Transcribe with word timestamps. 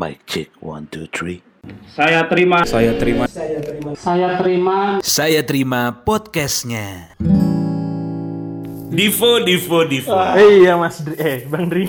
Mic 0.00 0.24
check 0.24 0.48
one 0.64 0.88
two 0.88 1.04
three. 1.12 1.44
Saya 1.92 2.24
terima. 2.24 2.64
Saya 2.64 2.96
terima. 2.96 3.28
Saya 3.28 4.40
terima 4.40 4.96
Saya 5.04 5.44
terima 5.44 5.92
podcastnya. 6.08 7.12
Divo, 8.88 9.44
Divo, 9.44 9.84
Divo. 9.84 10.16
Eh, 10.40 10.64
iya 10.64 10.80
Mas 10.80 11.04
Dri, 11.04 11.20
eh 11.20 11.44
Bang 11.44 11.68
Dri. 11.68 11.84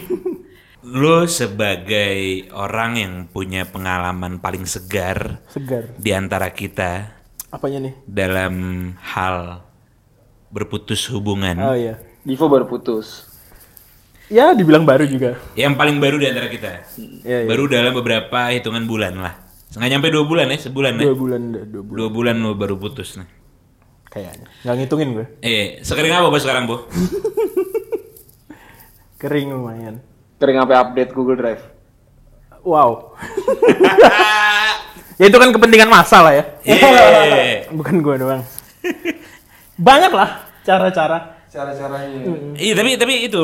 Lo 0.83 1.23
sebagai 1.23 2.51
orang 2.51 2.99
yang 2.99 3.13
punya 3.31 3.63
pengalaman 3.63 4.43
paling 4.43 4.67
segar 4.67 5.39
Segar. 5.47 5.95
di 5.95 6.11
antara 6.11 6.51
kita 6.51 7.15
Apanya 7.47 7.79
nih? 7.79 7.93
dalam 8.03 8.53
hal 8.99 9.63
berputus 10.51 11.07
hubungan. 11.07 11.55
Oh 11.63 11.79
iya. 11.79 11.95
Divo 12.27 12.51
baru 12.51 12.67
putus. 12.67 13.30
Ya 14.31 14.55
dibilang 14.55 14.87
baru 14.87 15.03
juga. 15.03 15.35
Yang 15.59 15.75
paling 15.75 15.99
baru 15.99 16.15
di 16.15 16.31
antara 16.31 16.47
kita. 16.47 16.87
Iya, 17.27 17.43
iya. 17.43 17.47
Baru 17.51 17.67
dalam 17.67 17.91
beberapa 17.91 18.47
hitungan 18.47 18.87
bulan 18.87 19.19
lah. 19.19 19.35
Nggak 19.75 19.89
nyampe 19.91 20.07
dua 20.07 20.23
bulan 20.23 20.47
ya, 20.47 20.57
sebulan 20.57 20.93
ya. 20.95 21.03
Dua 21.11 21.15
bulan, 21.19 21.41
dua 21.51 21.83
bulan 21.83 21.97
Dua 21.99 22.07
bulan 22.07 22.35
lo 22.39 22.51
baru 22.55 22.79
putus 22.79 23.19
nih. 23.19 23.27
kayaknya. 24.07 24.47
Nggak 24.63 24.75
ngitungin 24.79 25.09
gue. 25.15 25.25
Eh, 25.39 25.79
sekering 25.83 26.11
apa 26.11 26.27
bos 26.27 26.43
sekarang, 26.43 26.63
Bu? 26.63 26.79
Kering 29.19 29.51
lumayan. 29.51 29.99
Kering 30.35 30.57
sampai 30.59 30.75
update 30.75 31.11
Google 31.11 31.39
Drive. 31.39 31.63
Wow. 32.63 33.15
ya 35.19 35.25
itu 35.27 35.37
kan 35.37 35.49
kepentingan 35.51 35.87
masa 35.87 36.23
lah 36.23 36.33
ya. 36.35 36.43
Iya. 36.63 37.71
Bukan 37.79 37.99
gue 37.99 38.15
doang. 38.19 38.43
Banyak 39.75 40.11
lah 40.11 40.47
cara-cara. 40.63 41.39
Cara-caranya. 41.47 42.19
Iya, 42.55 42.73
tapi 42.75 42.95
tapi 42.95 43.13
itu 43.27 43.43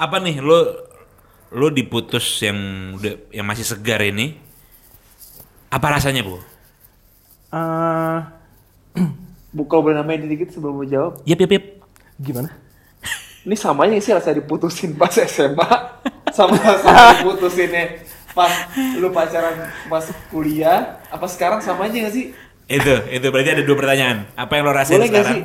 apa 0.00 0.16
nih 0.16 0.40
lo 0.40 0.88
lo 1.52 1.68
diputus 1.68 2.40
yang 2.40 2.56
udah 2.96 3.28
yang 3.28 3.44
masih 3.44 3.68
segar 3.68 4.00
ini 4.00 4.50
apa 5.70 5.86
rasanya, 5.86 6.26
Bu? 6.26 6.34
Eh, 7.54 8.18
Bu, 9.54 9.62
kalau 9.70 9.86
boleh 9.86 10.02
namain 10.02 10.18
dikit 10.18 10.50
sebelum 10.50 10.82
mau 10.82 10.86
jawab. 10.86 11.22
Yap, 11.22 11.38
yap, 11.46 11.52
yap. 11.54 11.64
gimana? 12.18 12.50
Ini 13.46 13.54
samanya 13.54 13.94
sih 14.02 14.10
rasa 14.10 14.34
diputusin 14.34 14.98
pas 14.98 15.14
SMA. 15.14 15.70
Sama 16.36 16.58
rasa 16.58 17.22
diputusinnya 17.22 18.02
pas 18.34 18.50
lu 18.98 19.14
pacaran 19.14 19.70
pas 19.86 20.06
kuliah. 20.30 21.02
Apa 21.10 21.26
sekarang 21.26 21.58
sama 21.58 21.90
aja 21.90 22.06
gak 22.06 22.14
sih? 22.14 22.30
Itu, 22.70 22.94
itu 23.10 23.26
berarti 23.28 23.50
ada 23.50 23.62
dua 23.62 23.76
pertanyaan. 23.76 24.30
Apa 24.32 24.52
yang 24.54 24.62
lo 24.62 24.70
rasain 24.70 24.94
Boleh 24.94 25.10
gak 25.10 25.26
sekarang? 25.26 25.34
sih? 25.34 25.42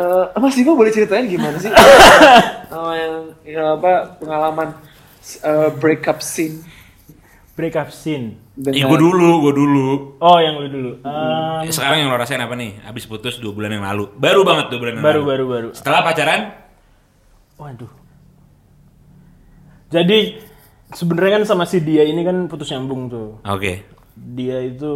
Eh, 0.00 0.40
Mas 0.40 0.54
Divo 0.56 0.72
boleh 0.72 0.88
ceritain 0.88 1.28
gimana 1.28 1.60
sih? 1.60 1.68
Sama 2.72 2.92
yang, 2.96 3.14
yang 3.44 3.66
apa 3.76 3.92
pengalaman 4.16 4.68
eh, 5.38 5.68
breakup 5.76 6.18
scene 6.18 6.64
Breakup 7.52 7.90
scene. 7.90 8.38
Ih, 8.70 8.80
gue 8.80 8.96
dulu, 8.96 9.42
gue 9.42 9.52
dulu. 9.52 9.88
Oh 10.22 10.38
yang 10.38 10.56
lu 10.56 10.70
dulu. 10.70 10.90
Eh, 11.02 11.66
Eh, 11.66 11.74
Sekarang 11.74 11.98
yang 11.98 12.08
lo 12.08 12.14
rasain 12.14 12.38
apa 12.38 12.54
nih? 12.54 12.78
Abis 12.86 13.04
putus 13.04 13.36
dua 13.36 13.50
bulan 13.50 13.74
yang 13.74 13.82
lalu. 13.82 14.14
Baru 14.14 14.46
banget 14.46 14.70
dua 14.70 14.78
bulan 14.78 14.92
yang 14.94 15.02
baru 15.02 15.20
lalu. 15.20 15.26
baru 15.26 15.44
baru. 15.44 15.68
Setelah 15.74 16.00
pacaran? 16.00 16.40
Waduh. 17.58 17.90
Jadi 19.90 20.38
sebenarnya 20.92 21.42
kan 21.42 21.44
sama 21.44 21.64
si 21.64 21.80
dia 21.80 22.04
ini 22.04 22.22
kan 22.22 22.46
putus 22.46 22.70
nyambung 22.70 23.10
tuh. 23.10 23.42
Oke. 23.42 23.82
Dia 24.14 24.62
itu 24.62 24.94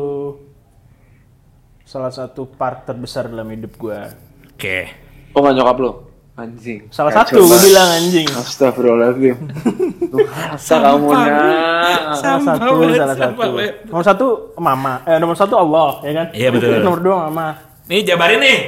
salah 1.92 2.08
satu 2.08 2.48
part 2.48 2.88
terbesar 2.88 3.28
dalam 3.28 3.44
hidup 3.52 3.76
gua. 3.76 4.08
Oke. 4.48 4.88
Oh 5.36 5.44
gak 5.44 5.52
nyokap 5.52 5.76
lo? 5.76 5.90
Anjing. 6.32 6.88
Salah 6.88 7.12
Kacau 7.12 7.36
satu 7.36 7.40
gua 7.44 7.52
banget. 7.52 7.66
bilang 7.68 7.88
anjing. 7.92 8.26
Astagfirullahaladzim. 8.32 9.36
Kamu 10.56 11.08
nak. 11.12 11.28
Salah 12.16 12.40
satu, 12.40 12.72
salah 12.88 13.16
satu. 13.20 13.40
Nomor 13.92 14.04
satu 14.04 14.26
mama, 14.56 15.04
eh 15.04 15.20
nomor 15.20 15.36
satu 15.36 15.54
Allah, 15.54 16.00
ya 16.00 16.12
kan? 16.14 16.26
Iya, 16.32 16.48
betul. 16.48 16.80
nomor 16.80 17.00
dua 17.04 17.16
mama. 17.28 17.48
Nih 17.84 18.00
jabarin 18.00 18.40
nih. 18.40 18.58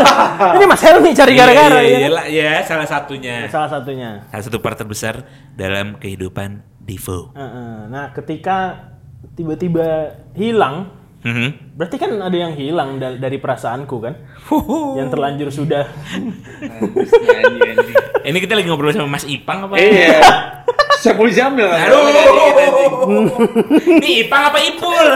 ini 0.60 0.64
Mas 0.68 0.82
Helmi 0.84 1.10
cari 1.10 1.32
gara-gara 1.34 1.80
Iya, 1.80 1.90
ya. 1.90 1.98
iya, 1.98 2.06
kan? 2.06 2.24
iya, 2.30 2.44
ya, 2.46 2.62
salah 2.62 2.86
satunya. 2.86 3.36
Salah 3.50 3.66
satunya. 3.68 4.10
Salah 4.30 4.44
satu 4.46 4.58
part 4.62 4.78
terbesar 4.78 5.26
dalam 5.58 5.98
kehidupan 5.98 6.62
Divo. 6.78 7.34
Heeh. 7.34 7.90
Nah, 7.90 8.14
ketika 8.14 8.86
tiba-tiba 9.34 10.14
hilang, 10.38 10.99
Mhm. 11.20 11.76
berarti 11.76 12.00
kan 12.00 12.16
ada 12.16 12.32
yang 12.32 12.56
hilang 12.56 12.96
da- 12.96 13.14
dari 13.14 13.36
perasaanku 13.36 13.96
kan? 14.00 14.14
Yang 14.96 15.08
terlanjur 15.12 15.48
sudah. 15.52 15.84
Ini 18.20 18.36
kita 18.36 18.56
lagi 18.56 18.68
ngobrol 18.68 18.92
sama 18.92 19.20
Mas 19.20 19.28
Ipang 19.28 19.68
apa? 19.68 19.76
Iya. 19.76 20.16
Syaful 21.00 21.28
Jamil? 21.28 21.68
Aduh. 21.68 23.28
Ini 24.00 24.24
Ipang 24.24 24.42
apa 24.48 24.58
Ipul? 24.60 25.06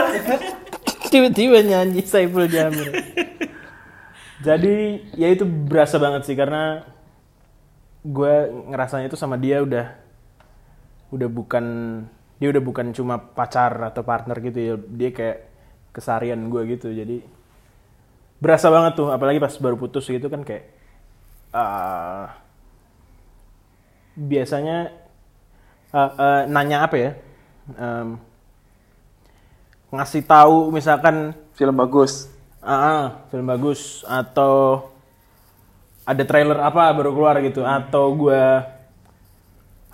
tiba-tiba 1.05 1.61
nyanyi 1.61 2.01
Saiful 2.01 2.45
Jamil. 2.45 2.91
Jadi 4.41 4.75
ya 5.15 5.31
itu 5.31 5.41
berasa 5.45 5.97
banget 5.97 6.27
sih 6.27 6.35
karena 6.35 6.85
gue 8.05 8.35
ngerasanya 8.69 9.09
itu 9.09 9.17
sama 9.17 9.39
dia 9.39 9.65
udah 9.65 9.89
udah 11.09 11.29
bukan 11.29 11.65
dia 12.37 12.51
udah 12.51 12.61
bukan 12.61 12.91
cuma 12.91 13.17
pacar 13.17 13.73
atau 13.81 14.05
partner 14.05 14.37
gitu 14.43 14.59
ya 14.59 14.73
dia 14.77 15.09
kayak 15.09 15.37
kesarian 15.95 16.51
gue 16.51 16.61
gitu 16.75 16.91
jadi 16.91 17.23
berasa 18.43 18.67
banget 18.67 18.99
tuh 18.99 19.07
apalagi 19.15 19.39
pas 19.39 19.55
baru 19.55 19.79
putus 19.79 20.03
gitu 20.11 20.27
kan 20.27 20.43
kayak 20.43 20.67
ah, 21.55 22.35
biasanya 24.19 24.91
ah, 25.95 26.11
ah, 26.19 26.41
nanya 26.51 26.83
apa 26.83 26.97
ya 26.99 27.11
Em, 27.73 28.21
ngasih 29.89 30.21
tahu 30.21 30.69
misalkan 30.69 31.33
Film 31.57 31.73
bagus. 31.73 32.29
ah 32.65 33.25
film 33.29 33.45
bagus 33.45 34.01
atau 34.09 34.89
ada 36.01 36.25
trailer 36.25 36.57
apa 36.61 36.89
baru 36.97 37.13
keluar 37.13 37.37
gitu 37.45 37.61
atau 37.61 38.09
gua 38.13 38.65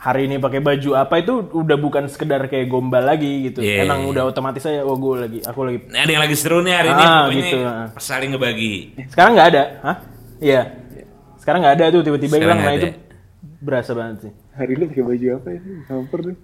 hari 0.01 0.25
ini 0.25 0.35
pakai 0.35 0.59
baju 0.59 0.89
apa 0.95 1.13
itu 1.15 1.33
udah 1.47 1.77
bukan 1.77 2.09
sekedar 2.09 2.41
kayak 2.45 2.65
gombal 2.67 3.05
lagi 3.05 3.47
gitu 3.47 3.61
Iya, 3.61 3.85
emang 3.85 4.01
iya. 4.01 4.09
udah 4.09 4.23
otomatis 4.27 4.65
aja 4.65 4.81
oh 4.81 4.97
gue 4.97 5.15
lagi 5.19 5.39
aku 5.39 5.59
lagi 5.61 5.77
Nah, 5.87 6.01
ada 6.01 6.11
yang 6.11 6.23
lagi 6.25 6.35
seru 6.35 6.59
nih 6.59 6.73
hari 6.73 6.89
ini 6.89 6.97
Ah, 6.99 7.19
pokoknya 7.21 7.37
gitu, 7.39 7.57
ah. 7.61 7.87
saling 7.95 8.29
ngebagi. 8.33 8.73
sekarang 9.07 9.31
nggak 9.31 9.47
ada 9.47 9.63
hah 9.79 9.97
iya 10.41 10.61
sekarang 11.37 11.59
nggak 11.61 11.75
ada 11.75 11.85
tuh 11.91 12.01
tiba-tiba 12.01 12.35
hilang 12.35 12.59
nah 12.59 12.73
itu 12.73 12.89
berasa 13.59 13.93
banget 13.93 14.17
sih 14.21 14.33
Hari 14.51 14.71
ini 14.73 14.83
pakai 14.85 15.03
baju 15.05 15.27
apa 15.31 15.47
ya? 15.47 15.59
Hampir 15.87 16.19
deh. 16.21 16.35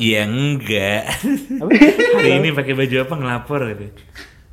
Ya 0.00 0.22
enggak. 0.24 1.02
hari 2.16 2.30
ini 2.34 2.48
pakai 2.50 2.72
baju 2.72 2.96
apa 2.98 3.14
ngelapor 3.14 3.60
gitu. 3.68 3.84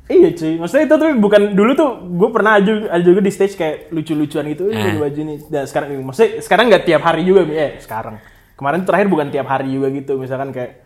Iya 0.08 0.28
cuy, 0.32 0.52
maksudnya 0.56 0.84
itu 0.84 0.94
tuh 0.94 1.10
bukan 1.16 1.42
dulu 1.52 1.72
tuh 1.72 1.90
gue 2.00 2.28
pernah 2.28 2.56
aja, 2.56 2.72
aja 2.86 3.00
juga 3.02 3.20
di 3.20 3.28
stage 3.28 3.56
kayak 3.56 3.76
lucu-lucuan 3.88 4.44
gitu, 4.46 4.68
eh, 4.68 4.76
pakai 4.76 5.00
baju 5.00 5.20
nih. 5.20 5.38
Dan 5.46 5.64
sekarang, 5.64 5.88
maksudnya 6.00 6.30
sekarang 6.40 6.64
nggak 6.68 6.84
tiap 6.84 7.02
hari 7.02 7.22
juga, 7.24 7.44
eh 7.44 7.76
sekarang. 7.76 8.16
Kemarin 8.58 8.82
terakhir 8.82 9.06
bukan 9.06 9.30
tiap 9.30 9.46
hari 9.46 9.70
juga 9.70 9.86
gitu, 9.88 10.18
misalkan 10.18 10.50
kayak, 10.50 10.82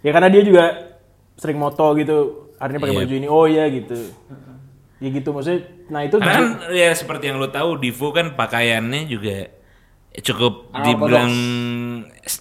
ya 0.00 0.10
karena 0.10 0.26
dia 0.26 0.40
juga 0.40 0.64
sering 1.34 1.56
moto 1.56 1.92
gitu, 1.92 2.16
hari 2.56 2.72
ini 2.72 2.80
pakai 2.80 2.94
Iya. 2.94 3.00
baju 3.04 3.14
ini, 3.14 3.28
oh 3.28 3.44
iya 3.44 3.64
gitu. 3.68 4.00
Ya 4.96 5.08
gitu 5.10 5.28
maksudnya, 5.30 5.60
nah 5.88 6.00
itu 6.00 6.16
Karena 6.16 6.32
kan 6.32 6.44
ya 6.72 6.88
seperti 6.90 7.24
yang 7.26 7.36
lo 7.36 7.48
tahu 7.48 7.76
Divo 7.76 8.10
kan 8.10 8.32
pakaiannya 8.32 9.04
juga 9.04 9.50
cukup 10.14 10.70
Unorthodox. 10.70 10.86
dibilang 10.86 11.32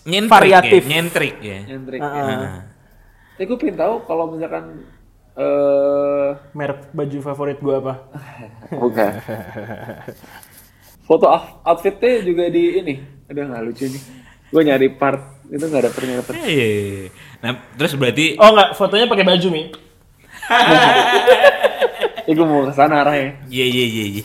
nyentrik 0.03 0.31
Variatif. 0.31 0.81
ya, 0.81 0.87
nyentrik 0.87 1.35
ya. 1.41 1.59
Nyentrik. 1.65 1.99
Heeh. 1.99 2.25
Nah. 2.37 2.61
Tapi 3.33 3.43
gue 3.43 3.57
pengen 3.57 3.75
tahu 3.75 3.93
kalau 4.05 4.25
misalkan 4.29 4.65
eh 5.33 6.29
merek 6.53 6.91
baju 6.91 7.17
favorit 7.21 7.57
gue 7.57 7.75
apa? 7.75 7.93
bukan. 8.71 9.11
Foto 11.07 11.25
out- 11.25 11.59
outfitnya 11.65 12.21
juga 12.21 12.47
di 12.47 12.63
ini. 12.77 12.93
Udah 13.25 13.43
nggak 13.47 13.63
lucu 13.65 13.85
nih. 13.85 14.03
Gue 14.51 14.61
nyari 14.61 14.87
part 14.91 15.19
itu 15.47 15.59
nggak 15.61 15.83
dapet 15.85 15.99
nggak 16.01 16.19
dapet. 16.21 16.33
Iya, 16.37 16.47
iya, 16.47 16.67
iya. 17.01 17.09
Nah, 17.39 17.51
terus 17.73 17.95
berarti 17.95 18.35
Oh 18.35 18.51
nggak, 18.51 18.69
fotonya 18.75 19.07
pakai 19.07 19.25
baju 19.25 19.47
mi. 19.49 19.63
Ya 22.21 22.37
gue 22.37 22.45
mau 22.45 22.63
ke 22.63 22.73
sana 22.73 23.01
arahnya. 23.01 23.33
iya 23.49 23.65
iya 23.65 23.85
iya 23.87 24.05
iya. 24.13 24.23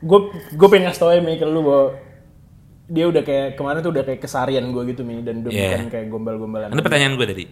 Gue 0.00 0.18
gue 0.50 0.68
pengen 0.68 0.88
ngasih 0.88 1.00
tau 1.00 1.12
ya 1.12 1.20
mi 1.20 1.36
ke 1.36 1.44
lu 1.44 1.62
bahwa 1.62 1.84
dia 2.90 3.04
udah 3.06 3.22
kayak 3.22 3.54
kemarin 3.54 3.78
tuh 3.78 3.92
udah 3.94 4.02
kayak 4.02 4.18
kesarian 4.18 4.64
gue 4.68 4.82
gitu 4.90 5.06
mi 5.06 5.22
dan 5.22 5.40
udah 5.40 5.52
Iya. 5.52 5.68
bukan 5.70 5.88
kayak 5.88 6.06
gombal-gombalan. 6.10 6.68
Ini 6.72 6.82
pertanyaan 6.82 7.14
gue 7.14 7.26
tadi. 7.28 7.44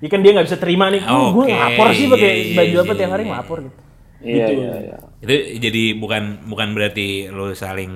Ya 0.00 0.08
kan 0.08 0.18
dia 0.18 0.30
nggak 0.32 0.46
bisa 0.48 0.58
terima 0.58 0.90
nih, 0.90 0.98
oh, 1.04 1.30
gue 1.30 1.44
Oke, 1.46 1.52
ngelapor 1.52 1.86
sih 1.92 2.06
pakai 2.10 2.30
iya, 2.32 2.54
baju 2.58 2.72
iya, 2.72 2.82
apa 2.82 2.92
tiap 2.96 3.10
hari 3.12 3.22
iya. 3.22 3.30
ngelapor 3.30 3.58
gitu. 3.60 3.78
Iya 4.22 4.34
Gitu. 4.48 4.52
iya 4.56 4.72
iya. 4.80 4.96
Itu 5.20 5.34
jadi 5.60 5.82
bukan 5.94 6.22
bukan 6.48 6.68
berarti 6.72 7.06
lo 7.28 7.52
saling 7.52 7.92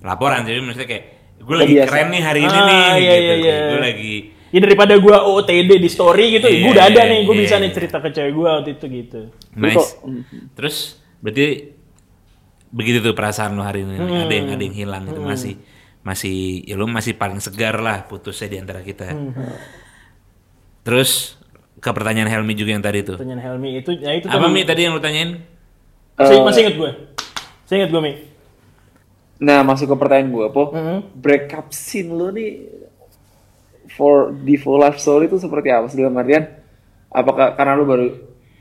laporan, 0.00 0.42
jadi 0.42 0.58
maksudnya 0.58 0.88
kayak 0.88 1.04
gue 1.36 1.56
lagi 1.56 1.74
Kebiasaan. 1.74 1.90
keren 1.90 2.08
nih 2.08 2.22
hari 2.22 2.40
ini 2.40 2.50
Ah, 2.50 2.64
nih, 2.64 2.74
iya, 2.74 2.94
gitu. 2.94 3.04
iya, 3.20 3.34
iya. 3.36 3.56
Gue 3.66 3.80
lagi 3.82 4.14
Ya 4.48 4.60
daripada 4.62 4.94
gue 4.94 5.10
OTD 5.10 5.70
di 5.76 5.90
story 5.90 6.24
gitu, 6.32 6.46
Iya, 6.46 6.58
gue 6.60 6.70
udah 6.70 6.86
ada 6.86 7.02
nih, 7.04 7.20
gue 7.22 7.34
iya, 7.34 7.42
bisa 7.42 7.54
iya. 7.56 7.62
nih 7.64 7.70
cerita 7.72 7.98
ke 7.98 8.08
cewek 8.08 8.32
gue 8.32 8.46
waktu 8.48 8.70
itu 8.72 8.84
gitu. 8.88 9.20
nice. 9.52 9.98
Terus 10.54 10.76
berarti 11.18 11.46
begitu 12.70 12.98
tuh 13.00 13.12
perasaan 13.12 13.52
lo 13.52 13.62
hari 13.62 13.82
ini, 13.82 13.96
Hmm. 13.96 14.22
ada 14.22 14.30
yang 14.30 14.46
ada 14.48 14.62
yang 14.62 14.76
hilang 14.76 15.02
itu 15.04 15.18
masih 15.18 15.54
masih 16.00 16.36
ya 16.62 16.74
lo 16.74 16.86
masih 16.86 17.14
paling 17.14 17.38
segar 17.38 17.74
lah 17.76 18.04
putusnya 18.04 18.46
di 18.46 18.58
antara 18.58 18.78
kita. 18.80 19.08
Hmm. 19.08 19.34
Terus 20.82 21.34
ke 21.76 21.90
pertanyaan 21.90 22.28
Helmi 22.28 22.52
juga 22.52 22.70
yang 22.72 22.80
tadi 22.80 23.02
tuh. 23.02 23.16
Pertanyaan 23.16 23.42
Helmi 23.42 23.76
itu, 23.76 23.90
ya 23.92 24.12
itu 24.12 24.26
Apa 24.26 24.38
tadi. 24.38 24.52
Mi 24.52 24.62
tadi 24.62 24.80
yang 24.80 24.92
lu 24.92 25.00
tanyain? 25.00 25.30
Eh, 26.14 26.40
masih 26.40 26.60
inget 26.62 26.76
gue. 26.76 26.90
Masih 27.64 27.74
inget 27.76 27.90
gue, 27.90 28.00
Mi. 28.00 28.12
Nah, 29.42 29.66
masuk 29.66 29.90
ke 29.90 29.96
pertanyaan 29.98 30.30
gue, 30.30 30.46
Po. 30.54 30.70
Mhm. 30.70 31.18
Breakup 31.18 31.74
scene 31.74 32.14
lo 32.14 32.30
nih 32.30 32.70
for 33.94 34.34
di 34.34 34.54
full 34.58 34.78
life 34.78 34.98
story 34.98 35.26
itu 35.26 35.38
seperti 35.38 35.70
apa? 35.74 35.90
sih? 35.90 35.98
Dalam 35.98 36.14
artian, 36.18 36.46
apakah 37.10 37.54
karena 37.58 37.74
lu 37.74 37.86
baru 37.86 38.06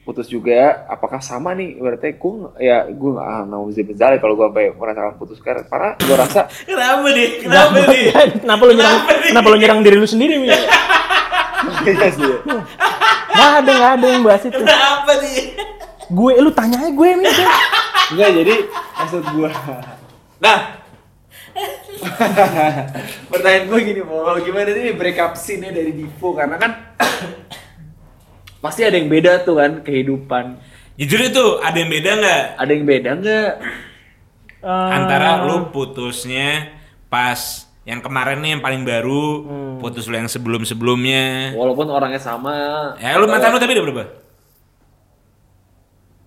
putus 0.03 0.27
juga, 0.27 0.83
apakah 0.89 1.23
sama 1.23 1.55
nih? 1.55 1.79
Berarti 1.79 2.17
gue 2.19 2.33
ya 2.59 2.85
gue 2.89 3.11
nggak 3.15 3.29
ah, 3.29 3.43
mau 3.47 3.65
bezali 3.69 4.17
kalau 4.19 4.33
gue 4.35 4.45
sampai 4.51 4.67
merasakan 4.75 5.13
putus 5.15 5.39
karena 5.39 5.63
karena 5.65 5.89
gue 5.95 6.15
rasa 6.17 6.41
Kenapa 6.69 7.07
nih? 7.09 7.29
Kenapa 7.39 7.77
nih? 7.87 8.03
kenapa 8.43 8.61
lu 8.67 8.73
nyerang, 8.75 8.97
kenapa 9.31 9.47
lu 9.47 9.57
nyerang 9.57 9.79
diri 9.81 9.97
lu 9.97 10.07
sendiri? 10.07 10.35
Iya 11.63 12.11
sih. 12.11 12.27
Nggak 12.43 13.51
ada, 13.63 13.71
nggak 13.71 13.91
ada 13.95 14.05
yang 14.11 14.23
bahas 14.27 14.43
itu. 14.43 14.59
Kenapa 14.59 15.11
nih? 15.23 15.55
Gue, 16.11 16.31
lu 16.43 16.51
tanya 16.51 16.83
aja 16.83 16.91
gue, 16.91 17.09
Mi. 17.15 17.23
Enggak, 18.11 18.29
jadi 18.35 18.55
maksud 18.99 19.23
gue. 19.31 19.49
Nah, 20.43 20.59
pertanyaan 23.31 23.65
gue 23.71 23.79
gini, 23.79 24.01
Po. 24.03 24.35
Gimana 24.43 24.69
nih 24.75 24.91
breakup 24.91 25.39
scene-nya 25.39 25.71
dari 25.71 25.95
Divo? 25.95 26.35
Karena 26.35 26.59
kan 26.59 26.71
pasti 28.63 28.83
ada 28.83 28.99
yang 28.99 29.07
beda 29.07 29.47
tuh 29.47 29.55
kan 29.55 29.79
kehidupan. 29.87 30.59
Jujur 30.99 31.23
itu 31.23 31.45
ada 31.57 31.73
yang 31.73 31.89
beda 31.89 32.11
nggak 32.21 32.43
Ada 32.59 32.71
yang 32.75 32.85
beda 32.85 33.09
nggak? 33.17 33.51
Eh, 34.63 34.89
antara 34.93 35.47
lu 35.47 35.71
putusnya 35.71 36.75
pas 37.07 37.65
yang 37.83 37.99
kemarin 37.99 38.39
nih 38.39 38.55
yang 38.55 38.63
paling 38.63 38.83
baru, 38.87 39.23
putus 39.79 40.07
lu 40.07 40.15
yang 40.15 40.31
sebelum 40.31 40.63
sebelumnya. 40.63 41.51
Walaupun 41.55 41.87
orangnya 41.91 42.19
sama. 42.19 42.95
Ya 42.99 43.15
lu 43.19 43.27
mantan 43.27 43.51
lu 43.51 43.59
tapi 43.59 43.75
udah 43.75 43.83
berapa? 43.83 44.05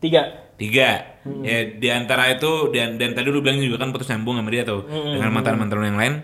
Tiga. 0.01 0.46
Tiga. 0.57 1.21
Ya 1.45 1.57
di 1.69 1.89
antara 1.93 2.33
itu 2.33 2.73
dan 2.73 2.97
dan 2.97 3.13
tadi 3.13 3.29
lu 3.29 3.45
bilang 3.45 3.61
juga 3.61 3.83
kan 3.85 3.93
putus 3.93 4.09
nyambung 4.09 4.41
sama 4.41 4.49
dia 4.49 4.65
tuh 4.65 4.89
dengan 4.89 5.29
mantan 5.33 5.61
mantan 5.61 5.85
yang 5.85 6.01
lain. 6.01 6.15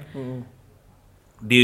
Di 1.43 1.61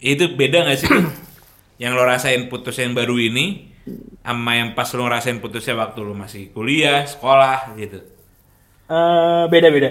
itu 0.00 0.24
beda 0.36 0.68
nggak 0.68 0.78
sih? 0.78 0.88
tuh? 0.88 1.04
yang 1.82 1.96
lo 1.96 2.04
rasain 2.04 2.52
putus 2.52 2.76
yang 2.76 2.92
baru 2.92 3.16
ini 3.16 3.72
sama 4.20 4.52
yang 4.60 4.76
pas 4.76 4.92
lo 4.92 5.08
ngerasain 5.08 5.40
putusnya 5.40 5.74
waktu 5.80 5.98
lu 6.04 6.12
masih 6.12 6.52
kuliah, 6.52 7.08
sekolah 7.08 7.72
gitu. 7.80 8.04
Eh, 8.90 9.44
beda-beda. 9.48 9.90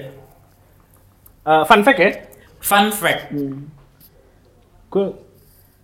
Eh, 1.50 1.64
fun 1.66 1.82
fact 1.82 2.00
ya, 2.00 2.12
Fun 2.62 2.92
fact. 2.94 3.34
gue 4.90 5.06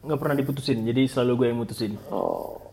nggak 0.05 0.19
pernah 0.21 0.35
diputusin, 0.37 0.85
jadi 0.85 1.09
selalu 1.09 1.31
gue 1.37 1.47
yang 1.49 1.59
mutusin. 1.61 1.93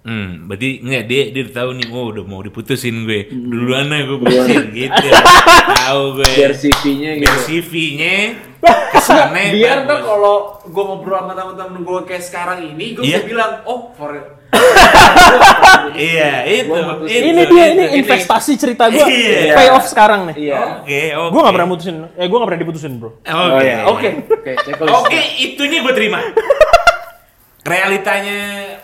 Hmm, 0.02 0.50
berarti 0.50 0.82
enggak 0.82 1.04
dia 1.06 1.22
dia 1.30 1.42
udah 1.46 1.54
tahu 1.54 1.70
nih, 1.78 1.86
oh 1.88 2.06
udah 2.10 2.24
mau 2.26 2.42
diputusin 2.42 3.06
gue. 3.06 3.30
Duluan 3.30 3.86
aja 3.86 4.02
gue 4.02 4.18
putusin 4.18 4.64
gitu. 4.74 5.06
tahu 5.86 6.02
gue. 6.18 6.26
Biar 6.26 6.52
CV-nya 6.52 7.10
gitu. 7.16 7.22
Biar 7.22 7.38
CV-nya 7.38 8.16
kesannya 8.94 9.44
Biar 9.54 9.78
tuh 9.86 9.98
kalau 10.02 10.34
gue 10.60 10.82
ngobrol 10.82 11.18
sama 11.18 11.32
temen-temen 11.32 11.80
gue 11.82 12.00
kayak 12.02 12.22
sekarang 12.22 12.58
ini, 12.64 12.94
gue 12.94 13.02
Iya. 13.02 13.22
bisa 13.22 13.30
bilang, 13.30 13.52
oh 13.62 13.94
for 13.94 14.10
Iya, 15.94 16.32
itu. 16.46 16.70
Itu, 16.70 17.06
ini 17.08 17.30
dia, 17.32 17.46
itu, 17.46 17.54
ini 17.78 17.84
investasi 17.98 18.52
cerita 18.58 18.90
gue, 18.90 19.02
Iya. 19.02 19.54
pay 19.54 19.68
off 19.70 19.86
sekarang 19.86 20.30
nih. 20.30 20.50
Iya. 20.50 20.82
Oke, 20.82 21.02
oke. 21.14 21.30
Gue 21.30 21.40
nggak 21.40 21.54
pernah 21.54 21.68
mutusin, 21.70 21.94
eh 22.12 22.26
gue 22.26 22.36
nggak 22.36 22.48
pernah 22.50 22.62
diputusin 22.62 22.92
bro. 22.98 23.10
Oke. 23.16 23.30
Oh 23.30 23.60
ya, 23.60 23.78
oke. 23.86 24.08
Oke, 24.34 24.50
checklist. 24.60 24.92
Oke, 24.92 25.20
itunya 25.38 25.78
gue 25.78 25.94
terima. 25.94 26.20
Realitanya 27.62 28.38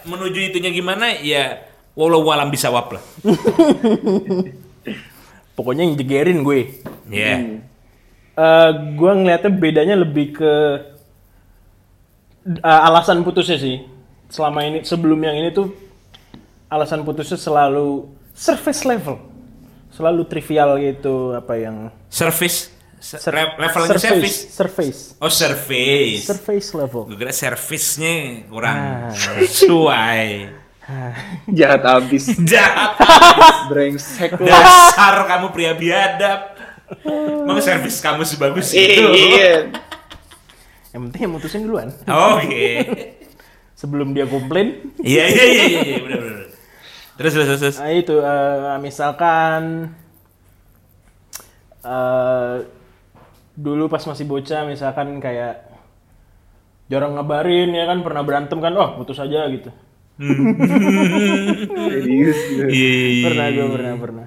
menuju 0.08 0.38
itunya 0.50 0.72
gimana? 0.72 1.12
Ya, 1.20 1.68
walau 1.92 2.24
walam 2.24 2.48
bisa 2.48 2.72
wap 2.72 2.96
lah. 2.96 3.04
Pokoknya 5.56 5.84
yang 5.84 5.98
jegerin 5.98 6.40
gue. 6.40 6.80
Ya. 7.12 7.60
Eh 8.38 8.70
gue 8.94 9.12
ngeliatnya 9.12 9.50
bedanya 9.50 9.96
lebih 9.98 10.38
ke 10.38 10.52
eh, 12.48 12.80
alasan 12.88 13.20
putusnya 13.26 13.58
sih. 13.60 13.84
Selama 14.28 14.64
ini, 14.64 14.84
sebelum 14.84 15.20
yang 15.24 15.36
ini 15.36 15.52
tuh 15.52 15.72
alasan 16.68 17.04
putusnya 17.04 17.40
selalu 17.40 18.08
surface 18.36 18.84
level, 18.84 19.16
selalu 19.92 20.22
trivial 20.28 20.76
gitu 20.78 21.32
apa 21.32 21.56
yang 21.56 21.76
Service. 22.08 22.77
Levelnya 22.98 23.98
service. 23.98 24.50
surface, 24.50 25.00
Oh, 25.22 25.30
service. 25.30 26.26
surface 26.26 26.68
level. 26.74 27.06
Gue 27.06 27.16
kira 27.16 27.30
servisnya 27.30 28.42
kurang 28.50 28.76
Ah. 28.76 29.14
sesuai. 29.14 30.50
Jahat 31.46 31.82
abis. 31.84 32.32
Jahat. 32.50 32.98
Brengsek 33.70 34.34
lu. 34.34 34.48
Dasar 34.48 35.24
kamu 35.26 35.52
pria 35.52 35.72
biadab. 35.72 36.58
Emang 37.04 37.60
servis 37.60 38.00
kamu 38.00 38.24
sebagus 38.24 38.72
itu? 38.72 39.04
Iya. 39.04 39.68
Yang 40.90 41.00
penting 41.06 41.20
yang 41.22 41.32
mutusin 41.32 41.60
duluan. 41.68 41.92
Oke. 42.02 42.88
Sebelum 43.78 44.10
dia 44.10 44.26
komplain, 44.26 44.90
Iya 44.98 45.24
iya 45.28 45.44
iya 45.44 45.64
iya 45.68 45.80
iya, 45.86 45.96
benar 46.02 46.18
benar. 46.18 46.46
Terus 47.14 47.30
terus 47.30 47.60
terus. 47.60 47.76
Nah 47.78 47.92
itu 47.92 48.16
eh, 48.18 48.78
misalkan 48.80 49.62
eh 51.84 52.54
dulu 53.58 53.90
pas 53.90 53.98
masih 54.00 54.22
bocah 54.22 54.62
misalkan 54.64 55.18
kayak 55.18 55.66
jarang 56.86 57.18
ngabarin 57.18 57.74
ya 57.74 57.84
kan 57.84 58.00
pernah 58.00 58.22
berantem 58.22 58.58
kan 58.58 58.70
oh 58.72 58.94
putus 58.96 59.18
aja 59.18 59.50
gitu 59.50 59.74
Serius. 61.78 62.38
Iya 62.58 62.70
iya 62.70 63.08
iya. 63.08 63.24
pernah 63.26 63.46
gue 63.48 63.66
pernah 63.68 63.92
pernah 63.98 64.26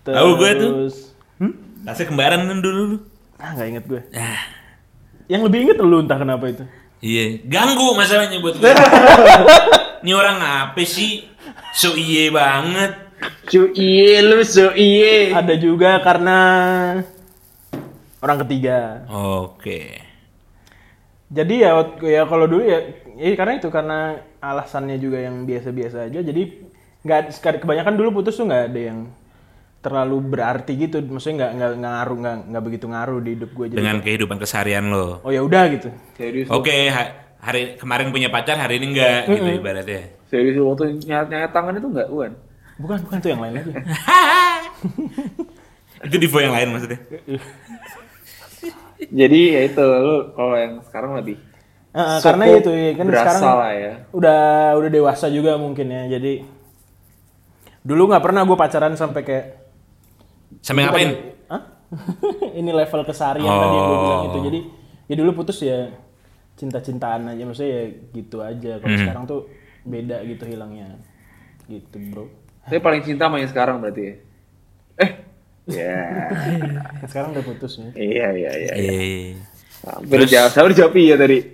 Tahu 0.00 0.30
gue 0.36 0.50
tuh. 0.56 0.70
Terus- 0.72 1.08
Rasanya 1.80 2.08
kembaran 2.08 2.40
kan 2.44 2.58
dulu 2.60 2.80
lu. 2.86 2.98
ah 3.36 3.56
nggak 3.56 3.68
inget 3.68 3.84
gue 3.86 4.00
Ah, 4.12 4.40
yang 5.26 5.40
lebih 5.40 5.64
inget 5.64 5.80
lu 5.80 5.96
entah 5.98 6.16
kenapa 6.16 6.44
itu 6.46 6.64
iya, 7.00 7.40
ganggu 7.40 7.96
masalahnya 7.96 8.36
buat 8.38 8.56
gue. 8.56 8.68
Ini 10.04 10.12
orang 10.12 10.36
apa 10.36 10.80
sih? 10.82 11.24
So 11.72 11.92
iye 11.92 12.28
banget. 12.28 12.92
Cu 13.46 13.68
iye 13.70 14.20
lu, 14.20 14.40
so 14.40 14.72
iye. 14.72 15.28
ada 15.30 15.56
juga 15.56 16.00
karena 16.00 16.38
orang 18.20 18.38
ketiga 18.46 19.04
Oke. 19.10 20.00
jadi 21.30 21.54
ya 21.56 21.70
ya 22.02 22.22
kalau 22.24 22.44
dulu 22.44 22.64
ya, 22.64 22.80
ya 23.16 23.28
karena 23.36 23.52
itu 23.56 23.68
karena 23.68 24.20
alasannya 24.40 24.96
juga 24.96 25.20
yang 25.20 25.44
biasa-biasa 25.44 26.08
aja 26.08 26.20
jadi 26.20 26.42
nggak 27.00 27.40
kebanyakan 27.64 27.96
dulu 27.96 28.20
putus 28.20 28.36
tuh 28.36 28.44
nggak 28.44 28.64
ada 28.72 28.80
yang 28.92 28.98
terlalu 29.80 30.20
berarti 30.20 30.76
gitu 30.76 31.00
maksudnya 31.00 31.36
nggak 31.40 31.50
nggak 31.56 31.70
nggak 31.80 31.92
ngaruh 31.96 32.16
nggak 32.20 32.36
nggak 32.52 32.64
begitu 32.68 32.86
ngaruh 32.92 33.18
di 33.24 33.30
hidup 33.32 33.50
gue 33.56 33.66
jadi 33.72 33.78
Dengan 33.80 33.96
kehidupan 34.04 34.36
keseharian 34.36 34.84
lo. 34.92 35.24
oh 35.24 35.32
ya 35.32 35.40
udah 35.40 35.62
gitu 35.72 35.88
Serius. 36.20 36.52
Oke, 36.52 36.92
ha- 36.92 37.32
hari 37.40 37.80
kemarin 37.80 38.12
punya 38.12 38.28
pacar, 38.28 38.60
hari 38.60 38.76
ini 38.76 38.92
enggak 38.92 39.24
gitu 39.24 39.48
ibaratnya. 39.56 40.12
Serius 40.28 40.60
waktu 40.60 41.00
nyayat 41.08 41.32
nyayat 41.32 41.50
tangan 41.56 41.80
itu 41.80 41.88
enggak 41.88 42.08
Uan? 42.12 42.32
bukan 42.76 42.96
bukan 43.04 43.16
tuh 43.20 43.30
yang 43.32 43.40
lain 43.40 43.54
lagi 43.56 43.72
Itu 46.00 46.16
divo 46.16 46.40
yang 46.40 46.56
lain 46.56 46.68
maksudnya. 46.72 47.00
Jadi 49.10 49.40
ya 49.50 49.60
itu 49.66 49.82
lu 49.82 50.16
kalau 50.32 50.54
yang 50.54 50.78
sekarang 50.86 51.18
lebih 51.18 51.36
cukup 51.90 52.22
karena 52.22 52.44
itu 52.54 52.70
ya 52.70 52.90
kan 52.94 53.06
sekarang 53.10 53.42
lah 53.42 53.72
ya. 53.74 53.92
udah 54.14 54.42
udah 54.78 54.90
dewasa 54.90 55.26
juga 55.26 55.58
mungkin 55.58 55.90
ya 55.90 56.06
jadi 56.08 56.46
dulu 57.82 58.02
nggak 58.06 58.22
pernah 58.22 58.46
gue 58.46 58.54
pacaran 58.54 58.94
sampai 58.94 59.22
kayak 59.22 59.46
Sampai 60.60 60.82
ngapain? 60.84 61.10
Hah? 61.46 61.62
ini 62.58 62.70
level 62.70 63.02
keseharian 63.02 63.42
tadi 63.42 63.74
yang 63.74 63.86
gue 63.86 63.98
bilang 63.98 64.22
itu 64.24 64.38
Oh. 64.38 64.44
jadi 64.46 64.60
ya 65.06 65.14
dulu 65.18 65.30
putus 65.34 65.58
ya 65.60 65.90
cinta-cintaan 66.54 67.26
aja 67.26 67.42
maksudnya 67.42 67.72
ya 67.72 67.84
gitu 68.12 68.38
aja 68.38 68.72
kalau 68.78 68.94
Hmm. 68.94 69.02
sekarang 69.02 69.24
tuh 69.26 69.40
beda 69.82 70.22
gitu 70.22 70.44
hilangnya 70.44 70.94
gitu 71.66 71.96
bro 72.12 72.30
Tapi 72.60 72.78
paling 72.78 73.02
cinta 73.02 73.26
sama 73.26 73.40
yang 73.40 73.50
sekarang 73.50 73.80
berarti 73.80 74.02
ya. 74.04 74.14
Eh. 75.00 75.10
Ya. 75.70 76.28
sekarang 77.10 77.32
udah 77.34 77.44
putus 77.46 77.78
ya 77.78 77.88
iya 77.94 78.26
iya 78.34 78.50
iya. 78.54 78.72
iya. 78.76 78.92
Eh. 78.92 79.26
Hampir 79.80 80.28
jawab, 80.28 80.52
hampir 80.52 80.72
jawab 80.76 80.94
iya 80.98 81.14
tadi. 81.16 81.38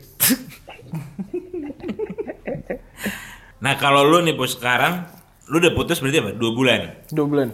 Nah 3.56 3.73
kalau 3.80 4.04
lu 4.04 4.20
nih 4.23 4.37
bos 4.37 4.52
sekarang, 4.54 5.08
lu 5.49 5.58
udah 5.58 5.73
putus 5.75 5.99
berarti 5.99 6.20
apa? 6.23 6.30
Dua 6.37 6.52
bulan. 6.54 7.02
dua 7.11 7.26
bulan 7.26 7.49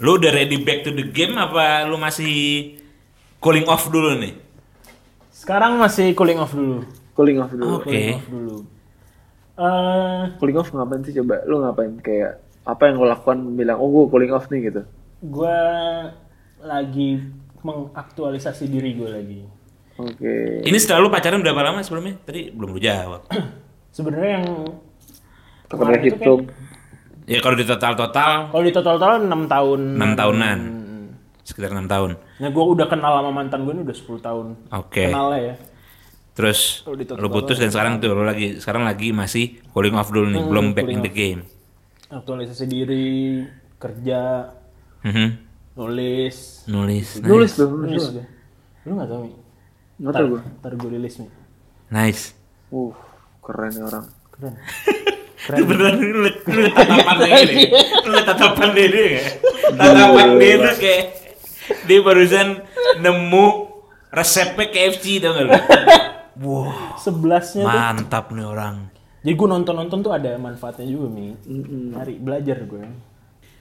Lu 0.00 0.16
udah 0.16 0.32
ready 0.32 0.56
back 0.62 0.86
to 0.86 0.94
the 0.94 1.04
game 1.04 1.36
apa 1.36 1.84
lu 1.84 2.00
masih 2.00 2.32
cooling 3.42 3.68
off 3.68 3.90
dulu 3.92 4.16
nih? 4.16 4.32
sekarang 5.40 5.80
masih 5.80 6.12
cooling 6.12 6.36
off 6.36 6.52
dulu 6.52 6.84
Cooling 7.16 7.40
off 7.40 7.52
dulu. 7.52 7.80
Oke. 7.80 7.88
cooling 7.88 8.12
off 8.16 8.28
dulu 8.28 8.56
eh 9.60 10.22
Cooling 10.36 10.56
off 10.60 10.68
ngapain 10.72 11.02
sih 11.04 11.12
coba? 11.20 11.44
Lu 11.48 11.60
ngapain 11.64 11.92
kayak 12.00 12.40
apa 12.64 12.82
yang 12.88 13.00
lo 13.00 13.08
lakukan 13.08 13.38
bilang 13.56 13.80
oh 13.80 13.88
gue 13.88 14.04
cooling 14.12 14.32
off 14.32 14.48
nih 14.52 14.68
gitu. 14.68 14.84
Gue 15.20 15.58
lagi 16.60 17.10
mengaktualisasi 17.60 18.64
diri 18.68 18.96
gue 18.96 19.10
lagi 19.10 19.40
Oke. 20.00 20.64
Ini 20.64 20.76
setelah 20.80 21.04
lu 21.04 21.12
pacaran 21.12 21.44
berapa 21.44 21.60
lama 21.60 21.84
sebelumnya? 21.84 22.16
Tadi 22.24 22.48
belum 22.56 22.72
lu 22.72 22.80
jawab. 22.80 23.28
sebenarnya 23.96 24.40
yang 24.40 24.46
itu 25.68 26.08
hitung. 26.08 26.40
Ya 27.28 27.38
kalau 27.44 27.54
di 27.54 27.68
total-total 27.68 28.50
Kalau 28.50 28.64
di 28.64 28.72
total-total 28.72 29.28
6 29.28 29.28
tahun. 29.28 29.80
6 30.00 30.20
tahunan. 30.20 30.58
Sekitar 31.44 31.70
6 31.76 31.84
tahun. 31.84 32.10
Nah, 32.16 32.48
gue 32.48 32.64
udah 32.64 32.86
kenal 32.88 33.12
sama 33.20 33.30
mantan 33.30 33.68
gue 33.68 33.72
ini 33.76 33.82
udah 33.84 33.96
10 33.96 34.24
tahun. 34.24 34.46
Oke. 34.72 35.04
Kenalnya 35.12 35.40
ya. 35.52 35.54
Terus 36.32 36.80
Kalau 36.86 36.96
di 36.96 37.04
total- 37.04 37.20
lu 37.20 37.28
putus 37.28 37.56
dan 37.60 37.68
sekarang 37.68 37.92
tuh 38.00 38.16
lu 38.16 38.24
lagi 38.24 38.56
sekarang 38.56 38.88
lagi 38.88 39.12
masih 39.12 39.60
cooling 39.76 39.94
off 39.98 40.08
dulu 40.08 40.30
nih, 40.32 40.42
belum 40.46 40.66
back 40.72 40.88
in 40.88 41.04
the 41.04 41.12
game. 41.12 41.44
Aktualisasi 42.08 42.64
diri, 42.66 43.44
kerja, 43.76 44.48
Mhm. 45.02 45.28
nulis. 45.72 46.36
Nulis. 46.66 47.08
Nulis 47.18 47.50
tuh, 47.54 47.68
Nulis 47.68 48.02
nulis. 48.02 48.04
gue. 48.12 48.24
Lu 48.84 48.92
gak 48.94 49.08
tau, 49.08 49.18
Mi? 49.20 49.32
Nggak 49.96 50.12
tau 50.12 50.26
gue. 50.28 50.40
Ntar 50.58 50.72
gue 50.74 50.90
rilis, 50.90 51.14
Mi. 51.16 51.28
Nice. 51.88 52.32
Uh, 52.68 52.92
keren 53.40 53.72
ya 53.72 53.84
orang. 53.84 54.04
Keren. 54.30 54.54
Itu 55.50 55.62
beneran 55.64 55.96
lu 55.96 56.20
liat- 56.22 56.44
lu 56.44 56.60
liat 56.60 56.76
tatapan 56.76 57.16
ini. 57.42 57.64
Lu 58.04 58.10
liat 58.12 58.26
tatapan 58.28 58.68
dia 58.70 58.86
dia 58.86 59.02
nggak? 59.08 59.26
Tatapan 59.72 60.28
dia 60.36 60.54
tuh 60.54 60.74
kayak 60.76 61.04
dia 61.86 61.98
barusan 62.00 62.48
nemu 62.98 63.46
resepnya 64.10 64.66
KFC 64.68 65.04
tau 65.18 65.32
gak 65.32 65.44
lu? 65.44 65.52
Wow, 66.40 66.96
Sebelasnya 66.96 67.60
tuh. 67.60 67.68
mantap 67.68 68.32
nih 68.32 68.46
orang. 68.46 68.88
Jadi 69.20 69.34
gue 69.34 69.44
nonton-nonton 69.46 70.00
tuh 70.00 70.08
ada 70.08 70.40
manfaatnya 70.40 70.88
juga, 70.88 71.12
Mi. 71.12 71.36
Hari 71.92 72.16
belajar 72.16 72.64
gue. 72.64 72.80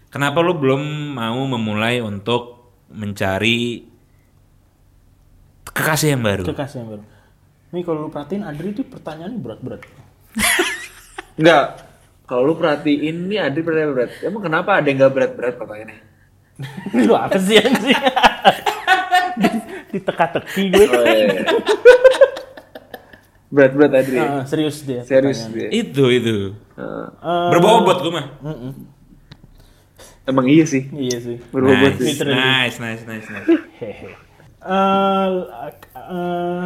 Kenapa 0.09 0.41
lu 0.41 0.57
belum 0.57 0.81
mau 1.13 1.37
memulai 1.47 2.01
untuk 2.01 2.57
mencari 2.89 3.85
kekasih 5.69 6.17
yang 6.17 6.23
baru? 6.25 6.43
Kekasih 6.49 6.77
yang 6.81 6.89
baru. 6.89 7.03
Mi, 7.69 7.85
kalau 7.85 7.99
lu 8.03 8.09
perhatiin 8.09 8.41
Adri 8.41 8.73
tuh 8.73 8.81
pertanyaannya 8.83 9.37
berat-berat. 9.37 9.81
Enggak. 11.39 11.65
Kalau 12.25 12.41
lu 12.43 12.53
perhatiin 12.57 13.29
nih 13.29 13.39
Adri 13.39 13.61
berat 13.61 13.89
berat. 13.89 14.11
Emang 14.21 14.41
kenapa 14.41 14.81
ada 14.81 14.89
yang 14.89 14.97
nggak 14.97 15.13
berat 15.13 15.31
berat 15.37 15.55
pertanyaannya? 15.55 15.99
lu 17.05 17.13
apa 17.13 17.37
sih 17.37 17.57
anjing? 17.57 17.93
Di- 19.39 19.67
Diteka-teki 19.89 20.63
gue. 20.69 20.85
Oh, 20.85 21.01
iya. 21.05 21.41
berat 23.49 23.71
berat 23.73 23.91
Adri. 23.95 24.17
Ah, 24.17 24.41
serius 24.45 24.81
dia. 24.81 25.05
Serius 25.05 25.45
dia. 25.49 25.69
Itu 25.69 26.09
itu. 26.09 26.57
Eh, 26.73 27.05
Berbobot 27.53 28.01
gue 28.01 28.13
mah. 28.13 28.25
Emang 30.29 30.45
iya 30.45 30.65
sih. 30.69 30.85
Iya 30.93 31.17
sih. 31.17 31.37
Berbobot 31.49 31.97
Nice, 31.97 32.21
sih. 32.21 32.25
Nice, 32.29 32.77
nice, 32.77 33.03
nice, 33.09 33.27
nice. 33.27 33.47
Hehe. 33.81 34.09
Eh, 34.59 35.29
eh, 35.95 36.65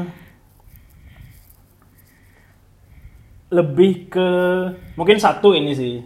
lebih 3.53 4.09
ke 4.09 4.29
mungkin 4.97 5.17
satu 5.21 5.53
ini 5.53 5.71
sih. 5.77 6.01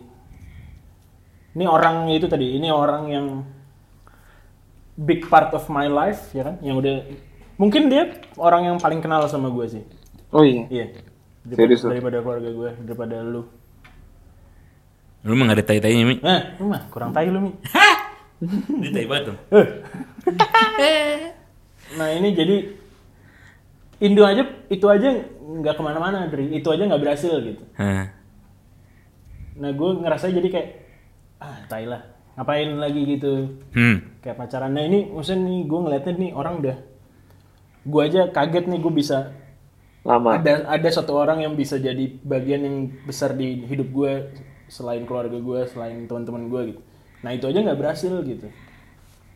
Ini 1.57 1.65
orang 1.65 2.11
itu 2.13 2.29
tadi, 2.29 2.53
ini 2.53 2.69
orang 2.69 3.03
yang 3.09 3.27
big 4.93 5.25
part 5.25 5.49
of 5.57 5.65
my 5.73 5.89
life 5.89 6.29
ya 6.37 6.45
kan, 6.45 6.61
yang 6.61 6.77
udah 6.77 7.01
mungkin 7.57 7.89
dia 7.89 8.13
orang 8.37 8.69
yang 8.69 8.77
paling 8.77 9.01
kenal 9.01 9.25
sama 9.25 9.49
gue 9.49 9.65
sih. 9.65 9.83
Oh 10.29 10.45
iya. 10.45 10.69
Iya. 10.69 10.85
Daripada, 11.47 11.57
Serius 11.63 11.81
daripada 11.81 12.17
keluarga 12.21 12.49
gue, 12.51 12.71
daripada 12.83 13.15
lu. 13.23 13.47
Lu 15.27 15.35
mah 15.35 15.51
gak 15.51 15.59
ada 15.59 15.65
tai-tainya, 15.67 16.05
Mi. 16.07 16.15
Nah, 16.23 16.55
lu 16.55 16.71
mah 16.71 16.87
kurang 16.87 17.11
tahu 17.11 17.27
lu, 17.27 17.39
Mi. 17.43 17.51
Dia 18.79 18.89
tai 18.95 19.05
banget 19.05 19.23
tuh. 19.27 19.37
Nah 21.97 22.07
ini 22.13 22.29
jadi 22.31 22.57
Indo 23.97 24.21
aja 24.21 24.45
itu 24.69 24.85
aja 24.85 25.09
nggak 25.41 25.73
ke 25.73 25.81
mana-mana 25.81 26.29
dari 26.29 26.53
itu 26.53 26.69
aja 26.69 26.85
nggak 26.85 27.01
berhasil 27.01 27.33
gitu. 27.41 27.63
Hah. 27.73 28.13
Nah 29.57 29.71
gue 29.73 29.89
ngerasa 30.05 30.29
jadi 30.29 30.45
kayak 30.53 30.69
ah 31.41 31.57
tai 31.65 31.89
lah 31.89 32.05
ngapain 32.37 32.69
lagi 32.77 33.01
gitu 33.09 33.57
Hmm. 33.73 34.21
kayak 34.21 34.37
pacaran. 34.37 34.69
Nah 34.69 34.85
ini 34.85 35.09
maksudnya 35.09 35.49
nih 35.49 35.59
gue 35.65 35.79
ngeliatnya 35.81 36.13
nih 36.13 36.31
orang 36.37 36.53
udah 36.61 36.77
gue 37.87 38.01
aja 38.05 38.21
kaget 38.29 38.69
nih 38.69 38.79
gue 38.85 38.93
bisa 38.93 39.33
Lama. 40.05 40.37
ada 40.37 40.69
ada 40.69 40.89
satu 40.93 41.17
orang 41.17 41.41
yang 41.41 41.57
bisa 41.57 41.81
jadi 41.81 42.05
bagian 42.21 42.61
yang 42.61 42.77
besar 43.01 43.33
di 43.33 43.65
hidup 43.65 43.89
gue 43.89 44.13
selain 44.67 45.03
keluarga 45.07 45.35
gue 45.39 45.59
selain 45.67 46.05
teman-teman 46.05 46.51
gue 46.51 46.61
gitu. 46.75 46.81
Nah 47.23 47.31
itu 47.33 47.45
aja 47.47 47.59
nggak 47.63 47.79
berhasil 47.79 48.13
gitu. 48.23 48.47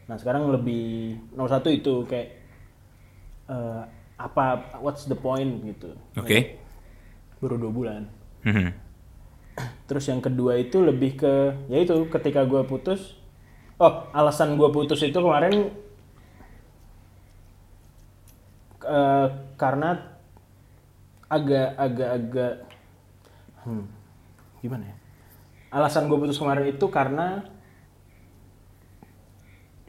Nah 0.05 0.15
sekarang 0.19 0.51
lebih 0.51 1.17
nomor 1.33 1.49
satu 1.49 1.71
itu 1.71 2.03
kayak 2.05 2.29
eh, 3.47 3.83
apa 4.19 4.77
what's 4.83 5.07
the 5.07 5.17
point 5.17 5.63
gitu. 5.65 5.95
Oke. 6.19 6.61
Baru 7.41 7.57
dua 7.57 7.71
bulan. 7.73 8.01
Mhm. 8.45 8.69
Terus 9.89 10.07
yang 10.07 10.21
kedua 10.23 10.55
itu 10.59 10.79
lebih 10.79 11.19
ke 11.19 11.33
ya 11.71 11.77
itu 11.81 12.07
ketika 12.11 12.45
gue 12.45 12.61
putus. 12.67 13.17
Oh 13.81 14.07
alasan 14.13 14.55
gue 14.59 14.69
putus 14.69 15.01
itu 15.01 15.17
kemarin 15.17 15.73
eh, 18.85 19.27
karena 19.57 20.11
agak 21.31 21.69
agak 21.79 22.09
agak 22.11 22.53
hmm, 23.63 23.85
gimana 24.59 24.83
ya? 24.83 24.95
Alasan 25.71 26.11
gue 26.11 26.17
putus 26.19 26.35
kemarin 26.35 26.67
itu 26.67 26.85
karena 26.91 27.47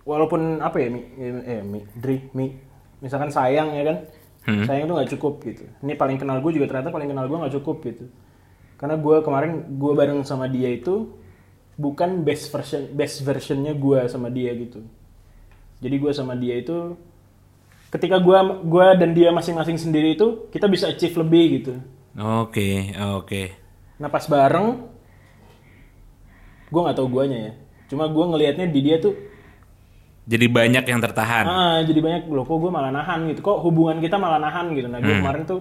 walaupun 0.03 0.59
apa 0.59 0.77
ya 0.83 0.89
mi, 0.91 1.01
eh 1.47 1.63
mi, 1.63 1.81
Dri, 1.95 2.27
mi, 2.35 2.55
misalkan 2.99 3.31
sayang 3.31 3.71
ya 3.75 3.85
kan, 3.87 3.97
Hmm. 4.43 4.67
sayang 4.67 4.91
itu 4.91 4.95
nggak 4.99 5.11
cukup 5.15 5.35
gitu. 5.47 5.65
Ini 5.87 5.95
paling 5.95 6.19
kenal 6.19 6.43
gue 6.43 6.51
juga 6.59 6.67
ternyata 6.67 6.91
paling 6.91 7.07
kenal 7.07 7.31
gue 7.31 7.39
nggak 7.39 7.55
cukup 7.63 7.77
gitu. 7.87 8.05
Karena 8.79 8.99
gue 8.99 9.17
kemarin 9.23 9.53
gue 9.79 9.93
bareng 9.95 10.21
sama 10.27 10.51
dia 10.51 10.71
itu 10.75 11.15
bukan 11.79 12.27
best 12.27 12.51
version 12.51 12.91
best 12.95 13.23
versionnya 13.23 13.75
gue 13.75 14.01
sama 14.11 14.29
dia 14.35 14.51
gitu. 14.59 14.83
Jadi 15.83 15.97
gue 15.99 16.13
sama 16.15 16.35
dia 16.39 16.59
itu 16.59 16.95
ketika 17.93 18.17
gue 18.19 18.39
gua 18.65 18.97
dan 18.97 19.13
dia 19.13 19.29
masing-masing 19.31 19.77
sendiri 19.77 20.17
itu 20.17 20.49
kita 20.51 20.67
bisa 20.67 20.89
achieve 20.91 21.15
lebih 21.21 21.45
gitu. 21.61 21.73
Oke, 22.17 22.93
oke. 22.99 23.43
Nah 24.01 24.09
pas 24.13 24.25
bareng, 24.29 24.85
gue 26.73 26.81
nggak 26.81 26.97
tahu 26.97 27.09
guanya 27.09 27.39
ya. 27.39 27.53
Cuma 27.87 28.09
gue 28.09 28.25
ngelihatnya 28.25 28.67
di 28.67 28.81
dia 28.81 28.97
tuh, 28.97 29.13
Jadi 30.23 30.47
banyak 30.47 30.85
yang 30.87 30.99
tertahan. 30.99 31.45
ah 31.45 31.79
jadi 31.83 31.99
banyak 31.99 32.23
loh 32.27 32.43
kok 32.43 32.57
gue 32.57 32.71
malah 32.71 32.89
nahan 32.89 33.29
gitu. 33.29 33.43
Kok 33.43 33.59
hubungan 33.61 34.01
kita 34.01 34.17
malah 34.17 34.39
nahan 34.39 34.73
gitu. 34.73 34.87
Nah 34.87 34.99
gue 34.99 35.13
kemarin 35.13 35.43
tuh 35.45 35.61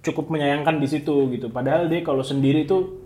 cukup 0.00 0.30
menyayangkan 0.30 0.78
di 0.78 0.88
situ 0.88 1.28
gitu. 1.30 1.48
Padahal 1.48 1.86
dia 1.86 2.00
kalau 2.00 2.20
sendiri 2.20 2.64
tuh 2.64 3.02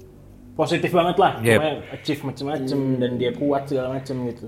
positif 0.54 0.90
banget 0.90 1.16
lah. 1.16 1.38
Yep. 1.38 1.57
Pokoknya 1.57 1.73
achieve 1.95 2.21
macem-macem 2.23 2.78
dan 2.97 3.11
dia 3.16 3.30
kuat 3.33 3.62
segala 3.64 3.95
macem 3.95 4.16
gitu. 4.28 4.47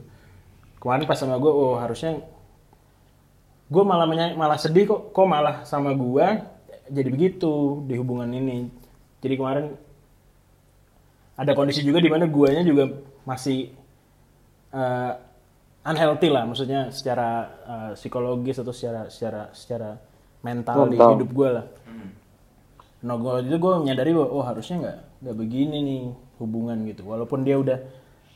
Kemarin 0.77 1.05
pas 1.05 1.17
sama 1.17 1.37
gue, 1.37 1.49
oh 1.49 1.77
harusnya 1.77 2.21
gue 3.67 3.83
malah 3.83 4.05
menya- 4.05 4.35
malah 4.35 4.59
sedih 4.59 4.85
kok, 4.85 5.15
kok 5.15 5.25
malah 5.25 5.63
sama 5.63 5.95
gue 5.95 6.27
jadi 6.91 7.09
begitu 7.09 7.85
di 7.87 7.95
hubungan 7.95 8.27
ini. 8.29 8.67
Jadi 9.21 9.35
kemarin 9.37 9.67
ada 11.37 11.53
kondisi 11.55 11.85
juga 11.87 12.03
di 12.03 12.11
mana 12.11 12.27
guanya 12.27 12.63
juga 12.67 12.91
masih 13.27 13.71
eh, 14.75 15.13
unhealthy 15.87 16.29
lah, 16.29 16.45
maksudnya 16.49 16.91
secara 16.91 17.29
eh, 17.67 17.93
psikologis 17.99 18.61
atau 18.61 18.75
secara 18.75 19.11
secara 19.13 19.43
secara 19.53 19.91
mental, 20.41 20.89
di 20.89 20.97
Mental. 20.97 21.11
hidup 21.17 21.31
gue 21.31 21.49
lah. 21.53 21.67
Nah 23.01 23.17
gue 23.17 23.49
itu 23.49 23.57
gue 23.57 23.73
menyadari 23.81 24.13
bahwa 24.13 24.29
oh 24.29 24.45
harusnya 24.45 24.77
nggak 24.77 24.99
nggak 25.25 25.37
begini 25.37 25.79
nih 25.85 26.03
hubungan 26.41 26.79
gitu. 26.85 27.09
Walaupun 27.09 27.45
dia 27.45 27.57
udah 27.57 27.79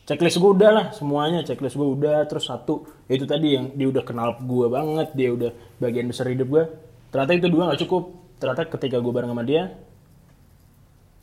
checklist 0.04 0.36
gue 0.36 0.50
udah 0.52 0.70
lah 0.72 0.86
semuanya 0.92 1.40
checklist 1.44 1.80
gue 1.80 1.88
udah 1.88 2.28
terus 2.28 2.48
satu 2.48 2.84
ya 3.08 3.16
itu 3.16 3.24
tadi 3.24 3.56
yang 3.56 3.72
dia 3.72 3.88
udah 3.88 4.04
kenal 4.04 4.36
gue 4.36 4.66
banget 4.68 5.08
dia 5.16 5.32
udah 5.32 5.50
bagian 5.80 6.12
besar 6.12 6.28
hidup 6.28 6.48
gue 6.52 6.64
ternyata 7.08 7.32
itu 7.32 7.48
dua 7.48 7.72
nggak 7.72 7.80
cukup 7.88 8.12
ternyata 8.36 8.68
ketika 8.68 9.00
gue 9.00 9.12
bareng 9.16 9.32
sama 9.32 9.44
dia 9.48 9.72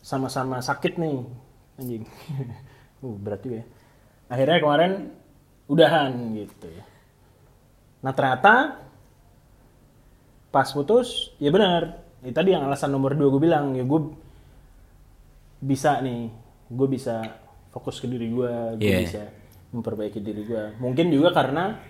sama-sama 0.01 0.57
sakit 0.65 0.97
nih 0.97 1.21
anjing. 1.81 2.05
Uh 3.01 3.17
berat 3.17 3.41
juga 3.41 3.59
ya. 3.59 3.65
Akhirnya 4.29 4.61
kemarin 4.61 4.91
udahan 5.65 6.13
gitu 6.37 6.69
ya. 6.69 6.85
Nah 8.05 8.13
ternyata 8.13 8.77
pas 10.53 10.69
putus 10.69 11.33
ya 11.41 11.49
benar. 11.49 11.97
Ya 12.21 12.29
tadi 12.29 12.53
yang 12.53 12.69
alasan 12.69 12.93
nomor 12.93 13.17
dua 13.17 13.33
gue 13.33 13.41
bilang 13.41 13.73
ya 13.73 13.81
gue 13.81 14.01
bisa 15.61 15.97
nih 16.01 16.29
gue 16.69 16.87
bisa 16.87 17.25
fokus 17.73 17.97
ke 17.97 18.05
diri 18.05 18.29
gue 18.29 18.77
gue 18.77 18.85
Yeah. 18.85 19.01
bisa 19.01 19.21
memperbaiki 19.73 20.21
diri 20.21 20.45
gue 20.45 20.63
mungkin 20.77 21.09
juga 21.09 21.33
karena 21.33 21.81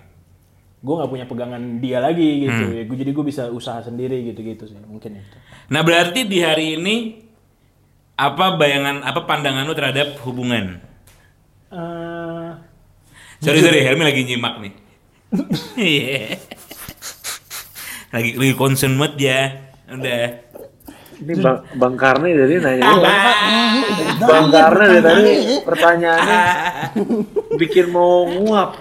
gue 0.79 0.93
nggak 0.95 1.11
punya 1.11 1.25
pegangan 1.27 1.83
dia 1.83 1.99
lagi 1.99 2.47
gitu 2.47 2.63
ya. 2.71 2.83
Gue 2.87 2.97
jadi 2.97 3.11
gue 3.11 3.25
bisa 3.27 3.51
usaha 3.51 3.83
sendiri 3.83 4.31
gitu 4.31 4.39
gitu 4.41 4.63
sih 4.63 4.79
mungkin 4.87 5.19
itu. 5.19 5.37
Nah 5.67 5.83
berarti 5.83 6.23
di 6.23 6.39
hari 6.39 6.79
ini 6.79 6.95
apa 8.21 8.45
bayangan 8.53 9.01
apa 9.01 9.25
pandangan 9.25 9.65
lu 9.65 9.73
terhadap 9.73 10.21
hubungan? 10.21 10.77
Eh, 11.73 12.49
Sorry 13.41 13.57
sorry, 13.65 13.81
Helmi 13.81 14.05
lagi 14.05 14.21
nyimak 14.21 14.61
nih. 14.61 14.73
Iya. 15.73 16.37
lagi 18.13 18.29
lagi 18.37 18.53
concern 18.53 19.01
banget 19.01 19.13
ya. 19.17 19.41
Udah. 19.89 20.25
Ini 21.21 21.33
Bang, 21.37 21.57
Bang 21.77 21.95
Karni 22.01 22.33
dari 22.33 22.57
nanya 22.57 22.97
Bang 24.25 24.49
Karni 24.49 24.85
dari 24.89 25.01
tadi 25.05 25.33
pertanyaannya 25.65 26.41
bikin 27.61 27.89
mau 27.89 28.29
nguap. 28.29 28.77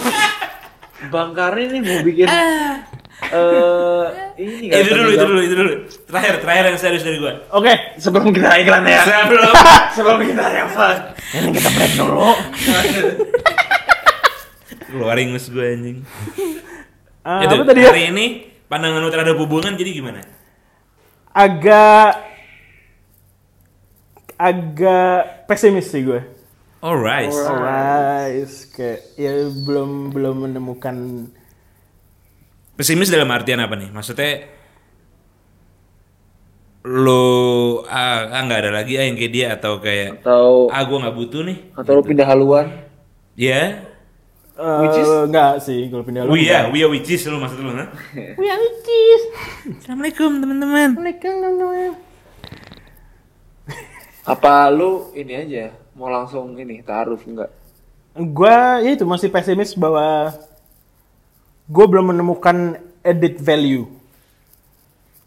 Bang 1.12 1.36
Karni 1.36 1.72
nih 1.76 1.80
mau 1.84 1.98
bikin 2.04 2.28
eh 3.20 4.04
ini 4.40 4.72
Eh, 4.72 4.80
itu 4.80 4.90
dulu, 4.90 5.08
itu 5.12 5.24
dulu, 5.24 5.40
itu 5.44 5.54
dulu. 5.54 5.72
Terakhir, 6.08 6.40
terakhir 6.40 6.64
yang 6.72 6.78
serius 6.80 7.04
dari 7.04 7.20
gua. 7.20 7.44
Oke, 7.52 7.72
sebelum 8.00 8.32
kita 8.32 8.48
iklan 8.58 8.88
ya. 8.88 9.04
Sebelum 9.04 9.52
Sebelum 9.96 10.18
kita 10.24 10.44
yang 10.48 10.70
fun. 10.72 10.96
ini 11.36 11.48
kita 11.52 11.68
break 11.68 11.92
dulu. 12.00 12.28
keluarin 14.90 15.30
ngus 15.30 15.46
gue 15.48 15.62
anjing. 15.62 15.98
Ah, 17.22 17.46
Itu, 17.46 17.54
apa 17.54 17.64
tadi 17.70 17.80
ya? 17.86 17.94
hari 17.94 18.10
ini 18.10 18.26
pandangan 18.66 18.98
lu 18.98 19.10
terhadap 19.12 19.38
hubungan 19.38 19.78
jadi 19.78 19.90
gimana? 19.94 20.20
Agak 21.30 22.18
agak 24.34 25.46
pesimis 25.46 25.86
sih 25.86 26.02
gue. 26.02 26.20
Alright. 26.80 27.28
Alright, 27.30 28.48
kayak 28.72 29.00
ya 29.14 29.30
belum 29.52 30.10
belum 30.10 30.48
menemukan 30.48 31.28
Pesimis 32.80 33.12
dalam 33.12 33.28
artian 33.28 33.60
apa 33.60 33.76
nih? 33.76 33.92
Maksudnya 33.92 34.48
lu 36.80 37.84
ah, 37.84 38.32
ah 38.32 38.40
nggak 38.40 38.60
ada 38.64 38.70
lagi 38.72 38.96
ah 38.96 39.04
yang 39.04 39.20
kayak 39.20 39.32
dia 39.36 39.46
atau 39.52 39.84
kayak 39.84 40.24
Atau 40.24 40.72
ah 40.72 40.80
gua 40.88 41.04
nggak 41.04 41.12
butuh 41.12 41.44
nih. 41.44 41.76
atau 41.76 41.92
lu 41.92 42.00
pindah 42.00 42.24
haluan. 42.24 42.72
Ya. 43.36 43.84
Which 44.56 44.96
is? 44.96 45.12
enggak 45.28 45.60
sih 45.60 45.92
kalau 45.92 46.08
pindah 46.08 46.24
Oh 46.24 46.32
iya, 46.32 46.72
we 46.72 46.80
are 46.80 46.88
witches 46.88 47.28
lu 47.28 47.36
maksud 47.36 47.60
lu, 47.60 47.68
ha? 47.76 47.84
We 48.40 48.48
are 48.48 48.56
witches. 48.56 49.22
Assalamualaikum 49.84 50.40
teman-teman. 50.40 50.96
Apa 54.24 54.72
lu 54.72 55.12
ini 55.12 55.36
aja 55.36 55.76
mau 55.92 56.08
langsung 56.08 56.56
ini 56.56 56.80
taruh 56.80 57.20
enggak? 57.28 57.52
Gua 58.16 58.80
ya 58.80 58.96
itu 58.96 59.04
masih 59.04 59.28
pesimis 59.28 59.76
bahwa 59.76 60.32
gue 61.70 61.84
belum 61.86 62.10
menemukan 62.10 62.56
edit 63.00 63.38
value 63.38 63.86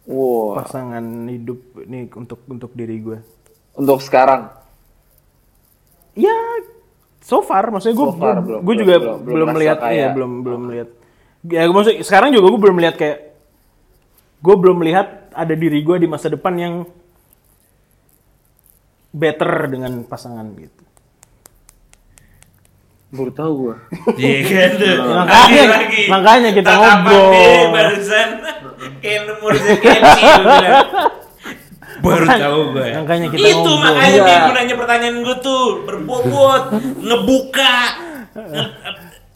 Wow. 0.03 0.59
pasangan 0.59 0.99
hidup 1.31 1.57
ini 1.81 2.11
untuk 2.11 2.43
untuk 2.45 2.75
diri 2.75 2.99
gue. 2.99 3.23
Untuk 3.73 4.03
sekarang. 4.03 4.51
Ya, 6.11 6.35
so 7.23 7.39
far 7.39 7.71
maksudnya 7.71 7.95
gue 7.95 8.07
So 8.11 8.19
far, 8.19 8.43
belum- 8.43 8.61
gue 8.61 8.75
juga 8.77 8.95
belum- 8.99 9.23
belum, 9.23 9.47
melihat 9.55 9.79
kayak- 9.79 9.95
ya 9.95 10.07
belum 10.11 10.31
belum 10.43 10.61
melihat. 10.67 10.89
Ya 11.47 11.63
gue 11.63 11.73
maksud 11.73 11.95
sekarang 12.03 12.35
juga 12.35 12.51
gue 12.51 12.61
belum 12.61 12.75
melihat 12.75 12.95
kayak 12.99 13.17
gue 14.43 14.55
belum 14.59 14.75
melihat 14.75 15.07
ada 15.31 15.53
diri 15.55 15.79
gue 15.79 15.97
di 15.97 16.07
masa 16.11 16.27
depan 16.27 16.53
yang 16.59 16.75
better 19.15 19.71
dengan 19.71 20.03
pasangan 20.03 20.51
gitu. 20.59 20.83
Baru 23.13 23.29
tahu 23.29 23.51
gua. 23.55 23.75
Iya 24.15 24.37
kan 24.49 24.69
tuh. 24.73 24.95
Makanya- 24.97 25.69
makanya 26.09 26.49
kita 26.51 26.71
ngobrol. 26.71 27.29
dia 27.29 27.61
barusan 27.69 28.27
kayak 28.99 29.19
lu 29.23 29.33
bilang. 29.43 30.85
Baru 31.95 32.25
tahu 32.25 32.59
gue. 32.73 32.87
Makanya 32.97 33.27
kita 33.29 33.45
Itu 33.45 33.55
ngobrol. 33.63 33.77
makanya 33.79 34.11
Iya. 34.11 34.25
dia 34.25 34.37
gunanya 34.43 34.75
pertanyaan 34.75 35.17
gue 35.21 35.37
tuh 35.39 35.63
berbobot, 35.83 36.63
ngebuka, 36.99 37.75
nge- 38.33 38.71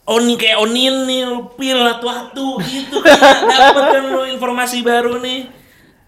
Oni 0.08 0.34
kayak 0.34 0.56
onion 0.58 1.04
nih, 1.04 1.20
pil 1.54 1.76
atu-atu 1.78 2.56
gitu 2.62 2.96
kan 2.98 3.44
dapat 3.44 3.84
kan 3.92 4.04
lu 4.08 4.24
informasi 4.26 4.80
baru 4.80 5.20
nih. 5.20 5.52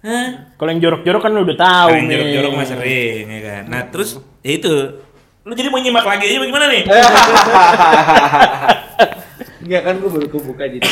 Hah? 0.01 0.57
Kalau 0.57 0.71
yang 0.71 0.81
jorok-jorok 0.81 1.21
kan 1.21 1.31
lu 1.31 1.45
udah 1.45 1.53
tahu 1.55 1.89
Paling 1.93 2.09
nih. 2.09 2.17
jorok-jorok 2.17 2.53
mah 2.55 2.65
sering 2.67 3.25
ya 3.29 3.41
kan. 3.43 3.63
Nah, 3.69 3.83
terus 3.87 4.11
ya 4.41 4.53
itu 4.55 4.73
lu 5.51 5.59
jadi 5.59 5.67
mau 5.67 5.83
nyimak 5.83 6.07
lagi 6.07 6.31
aja 6.31 6.39
bagaimana 6.39 6.67
nih? 6.71 6.83
Enggak 9.61 9.83
kan 9.83 9.95
gua 9.99 10.11
baru 10.15 10.27
kebuka 10.31 10.65
jadi 10.67 10.87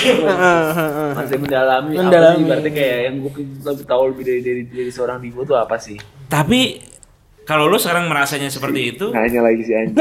masih 1.19 1.39
mendalami, 1.39 1.95
apa 1.95 2.03
Mendalami. 2.03 2.37
sih 2.37 2.45
berarti 2.47 2.71
kayak 2.75 2.99
yang 3.07 3.15
gua 3.23 3.33
lebih 3.39 3.87
tahu 3.87 4.03
lebih 4.11 4.25
dari 4.27 4.41
dari, 4.43 4.63
dari 4.67 4.91
seorang 4.91 5.23
Divo 5.23 5.47
tuh 5.47 5.55
apa 5.55 5.79
sih? 5.79 5.95
Tapi 6.27 6.83
kalau 7.47 7.71
lu 7.71 7.79
sekarang 7.79 8.11
merasanya 8.11 8.51
seperti 8.51 8.99
itu, 8.99 9.07
Nanya 9.15 9.47
lagi 9.47 9.63
si 9.63 9.73
anjing. 9.73 9.95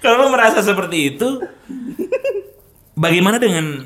kalau 0.00 0.24
lu 0.24 0.32
merasa 0.32 0.64
seperti 0.64 1.12
itu, 1.12 1.44
bagaimana 2.96 3.36
dengan 3.36 3.84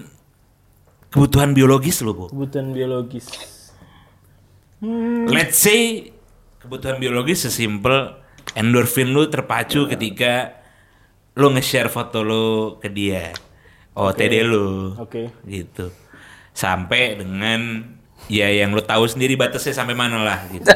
kebutuhan 1.10 1.52
biologis 1.52 2.00
lu, 2.06 2.14
Bu? 2.14 2.30
Kebutuhan 2.30 2.70
biologis. 2.70 3.26
Let's 5.26 5.58
say 5.58 6.10
kebutuhan 6.62 7.02
biologis 7.02 7.50
sesimpel 7.50 8.21
endorfin 8.54 9.10
lu 9.10 9.26
terpacu 9.26 9.88
ketika 9.88 10.60
lu 11.34 11.52
nge-share 11.52 11.88
foto 11.88 12.20
lu 12.20 12.46
ke 12.76 12.88
dia. 12.88 13.32
OTD 13.92 14.40
lu. 14.42 14.96
Oke. 14.96 15.28
Gitu. 15.44 15.92
Sampai 16.52 17.16
dengan 17.16 17.84
ya 18.28 18.48
yang 18.48 18.72
lu 18.72 18.80
tahu 18.80 19.04
sendiri 19.04 19.36
batasnya 19.36 19.72
sampai 19.74 19.92
mana 19.92 20.20
lah 20.20 20.40
gitu. 20.48 20.68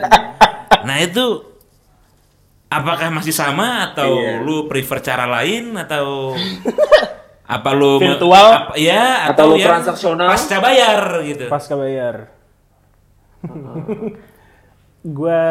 nah, 0.86 0.96
itu 0.98 1.24
apakah 2.66 3.08
masih 3.08 3.32
sama 3.32 3.92
atau 3.92 4.18
Iya. 4.20 4.42
lu 4.42 4.66
prefer 4.66 4.98
cara 5.00 5.24
lain 5.24 5.76
atau 5.78 6.34
apa 7.56 7.70
lu 7.72 8.02
Virtual? 8.02 8.46
apa, 8.66 8.72
ya 8.74 9.30
Atau 9.30 9.54
lu 9.54 9.62
yang 9.62 9.78
transaksional? 9.78 10.26
pasca 10.28 10.56
bayar 10.58 11.00
gitu. 11.22 11.46
Pasca 11.46 11.74
bayar. 11.78 12.32
gua 15.06 15.42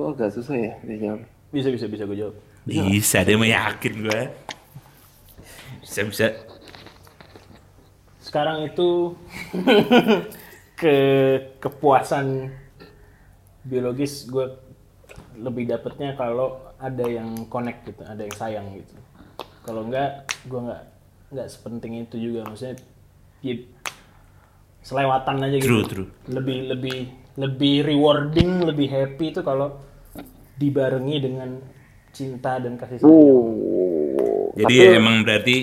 Itu 0.00 0.16
agak 0.16 0.32
susah 0.32 0.56
ya 0.56 0.72
dijawab. 0.80 1.20
bisa 1.52 1.68
bisa 1.68 1.84
bisa 1.92 2.08
gue 2.08 2.16
jawab. 2.24 2.36
Bisa, 2.64 3.20
dia 3.20 3.36
yakin 3.36 3.94
gue. 4.00 4.20
Bisa 5.84 6.00
bisa. 6.08 6.26
Sekarang 8.16 8.64
itu 8.64 9.12
ke 10.80 10.96
kepuasan 11.60 12.48
biologis 13.68 14.24
gue 14.24 14.56
lebih 15.36 15.68
dapetnya 15.68 16.16
kalau 16.16 16.64
ada 16.80 17.04
yang 17.04 17.44
connect 17.52 17.84
gitu, 17.84 18.00
ada 18.00 18.24
yang 18.24 18.36
sayang 18.40 18.72
gitu. 18.80 18.96
Kalau 19.68 19.84
enggak, 19.84 20.32
gue 20.48 20.60
nggak 20.64 20.82
nggak 21.28 21.48
sepenting 21.52 22.08
itu 22.08 22.16
juga 22.16 22.48
maksudnya. 22.48 22.80
Ya, 23.44 23.52
selewatan 24.80 25.44
aja 25.44 25.56
gitu. 25.60 25.68
True, 25.68 25.84
true. 25.84 26.08
Lebih 26.24 26.72
lebih 26.72 26.98
lebih 27.36 27.84
rewarding, 27.84 28.64
lebih 28.64 28.88
happy 28.88 29.36
itu 29.36 29.44
kalau 29.44 29.89
dibarengi 30.60 31.16
dengan 31.16 31.48
cinta 32.12 32.60
dan 32.60 32.76
kasih 32.76 33.00
sayang. 33.00 33.08
Oh. 33.08 34.52
Jadi 34.60 34.76
Tapi- 34.76 34.98
emang 35.00 35.24
berarti 35.24 35.56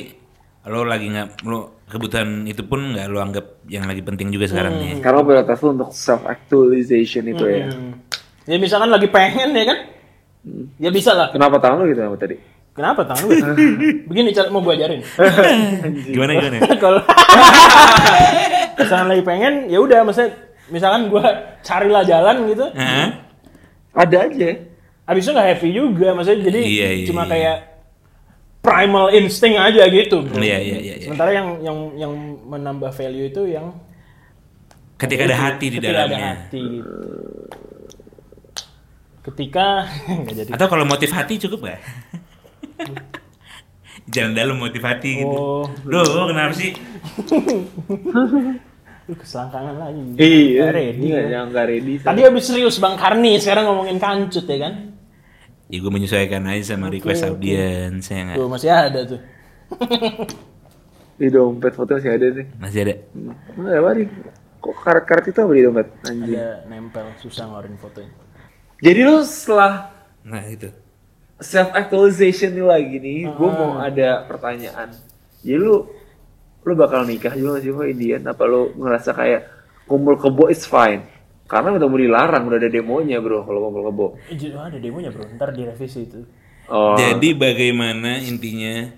lo 0.68 0.84
lagi 0.84 1.08
nggak 1.08 1.48
lo 1.48 1.86
kebutuhan 1.88 2.44
itu 2.44 2.66
pun 2.68 2.92
nggak 2.92 3.08
lo 3.08 3.24
anggap 3.24 3.64
yang 3.70 3.88
lagi 3.88 4.02
penting 4.04 4.34
juga 4.34 4.50
sekarang 4.50 4.74
nih. 4.82 5.00
Karena 5.00 5.22
prioritas 5.24 5.62
lu 5.62 5.70
untuk 5.78 5.94
self 5.94 6.26
actualization 6.26 7.24
itu 7.30 7.46
ya. 7.46 7.70
Hmm. 7.70 8.02
Ya 8.50 8.58
misalkan 8.58 8.90
lagi 8.90 9.08
pengen 9.08 9.54
ya 9.54 9.64
kan? 9.70 9.80
Ya 10.82 10.90
bisa 10.90 11.14
lah. 11.14 11.30
Kenapa 11.30 11.62
tangan 11.62 11.84
lu 11.84 11.92
gitu 11.92 12.02
sama 12.04 12.18
tadi? 12.20 12.36
Kenapa 12.74 13.04
tangan 13.06 13.24
lu? 13.28 13.32
Begini 14.10 14.32
cara 14.36 14.48
mau 14.50 14.64
gue 14.64 14.74
ajarin. 14.76 15.02
Gimana 16.10 16.32
gimana? 16.36 16.58
Kalau 16.84 17.02
misalkan 18.80 19.08
lagi 19.12 19.24
pengen, 19.24 19.54
ya 19.68 19.80
udah 19.84 20.00
maksudnya 20.04 20.32
misalkan 20.72 21.12
gue 21.12 21.24
carilah 21.64 22.04
jalan 22.08 22.36
gitu. 22.52 22.66
Hah? 22.76 23.08
Ada 23.98 24.18
aja. 24.32 24.52
Abis 25.08 25.24
itu 25.24 25.32
nggak 25.32 25.48
happy 25.56 25.70
juga, 25.72 26.08
maksudnya 26.12 26.52
jadi 26.52 26.60
Iya, 26.62 26.88
iya, 27.00 27.06
cuma 27.08 27.24
iya. 27.24 27.32
kayak 27.32 27.58
primal 28.60 29.08
instinct 29.16 29.56
aja 29.56 29.84
gitu. 29.88 30.20
Iya, 30.36 30.58
iya, 30.60 30.78
iya, 30.84 30.94
iya. 31.00 31.06
Sementara 31.08 31.32
yang 31.32 31.48
yang 31.64 31.78
yang 31.96 32.14
menambah 32.44 32.92
value 32.92 33.32
itu 33.32 33.48
yang 33.48 33.72
Ketika 34.98 35.30
ada 35.30 35.38
hati 35.38 35.66
di 35.70 35.78
ketika 35.78 35.94
ada 35.94 35.98
dalamnya. 36.10 36.28
hati 36.36 36.60
gitu. 36.60 36.94
Ketika 39.24 39.66
jadi. 40.38 40.50
Atau 40.52 40.68
kalau 40.68 40.84
motif 40.84 41.14
hati 41.14 41.40
cukup 41.40 41.72
gak? 41.72 41.80
Jalan 44.14 44.34
dalam 44.36 44.58
motif 44.58 44.82
hati 44.82 45.20
gitu. 45.20 45.38
Oh. 45.38 45.68
Duh, 45.84 46.32
kenapa 46.32 46.56
sih? 46.56 46.72
Lu 49.08 49.14
keselangkangan 49.16 49.76
lagi. 49.80 50.00
Iya. 50.16 50.72
Ready. 50.72 51.08
Iya, 51.08 51.20
kan? 51.20 51.32
yang 51.32 51.46
nggak 51.52 51.66
ready. 51.68 51.94
Tadi 52.00 52.22
habis 52.24 52.44
serius 52.44 52.80
Bang 52.80 52.96
Karni, 52.96 53.40
sekarang 53.40 53.68
ngomongin 53.68 54.00
kancut 54.00 54.44
ya 54.44 54.58
kan? 54.68 54.74
Ya 55.68 55.78
gue 55.84 55.92
menyesuaikan 55.92 56.48
aja 56.48 56.76
sama 56.76 56.88
request 56.88 57.28
audiens 57.28 58.08
ya 58.08 58.20
nggak? 58.24 58.38
Tuh 58.40 58.48
masih 58.48 58.72
ada 58.72 59.00
tuh. 59.04 59.20
di 61.20 61.28
dompet 61.28 61.74
foto 61.76 61.98
masih 61.98 62.12
ada 62.14 62.28
nih. 62.32 62.46
Masih 62.56 62.80
ada. 62.88 62.96
Enggak 63.58 63.76
apa 63.76 63.90
nih? 63.98 64.08
Kok 64.58 64.76
karet-karet 64.80 65.26
itu 65.28 65.40
apa 65.44 65.52
di 65.52 65.64
dompet? 65.66 65.88
Anjing. 66.08 66.38
Ada 66.40 66.48
nempel 66.72 67.06
susah 67.20 67.44
ngeluarin 67.52 67.76
fotonya. 67.76 68.12
Jadi 68.80 69.00
lu 69.04 69.18
setelah 69.26 69.74
Nah 70.24 70.44
itu. 70.46 70.70
self 71.38 71.70
actualization 71.72 72.50
nih 72.50 72.66
lagi 72.66 72.96
nih, 72.98 73.20
gue 73.30 73.50
mau 73.52 73.78
ada 73.78 74.26
pertanyaan. 74.26 74.90
Jadi 75.46 75.58
lu 75.60 75.86
lu 76.66 76.74
bakal 76.74 77.06
nikah 77.06 77.32
juga 77.32 77.60
gak 77.60 77.64
sih 77.64 77.72
sama 77.72 77.86
Indian? 77.86 78.22
Apa 78.26 78.44
lu 78.50 78.74
ngerasa 78.74 79.14
kayak 79.14 79.42
kumpul 79.86 80.18
kebo 80.18 80.50
is 80.50 80.66
fine. 80.66 81.06
Karena 81.48 81.80
udah 81.80 81.88
mau 81.88 81.96
dilarang, 81.96 82.44
udah 82.44 82.60
ada 82.60 82.70
demonya 82.70 83.18
bro 83.24 83.48
kalau 83.48 83.72
kumpul 83.72 83.84
kebo. 83.88 84.06
Eh, 84.28 84.36
jadi 84.36 84.56
ada 84.60 84.78
demonya 84.78 85.10
bro, 85.16 85.24
ntar 85.36 85.56
direvisi 85.56 86.04
itu. 86.04 86.20
Oh, 86.68 87.00
Jadi 87.00 87.32
bagaimana 87.32 88.20
intinya 88.20 88.92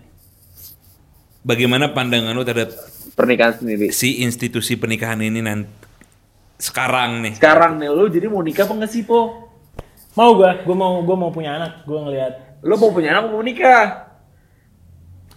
bagaimana 1.46 1.94
pandangan 1.94 2.34
lu 2.34 2.42
terhadap 2.42 2.74
pernikahan 3.14 3.62
sendiri. 3.62 3.94
si 3.94 4.26
institusi 4.26 4.74
pernikahan 4.74 5.22
ini 5.22 5.38
nanti 5.40 5.70
sekarang 6.58 7.22
nih? 7.22 7.34
Sekarang 7.38 7.78
nih 7.78 7.94
lu 7.94 8.10
jadi 8.10 8.26
mau 8.28 8.42
nikah 8.42 8.66
apa 8.66 8.74
nggak 8.74 8.90
sih 8.90 9.06
po? 9.06 9.48
Mau 10.18 10.34
gua, 10.34 10.60
gua 10.66 10.76
mau 10.76 10.94
gua 11.06 11.16
mau 11.16 11.32
punya 11.32 11.56
anak, 11.56 11.86
gua 11.86 12.10
ngelihat 12.10 12.34
Lu 12.60 12.76
mau 12.76 12.92
punya 12.92 13.16
anak 13.16 13.32
mau 13.32 13.40
nikah? 13.40 13.86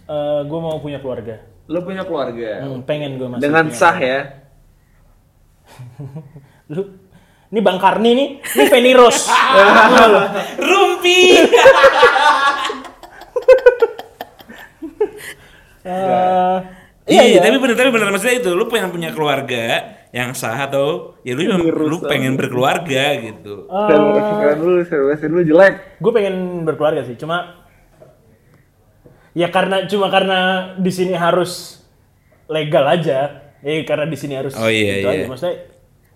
eh 0.02 0.40
gua 0.48 0.58
mau 0.64 0.76
punya 0.82 0.98
keluarga. 0.98 1.36
Lu 1.70 1.78
punya 1.86 2.02
keluarga. 2.02 2.64
Hmm, 2.64 2.82
pengen 2.82 3.20
gua 3.20 3.28
masih 3.36 3.44
Dengan 3.44 3.64
punya 3.70 3.76
sah 3.78 3.96
ya. 4.00 4.18
Lu 6.72 6.82
ini 7.52 7.60
Bang 7.60 7.76
Karni 7.76 8.10
nih, 8.16 8.28
ini 8.40 8.64
Feni 8.66 8.92
Rose. 8.96 9.28
Rumpi. 10.72 11.20
Eh, 15.82 16.58
Iya, 17.02 17.26
iya, 17.26 17.34
iya. 17.34 17.40
tapi 17.42 17.58
bener 17.58 17.74
tapi 17.74 17.90
bener 17.90 18.14
maksudnya 18.14 18.38
itu 18.38 18.54
lu 18.54 18.70
pengen 18.70 18.94
punya 18.94 19.10
keluarga 19.10 19.90
yang 20.14 20.38
sah 20.38 20.54
atau 20.54 21.18
ya 21.26 21.34
lu 21.34 21.42
lu 21.66 21.98
pengen 21.98 22.38
berkeluarga 22.38 23.18
gitu. 23.18 23.66
Dulu, 23.66 24.86
serius 24.86 25.18
dulu 25.18 25.42
jelek. 25.42 25.98
gue 25.98 26.12
pengen 26.14 26.62
berkeluarga 26.62 27.02
sih 27.02 27.18
cuma 27.18 27.58
ya 29.34 29.50
karena 29.50 29.90
cuma 29.90 30.14
karena 30.14 30.38
di 30.78 30.92
sini 30.94 31.18
harus 31.18 31.82
legal 32.46 32.86
aja 32.86 33.50
eh 33.58 33.82
karena 33.82 34.06
di 34.06 34.14
sini 34.14 34.38
harus 34.38 34.54
Oh, 34.54 34.70
iya, 34.70 35.02
gitu 35.02 35.08
iya. 35.10 35.18
aja. 35.18 35.26
maksudnya 35.26 35.56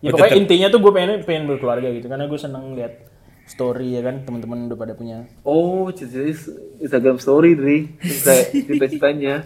ya 0.06 0.08
Oh, 0.08 0.12
pokoknya 0.12 0.30
tetep. 0.30 0.42
intinya 0.44 0.66
tuh 0.68 0.78
gue 0.78 0.92
pengen 0.92 1.10
pengen 1.20 1.44
berkeluarga 1.46 1.88
gitu 1.90 2.06
karena 2.06 2.24
gue 2.24 2.38
seneng 2.38 2.72
lihat 2.72 2.94
story 3.44 3.88
ya 3.90 4.02
kan 4.02 4.22
teman-teman 4.22 4.66
udah 4.66 4.74
pada 4.76 4.92
punya 4.92 5.26
Oh, 5.42 5.86
jadi 5.88 6.30
Instagram 6.78 7.16
story, 7.16 7.54
Dri. 7.54 7.78
Cita-citanya. 8.00 9.42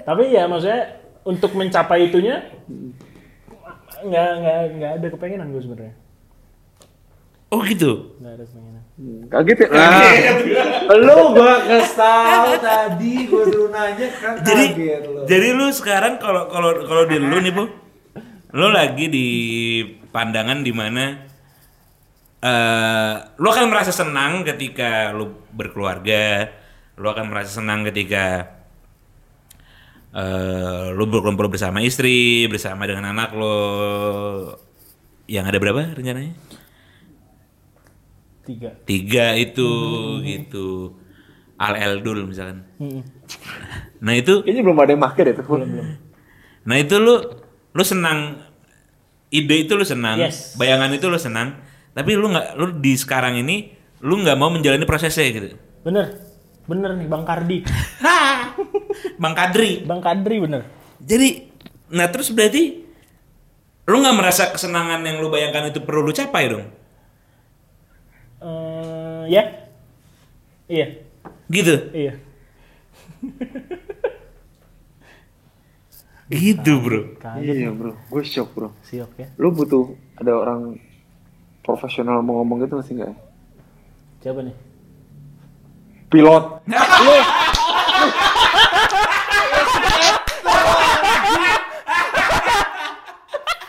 tapi 0.00 0.30
ya 0.30 0.44
maksudnya 0.44 0.82
untuk 1.22 1.54
mencapai 1.54 2.06
itunya 2.06 2.44
nggak 4.00 4.30
nggak 4.36 4.58
nggak 4.74 4.92
ada 4.96 5.06
kepengenan 5.08 5.48
gue 5.50 5.62
sebenarnya 5.62 5.94
Oh 7.48 7.60
gitu. 7.62 8.14
nggak 8.16 8.32
ada 8.32 8.44
kepengenan 8.44 8.78
Hmm, 8.94 9.24
Kaget 9.26 9.58
ya? 9.58 9.68
Nah, 9.72 10.12
gua 11.32 11.56
kasih 11.62 11.96
tahu 11.96 12.52
tadi, 12.60 13.14
gua 13.26 13.44
suruh 13.44 13.68
nanya 13.70 14.08
kan 14.12 14.34
Jadi 14.38 14.64
kaget 14.70 15.02
lu. 15.02 15.20
jadi 15.24 15.48
lu 15.50 15.66
sekarang 15.72 16.20
kalau 16.20 16.46
kalau 16.46 16.84
kalau 16.84 17.08
di 17.08 17.16
lu 17.16 17.32
nih, 17.34 17.48
Bu. 17.48 17.64
Lu 18.50 18.66
lagi 18.70 19.06
di 19.06 19.28
pandangan 20.10 20.66
di 20.66 20.72
mana 20.74 21.04
eh 22.40 23.14
lu 23.36 23.46
akan 23.46 23.66
merasa 23.68 23.92
senang 23.94 24.42
ketika 24.42 25.14
lu 25.14 25.44
berkeluarga, 25.54 26.50
lu 26.98 27.06
akan 27.06 27.30
merasa 27.30 27.62
senang 27.62 27.86
ketika 27.86 28.50
eh 30.10 30.90
lu 30.96 31.06
berkumpul 31.06 31.46
bersama 31.46 31.78
istri, 31.84 32.50
bersama 32.50 32.90
dengan 32.90 33.14
anak 33.14 33.30
lo. 33.38 33.56
Yang 35.30 35.44
ada 35.46 35.58
berapa 35.62 35.94
rencananya? 35.94 36.34
tiga 38.50 38.70
Tiga 38.82 39.26
itu 39.38 39.70
gitu. 40.26 40.98
Al 41.60 41.76
Eldul 41.76 42.26
misalkan. 42.26 42.66
Hmm. 42.80 43.04
Nah 44.00 44.16
itu 44.16 44.42
Kayaknya 44.42 44.62
belum 44.64 44.78
ada 44.80 44.90
yang 44.96 45.02
ya 45.06 45.34
tuh. 45.36 45.44
Belum, 45.44 45.68
belum. 45.70 45.88
Nah 46.64 46.76
itu 46.80 46.94
lu 46.98 47.14
lu 47.70 47.82
senang 47.82 48.42
ide 49.28 49.56
itu 49.60 49.72
lu 49.72 49.82
senang, 49.82 50.18
Yes. 50.18 50.54
bayangan 50.54 50.90
itu 50.90 51.06
lu 51.06 51.14
senang, 51.14 51.54
tapi 51.90 52.14
lu 52.14 52.26
nggak 52.26 52.54
lu 52.54 52.76
di 52.76 52.94
sekarang 52.94 53.36
ini 53.36 53.70
lu 54.00 54.16
nggak 54.16 54.34
mau 54.34 54.48
menjalani 54.48 54.82
prosesnya 54.82 55.28
gitu. 55.28 55.54
bener 55.80 56.18
bener 56.64 56.94
nih 56.94 57.06
bang 57.06 57.22
Kardi 57.22 57.58
Bang 59.16 59.34
Kadri. 59.34 59.82
bang 59.82 60.00
Kadri 60.00 60.36
bener 60.38 60.62
Jadi 60.98 61.48
nah 61.90 62.06
terus 62.06 62.30
berarti 62.30 62.84
lu 63.84 63.96
nggak 63.96 64.14
merasa 64.14 64.48
kesenangan 64.48 65.00
yang 65.00 65.18
lu 65.18 65.28
bayangkan 65.28 65.66
itu 65.66 65.80
perlu 65.80 66.02
lu 66.02 66.12
capai 66.12 66.46
dong? 66.46 66.64
Eh, 68.40 69.22
ya 69.28 69.42
iya 70.66 70.86
Gitu. 71.46 71.74
iya 71.92 72.14
Gitu, 76.30 76.72
Bro. 76.78 77.18
kaget 77.18 77.54
Iya 77.58 77.70
bro, 77.74 77.92
gue 78.06 78.22
shock 78.22 78.54
bro. 78.54 78.70
siok 78.86 79.18
ya 79.18 79.28
Lu 79.34 79.50
butuh 79.50 79.90
ada 80.14 80.30
orang 80.32 80.78
profesional 81.60 82.22
mau 82.22 82.38
ngomong 82.38 82.62
gitu 82.62 82.78
masih 82.78 82.94
nggak? 82.96 83.14
siapa 84.20 84.40
nih 84.40 84.54
Pilot. 86.06 86.44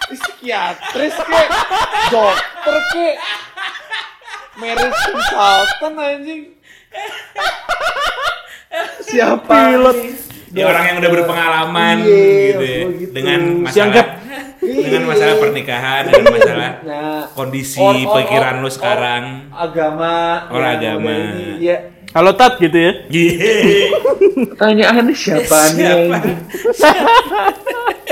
Psikiatris 0.10 1.16
ke, 1.16 1.42
dokter 2.12 2.76
ke, 2.92 3.08
meris 4.60 4.96
consultant 5.08 5.98
anjing. 5.98 6.42
Siapa? 9.08 9.48
Pilot. 9.48 9.98
Dia 10.52 10.66
orang 10.66 10.84
yang 10.86 10.98
udah 11.00 11.12
berpengalaman 11.12 11.96
Iya, 12.02 12.28
gitu 12.52 12.64
ya. 12.64 12.80
maksud 12.82 13.00
gitu. 13.00 13.12
Dengan 13.12 13.40
Sianggap. 13.68 14.08
masalah 14.08 14.30
dengan 14.62 15.04
masalah 15.04 15.36
pernikahan, 15.38 16.02
dengan 16.06 16.26
masalah 16.34 16.72
Nah, 16.82 17.24
kondisi 17.32 17.78
or- 17.78 17.96
or- 17.98 18.16
pikiran 18.16 18.56
or- 18.56 18.62
lu 18.62 18.70
sekarang. 18.70 19.24
or 19.48 19.58
agama. 19.58 20.16
Or 20.48 20.60
yang 20.60 20.76
agama. 20.78 21.16
Iya. 21.58 21.78
halo 22.12 22.36
Tat 22.36 22.60
gitu 22.60 22.76
ya 22.76 22.92
Iya. 23.08 23.32
Tanyaan 24.54 25.08
siapa 25.12 25.60
nih? 25.72 25.80
Siapa? 25.80 26.18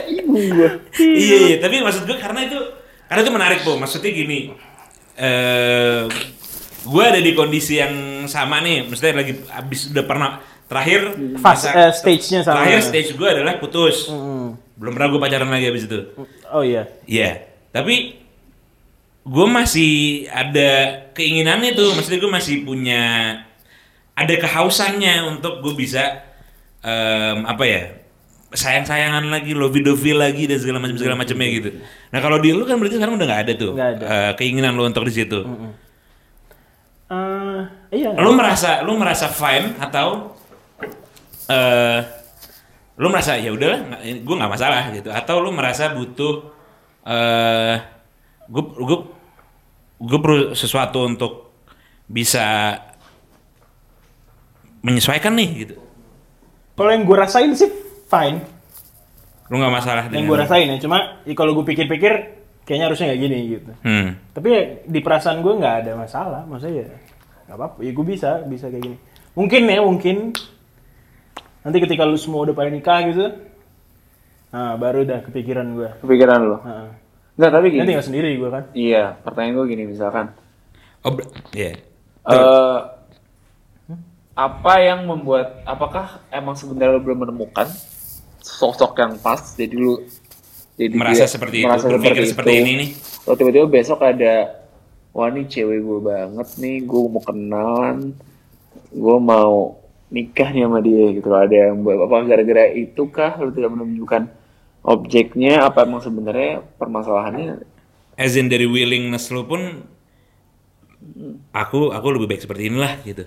Bingung 0.08 0.48
gue. 0.56 0.70
iya, 0.98 1.38
iya, 1.46 1.58
tapi 1.60 1.82
maksud 1.82 2.04
gue 2.06 2.18
karena 2.18 2.40
itu 2.44 2.58
karena 3.06 3.22
itu 3.22 3.32
menarik, 3.32 3.60
Bu. 3.64 3.76
Maksudnya 3.76 4.10
gini. 4.10 4.54
Eh 5.16 6.06
gue 6.80 7.04
ada 7.04 7.20
di 7.20 7.32
kondisi 7.34 7.76
yang 7.76 7.94
sama 8.26 8.62
nih, 8.62 8.88
maksudnya 8.88 9.20
lagi 9.20 9.34
abis 9.52 9.92
udah 9.92 10.06
pernah 10.06 10.30
terakhir 10.70 11.02
Fast, 11.36 11.66
masa- 11.66 11.74
eh, 11.76 11.92
stage-nya 11.92 12.40
sama. 12.42 12.62
Terakhir 12.62 12.82
stage 12.84 13.10
gue 13.12 13.28
adalah 13.28 13.58
putus. 13.58 14.08
Hmm. 14.08 14.54
Belum 14.74 14.94
pernah 14.94 15.10
gue 15.10 15.20
pacaran 15.20 15.50
lagi 15.50 15.66
abis 15.68 15.84
itu. 15.84 16.00
oh 16.48 16.62
iya 16.62 16.88
Iya, 17.04 17.32
tapi 17.70 18.22
gue 19.22 19.48
masih 19.48 19.92
ada 20.26 20.70
keinginannya 21.12 21.74
tuh, 21.74 21.92
maksudnya 21.92 22.18
gue 22.18 22.32
masih 22.32 22.56
punya 22.64 23.04
ada 24.14 24.34
kehausannya 24.36 25.28
untuk 25.28 25.60
gue 25.60 25.74
bisa 25.76 26.24
em, 26.80 27.44
apa 27.44 27.64
ya 27.64 27.82
sayang-sayangan 28.50 29.30
lagi, 29.30 29.54
lovey-dovey 29.54 30.12
lagi 30.12 30.44
dan 30.46 30.58
segala 30.58 30.80
macam 30.80 30.96
segala 30.96 31.14
macamnya 31.14 31.48
gitu. 31.52 31.70
Nah 32.10 32.20
kalau 32.20 32.38
di 32.38 32.50
lu 32.50 32.64
kan 32.64 32.78
berarti 32.78 32.98
sekarang 32.98 33.14
udah 33.14 33.28
nggak 33.28 33.42
ada 33.44 33.54
tuh 33.54 33.72
Nggak 33.74 33.90
ada. 33.92 34.04
eh, 34.06 34.32
keinginan 34.36 34.74
lu 34.74 34.84
untuk 34.84 35.06
di 35.06 35.14
situ. 35.14 35.40
Eh, 37.10 37.62
iya 37.92 38.14
Lu 38.16 38.34
merasa 38.34 38.82
lu 38.82 38.94
merasa 38.94 39.26
fine 39.28 39.74
atau 39.78 40.38
eh 41.50 42.00
lu 43.00 43.08
merasa 43.08 43.40
ya 43.40 43.50
udahlah 43.50 44.04
gue 44.04 44.36
nggak 44.38 44.52
masalah 44.52 44.94
gitu. 44.94 45.10
Atau 45.10 45.42
lu 45.42 45.50
merasa 45.50 45.92
butuh 45.92 46.54
eh 47.08 47.76
gue 48.50 48.64
gue 48.64 48.98
gue 50.00 50.20
perlu 50.20 50.44
sesuatu 50.56 51.04
untuk 51.04 51.52
bisa 52.10 52.78
menyesuaikan 54.82 55.36
nih 55.36 55.50
gitu. 55.68 55.76
Kalau 56.80 56.92
yang 56.96 57.04
gue 57.04 57.18
rasain 57.18 57.52
sih 57.58 57.72
fine. 58.08 58.40
Lu 59.52 59.58
nggak 59.58 59.74
masalah 59.74 60.04
yang 60.14 60.30
gue 60.30 60.38
rasain 60.38 60.70
ya 60.70 60.78
cuma 60.80 61.20
ya 61.26 61.34
kalau 61.36 61.58
gue 61.58 61.66
pikir-pikir 61.66 62.40
kayaknya 62.64 62.86
harusnya 62.86 63.06
nggak 63.12 63.22
gini 63.26 63.40
gitu. 63.50 63.72
Hmm. 63.82 64.10
tapi 64.30 64.48
ya, 64.54 64.62
di 64.86 65.00
perasaan 65.02 65.42
gue 65.42 65.54
nggak 65.58 65.76
ada 65.82 65.92
masalah 65.98 66.46
maksudnya 66.46 66.86
ya 66.86 66.98
nggak 67.50 67.58
apa-apa. 67.58 67.78
Ya 67.82 67.92
gue 67.92 68.06
bisa 68.06 68.30
bisa 68.46 68.66
kayak 68.70 68.84
gini. 68.86 68.98
Mungkin 69.34 69.62
ya 69.66 69.80
mungkin 69.82 70.18
nanti 71.62 71.78
ketika 71.80 72.04
lu 72.04 72.16
semua 72.16 72.42
udah 72.42 72.54
pada 72.54 72.68
nikah 72.68 73.00
gitu 73.06 73.26
nah 74.50 74.74
baru 74.76 75.04
udah 75.04 75.20
kepikiran 75.22 75.68
gue 75.72 75.90
Kepikiran 76.00 76.40
lo? 76.42 76.58
Heeh. 76.60 76.90
Enggak, 77.36 77.52
tapi 77.54 77.66
gini. 77.70 77.86
tinggal 77.86 78.04
sendiri 78.04 78.30
gue 78.34 78.50
kan 78.50 78.64
Iya, 78.72 79.16
pertanyaan 79.18 79.56
gue 79.56 79.66
gini 79.70 79.84
misalkan. 79.88 80.34
oh 81.00 81.14
iya 81.52 81.80
eh 82.26 82.80
apa 84.36 84.74
yang 84.80 85.04
membuat 85.06 85.64
apakah 85.64 86.20
emang 86.30 86.54
sebenarnya 86.54 86.94
lo 86.94 87.02
belum 87.02 87.20
menemukan 87.22 87.68
sosok 88.40 88.96
yang 88.98 89.16
pas 89.18 89.40
jadi 89.54 89.72
lu 89.74 90.00
jadi 90.76 90.96
merasa 90.96 91.16
dia- 91.22 91.30
seperti 91.30 91.56
itu 91.58 91.66
merasa 91.66 91.88
berpikir 91.88 92.24
seperti 92.26 92.54
ini 92.58 92.72
nih 92.78 92.90
Kalau 93.22 93.36
tiba-tiba 93.38 93.68
besok 93.70 94.00
ada 94.02 94.64
wah 95.12 95.28
ini 95.28 95.44
cewek 95.46 95.80
gue 95.80 96.00
banget 96.02 96.48
nih 96.58 96.76
gue 96.82 97.02
mau 97.06 97.20
kenalan 97.22 98.16
gue 98.90 99.18
mau 99.22 99.79
nikah 100.10 100.50
nih 100.50 100.66
sama 100.66 100.80
dia 100.82 101.06
gitu 101.14 101.30
ada 101.30 101.54
yang 101.70 101.86
buat 101.86 102.02
apa 102.10 102.26
gara-gara 102.26 102.66
itu 102.74 103.02
kah 103.14 103.38
lu 103.38 103.54
tidak 103.54 103.72
menunjukkan 103.78 104.24
objeknya 104.82 105.66
apa 105.70 105.86
emang 105.86 106.02
sebenarnya 106.02 106.66
permasalahannya 106.82 107.62
as 108.18 108.34
in 108.34 108.50
dari 108.50 108.66
willingness 108.66 109.30
lu 109.30 109.46
pun 109.46 109.86
aku 111.54 111.94
aku 111.94 112.08
lebih 112.10 112.28
baik 112.36 112.42
seperti 112.44 112.70
inilah 112.74 112.94
gitu 113.06 113.26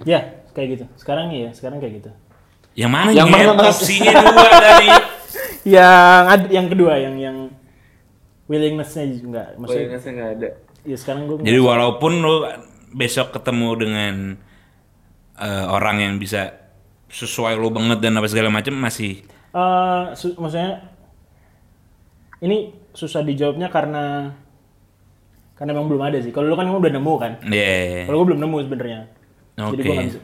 Ya, 0.00 0.32
kayak 0.56 0.68
gitu. 0.80 0.84
Sekarang 0.96 1.28
iya, 1.28 1.52
sekarang 1.52 1.76
kayak 1.76 2.00
gitu. 2.00 2.10
yang 2.72 2.88
mana 2.88 3.12
Yang 3.12 3.28
Nyet? 3.28 3.52
mana? 3.52 3.68
opsinya 3.68 4.12
dua 4.16 4.48
tadi 4.56 4.88
Yang 5.76 6.24
ad, 6.24 6.42
yang 6.48 6.66
kedua 6.72 6.92
yang 6.96 7.14
yang 7.20 7.36
willingness-nya 8.48 9.04
juga 9.12 9.20
enggak. 9.20 9.48
Maksudnya 9.60 9.76
willingnessnya 9.76 10.12
nggak 10.16 10.30
ada 10.40 10.50
ya 10.80 10.96
sekarang 10.96 11.28
gue 11.28 11.36
jadi 11.44 11.60
walaupun 11.60 12.12
lu 12.24 12.34
besok 12.92 13.34
ketemu 13.34 13.68
dengan 13.78 14.14
eh, 15.38 15.66
orang 15.66 15.96
yang 16.02 16.14
bisa 16.18 16.52
sesuai 17.10 17.58
lu 17.58 17.74
banget 17.74 17.98
dan 17.98 18.14
apa 18.18 18.26
segala 18.30 18.50
macam 18.50 18.74
masih 18.78 19.26
Eh, 19.50 20.02
su- 20.14 20.38
maksudnya 20.38 20.78
ini 22.40 22.70
susah 22.94 23.26
dijawabnya 23.26 23.66
karena 23.66 24.30
karena 25.58 25.76
memang 25.76 25.90
belum 25.92 26.02
ada 26.06 26.18
sih. 26.22 26.32
Kalau 26.32 26.48
lu 26.48 26.56
kan 26.56 26.64
emang 26.64 26.80
udah 26.80 26.92
nemu 26.94 27.14
kan. 27.20 27.32
ya 27.50 28.06
Kalau 28.08 28.22
gue 28.22 28.26
belum 28.32 28.40
nemu 28.40 28.56
sebenarnya. 28.64 29.00
Jadi 29.58 29.66
Oke. 29.76 29.82
gue 29.84 29.92
nggak 29.92 30.08
bisa 30.08 30.20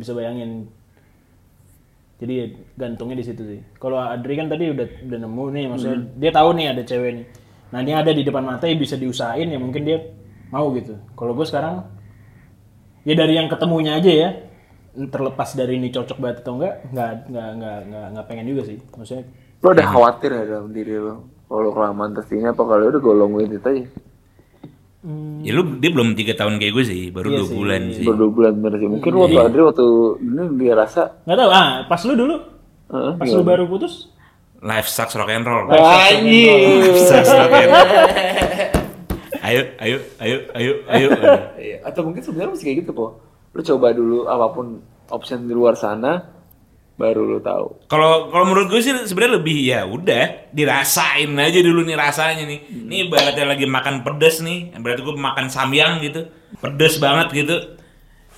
bisa 0.00 0.12
bayangin. 0.16 0.50
Jadi 2.18 2.32
ya 2.34 2.46
gantungnya 2.78 3.18
di 3.20 3.26
situ 3.26 3.42
sih. 3.44 3.60
Kalau 3.76 4.00
Adri 4.00 4.34
kan 4.38 4.48
tadi 4.48 4.70
udah 4.72 4.86
udah 5.10 5.18
nemu 5.28 5.44
nih, 5.54 5.64
maksudnya 5.68 5.98
dia 6.16 6.30
tahu 6.32 6.48
nih 6.56 6.66
ada 6.72 6.82
cewek 6.86 7.10
nih. 7.20 7.26
Nah 7.68 7.78
ini 7.84 7.92
ada 7.92 8.10
di 8.14 8.22
depan 8.24 8.46
mata 8.46 8.64
ya 8.64 8.78
bisa 8.78 8.96
diusahain 8.96 9.50
ya 9.50 9.58
mungkin 9.60 9.82
dia 9.84 9.98
mau 10.48 10.72
gitu. 10.72 10.96
Kalau 11.18 11.34
gue 11.36 11.44
sekarang 11.44 11.84
ya 13.04 13.14
dari 13.14 13.34
yang 13.38 13.46
ketemunya 13.50 13.98
aja 13.98 14.10
ya. 14.10 14.30
Terlepas 14.98 15.54
dari 15.54 15.78
ini 15.78 15.94
cocok 15.94 16.18
banget 16.18 16.36
atau 16.42 16.58
enggak 16.58 16.74
nggak 16.90 17.10
nggak 17.30 17.48
nggak 17.54 17.78
nggak 17.86 18.06
nggak 18.14 18.26
pengen 18.26 18.46
juga 18.50 18.62
sih. 18.66 18.78
Maksudnya 18.94 19.24
lo 19.62 19.68
ada 19.74 19.84
khawatir 19.86 20.30
ya 20.34 20.42
dalam 20.46 20.70
diri 20.74 20.94
lo? 20.98 21.14
Kalau 21.46 21.60
lo 21.64 21.70
kelamaan 21.72 22.12
ini 22.18 22.46
apa 22.50 22.62
kalau 22.62 22.84
udah 22.90 23.02
golong 23.02 23.32
with 23.38 23.54
it 23.54 23.62
aja? 23.62 23.86
Ya 25.46 25.54
lu 25.54 25.78
dia 25.78 25.94
belum 25.94 26.18
tiga 26.18 26.34
tahun 26.34 26.58
kayak 26.58 26.72
gue 26.74 26.84
sih 26.84 27.02
baru 27.14 27.30
Iya 27.30 27.38
dua 27.38 27.48
bulan 27.54 27.82
sih. 27.94 28.04
Baru 28.04 28.16
dua 28.18 28.30
bulan 28.34 28.52
bener 28.58 28.78
sih. 28.82 28.88
Mungkin 28.90 29.12
waktu 29.14 29.38
Adri 29.38 29.62
waktu 29.62 29.86
ini 30.18 30.42
dia 30.58 30.72
rasa 30.74 31.02
nggak 31.22 31.38
tahu. 31.38 31.50
Ah 31.54 31.70
pas 31.86 32.00
lu 32.02 32.14
dulu? 32.18 32.36
Heeh, 32.90 33.12
pas 33.14 33.28
lu 33.30 33.42
baru 33.46 33.64
putus? 33.70 34.10
Life 34.58 34.90
sucks 34.90 35.14
rock 35.14 35.30
and 35.30 35.46
roll. 35.46 35.70
Anjing. 35.70 36.98
Sucks 37.06 37.30
rock 37.30 37.54
and 37.54 37.70
roll 37.70 37.88
ayo 39.48 39.62
ayo 39.80 39.96
ayo 40.20 40.36
ayo 40.52 40.72
ayo 40.92 41.08
Iya, 41.68 41.76
atau 41.88 42.04
mungkin 42.04 42.20
sebenarnya 42.20 42.52
masih 42.52 42.64
kayak 42.68 42.78
gitu 42.84 42.92
kok 42.92 43.12
lo 43.48 43.60
coba 43.64 43.96
dulu 43.96 44.28
apa 44.28 44.46
pun 44.52 44.66
option 45.08 45.48
di 45.48 45.54
luar 45.56 45.72
sana 45.72 46.36
baru 46.98 47.22
lo 47.24 47.38
tahu 47.38 47.86
Kalau 47.86 48.28
kalau 48.28 48.44
menurut 48.44 48.68
gue 48.68 48.80
sih 48.82 48.92
sebenarnya 48.92 49.34
lebih 49.38 49.56
ya 49.62 49.86
udah 49.86 50.50
dirasain 50.50 51.30
aja 51.32 51.60
dulu 51.62 51.86
nih 51.86 51.94
rasanya 51.94 52.42
nih. 52.44 52.60
Nih 52.90 52.98
ibaratnya 53.06 53.46
lagi 53.46 53.64
makan 53.70 54.02
pedes 54.02 54.42
nih, 54.42 54.74
berarti 54.76 55.00
gue 55.06 55.14
makan 55.14 55.46
samyang 55.46 56.02
gitu, 56.02 56.26
pedes 56.58 56.98
banget 56.98 57.30
gitu. 57.32 57.56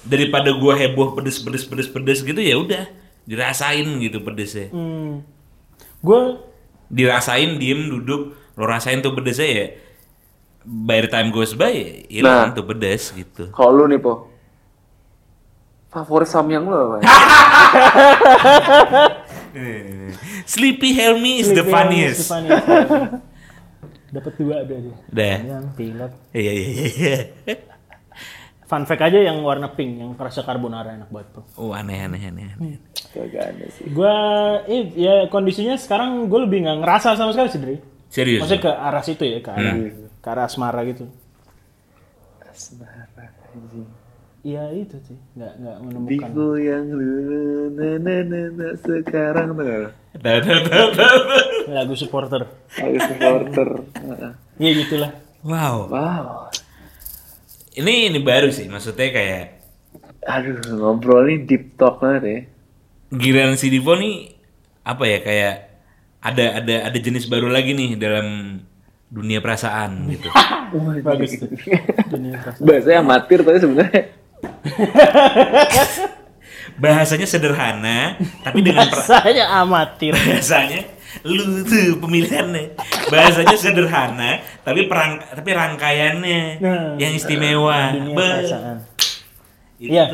Daripada 0.05 0.53
gue 0.53 0.73
heboh 0.77 1.17
pedes 1.17 1.41
pedes 1.41 1.65
pedes 1.65 1.89
pedes 1.89 2.21
gitu 2.21 2.37
ya 2.37 2.61
udah 2.61 2.85
dirasain 3.25 3.89
gitu 3.99 4.21
pedesnya. 4.21 4.69
hmm, 4.69 5.13
gue 6.05 6.21
Dirasain 6.91 7.55
diem 7.57 7.87
duduk, 7.87 8.35
lo 8.59 8.65
rasain 8.67 8.99
tuh 8.99 9.15
pedesnya 9.15 9.47
ya. 9.47 9.67
By 10.61 11.01
the 11.01 11.09
time 11.09 11.33
goes 11.33 11.57
by, 11.57 11.73
ya 11.73 12.21
hilang 12.21 12.53
Nah. 12.53 12.53
tuh 12.53 12.69
pedes 12.69 13.17
gitu. 13.17 13.49
kalau 13.51 13.73
lo 13.73 13.85
nih 13.89 13.97
po 13.97 14.29
favorit 15.91 16.29
samyang 16.29 16.69
lo 16.69 16.95
apa 16.95 16.97
Sleepy 20.47 20.95
Helmy 20.95 21.43
is 21.43 21.51
the 21.51 21.67
funniest. 21.67 22.31
Dapat 24.15 24.33
dua 24.43 24.67
ada 24.67 24.75
dia. 24.75 24.95
Udah. 25.11 25.37
Yang 25.39 25.67
pilot. 25.79 26.13
Iya 26.35 26.53
iya 26.55 26.71
iya. 26.91 27.17
Fun 28.67 28.87
fact 28.87 29.03
aja 29.03 29.19
yang 29.19 29.43
warna 29.43 29.71
pink, 29.75 29.99
yang 29.99 30.15
rasa 30.15 30.47
carbonara 30.47 30.95
enak 30.95 31.11
banget 31.11 31.29
tuh. 31.35 31.45
Oh 31.59 31.75
aneh 31.75 32.07
aneh 32.07 32.23
aneh. 32.23 32.55
aneh. 32.55 32.79
sih 33.75 33.91
Gue, 33.91 34.15
eh, 34.71 34.83
ya 34.95 35.27
kondisinya 35.27 35.75
sekarang 35.75 36.31
gue 36.31 36.41
lebih 36.47 36.67
nggak 36.67 36.79
ngerasa 36.83 37.19
sama 37.19 37.35
sekali 37.35 37.51
sih. 37.51 37.59
Serius. 38.11 38.43
Maksudnya 38.43 38.63
ke 38.63 38.73
arah 38.75 39.03
situ 39.03 39.23
ya, 39.23 39.39
ke 39.39 39.51
arah, 39.51 39.73
Hmm. 39.73 40.11
ke 40.19 40.29
arah 40.29 40.45
asmara 40.45 40.83
gitu. 40.85 41.07
asmara 42.43 43.07
anjing 43.55 43.87
Iya 44.41 44.73
itu 44.73 44.97
sih, 45.05 45.21
nggak 45.37 45.53
nggak 45.61 45.77
menemukan. 45.85 46.29
Digo 46.33 46.49
yang 46.57 46.89
dulu 46.89 47.37
na 47.77 47.89
na 48.01 48.15
na 48.25 48.41
na 48.49 48.69
sekarang 48.73 49.53
tuh 49.53 49.93
dah, 50.17 50.37
dah, 50.41 50.59
dah. 50.65 51.13
Lagu 51.69 51.93
supporter. 51.93 52.49
Harus 52.73 53.05
supporter. 53.05 53.69
Heeh. 54.01 54.33
Iya 54.57 54.71
gitulah. 54.81 55.13
Wow. 55.45 55.93
wow. 55.93 56.49
Ini 57.71 58.09
ini 58.09 58.19
baru 58.19 58.49
sih, 58.49 58.65
maksudnya 58.67 59.13
kayak 59.13 59.61
Aduh 60.25 60.57
ngobrol 60.73 61.29
ini 61.29 61.45
deep 61.45 61.77
talk 61.77 62.01
banget 62.01 62.23
ya. 62.25 62.41
giliran 63.13 63.61
si 63.61 63.69
Divo 63.69 63.93
nih 63.93 64.33
apa 64.83 65.05
ya 65.05 65.19
kayak 65.21 65.55
ada 66.21 66.61
ada 66.61 66.75
ada 66.89 66.99
jenis 67.01 67.25
baru 67.27 67.49
lagi 67.49 67.73
nih 67.73 67.97
dalam 67.97 68.61
dunia 69.11 69.41
perasaan 69.41 70.07
gitu. 70.09 70.29
Bagus 71.09 71.37
tuh. 71.37 71.51
Dunia 72.09 72.39
perasaan. 72.39 72.63
Bahasanya 72.63 72.99
amatir 73.03 73.39
tapi 73.43 73.59
sebenarnya 73.59 74.03
Bahasanya 76.81 77.27
sederhana, 77.29 78.17
tapi 78.41 78.65
dengan 78.65 78.89
Saya 78.95 79.45
amatir. 79.61 80.15
bahasanya 80.17 80.81
lu 81.27 81.61
tuh 81.67 82.01
pemilihannya. 82.01 82.73
Bahasanya 83.13 83.57
sederhana, 83.59 84.41
tapi 84.65 84.89
perang 84.89 85.21
tapi 85.21 85.51
rangkaiannya 85.53 86.41
Nah, 86.63 86.97
yang 86.97 87.13
istimewa. 87.13 87.93
Be- 87.93 88.17
perasaan. 88.17 88.79
Itu. 89.77 89.93
Iya. 89.93 90.05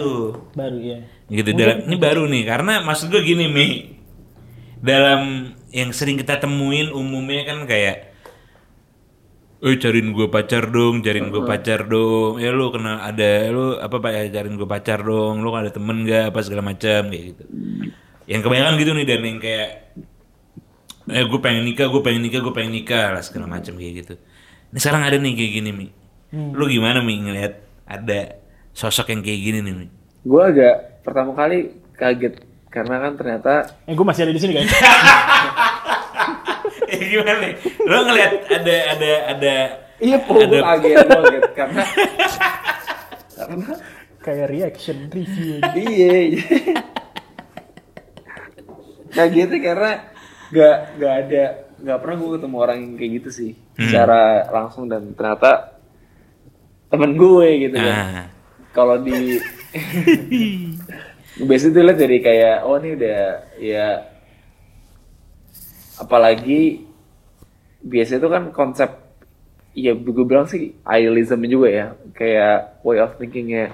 Baru 0.55 0.79
ya. 0.79 0.99
gitu 1.27 1.51
dalam 1.59 1.91
ini 1.91 1.97
baru 1.99 2.23
nih 2.31 2.47
karena 2.47 2.87
maksud 2.87 3.11
gue 3.11 3.19
gini 3.19 3.51
Mi 3.51 3.99
dalam 4.79 5.51
yang 5.77 5.93
sering 5.93 6.17
kita 6.17 6.41
temuin 6.41 6.89
umumnya 6.89 7.45
kan 7.45 7.69
kayak 7.69 8.17
Eh 9.57 9.81
cariin 9.81 10.13
gue 10.13 10.29
pacar 10.29 10.69
dong, 10.69 11.01
cariin 11.01 11.33
gue 11.33 11.43
pacar 11.49 11.89
dong. 11.89 12.37
Ya 12.37 12.53
lu 12.53 12.69
kenal 12.69 13.01
ada 13.01 13.49
lu 13.49 13.81
apa 13.81 13.97
pak 14.05 14.13
ya 14.13 14.23
cariin 14.29 14.61
gue 14.61 14.69
pacar 14.69 15.01
dong. 15.01 15.41
Lu 15.41 15.49
ada 15.57 15.73
temen 15.73 16.05
gak 16.05 16.29
apa 16.29 16.45
segala 16.45 16.61
macam 16.61 17.09
kayak 17.09 17.25
gitu. 17.33 17.45
Yang 18.29 18.41
kebanyakan 18.45 18.75
gitu 18.77 18.91
nih 18.93 19.07
dan 19.09 19.21
yang 19.25 19.39
kayak 19.41 19.71
eh 21.09 21.25
gue 21.25 21.41
pengen 21.41 21.65
nikah, 21.65 21.89
gue 21.89 22.03
pengen 22.05 22.21
nikah, 22.21 22.41
gue 22.45 22.53
pengen 22.53 22.73
nikah 22.77 23.17
lah 23.17 23.23
segala 23.25 23.49
macam 23.49 23.81
kayak 23.81 23.93
gitu. 24.05 24.15
Ini 24.77 24.79
sekarang 24.79 25.03
ada 25.09 25.17
nih 25.17 25.33
kayak 25.33 25.53
gini 25.57 25.71
Mi. 25.73 25.89
Lu 26.53 26.65
gimana 26.69 27.01
Mi 27.01 27.17
ngeliat 27.17 27.57
ada 27.89 28.37
sosok 28.77 29.09
yang 29.17 29.25
kayak 29.25 29.41
gini 29.41 29.59
nih 29.65 29.73
Mi? 29.73 29.87
gue 30.27 30.43
agak 30.43 31.07
pertama 31.07 31.39
kali 31.39 31.71
kaget 31.95 32.43
karena 32.67 32.99
kan 32.99 33.13
ternyata 33.15 33.53
Eh 33.87 33.95
gue 33.95 34.05
masih 34.05 34.27
ada 34.27 34.35
di 34.35 34.43
sini 34.43 34.53
kan. 34.59 34.67
Gimana 37.03 37.33
nih? 37.41 37.55
Lo 37.83 37.99
ngeliat 38.03 38.33
ada 38.49 38.77
ada 38.93 39.11
ada 39.33 39.55
iya 39.97 40.17
Ada- 40.21 40.63
kaget 40.75 40.97
banget 41.07 41.43
karena 41.53 41.83
karena 43.33 43.71
Kayak 44.19 44.47
reaction 44.51 44.99
review. 45.07 45.63
iya 45.73 46.13
iya. 46.27 46.45
kagetnya 49.09 49.59
karena 49.63 49.93
gak 50.49 50.77
gak 50.99 51.15
ada 51.23 51.45
gak 51.77 51.99
pernah 52.03 52.17
gue 52.17 52.31
ketemu 52.35 52.57
orang 52.59 52.79
yang 52.81 52.93
kayak 52.95 53.13
gitu 53.17 53.31
sih 53.31 53.51
secara 53.73 54.21
langsung 54.51 54.85
dan 54.87 55.15
ternyata 55.15 55.79
temen 56.87 57.15
gue 57.15 57.49
gitu 57.63 57.77
kan 57.77 57.95
ah, 57.95 58.27
kalau 58.73 58.99
di 58.99 59.39
biasanya 61.47 61.73
tuh 61.73 61.83
lihat 61.85 61.99
dari 61.99 62.19
kayak 62.19 62.57
oh 62.65 62.77
ini 62.77 62.91
udah 62.95 63.21
ya 63.57 63.89
apalagi 65.97 66.86
biasanya 67.87 68.21
tuh 68.21 68.33
kan 68.35 68.45
konsep 68.51 68.91
ya 69.77 69.95
gue 69.95 70.25
bilang 70.27 70.51
sih 70.51 70.75
idealism 70.83 71.47
juga 71.47 71.69
ya 71.71 71.87
kayak 72.17 72.83
way 72.83 72.99
of 72.99 73.15
thinkingnya 73.21 73.71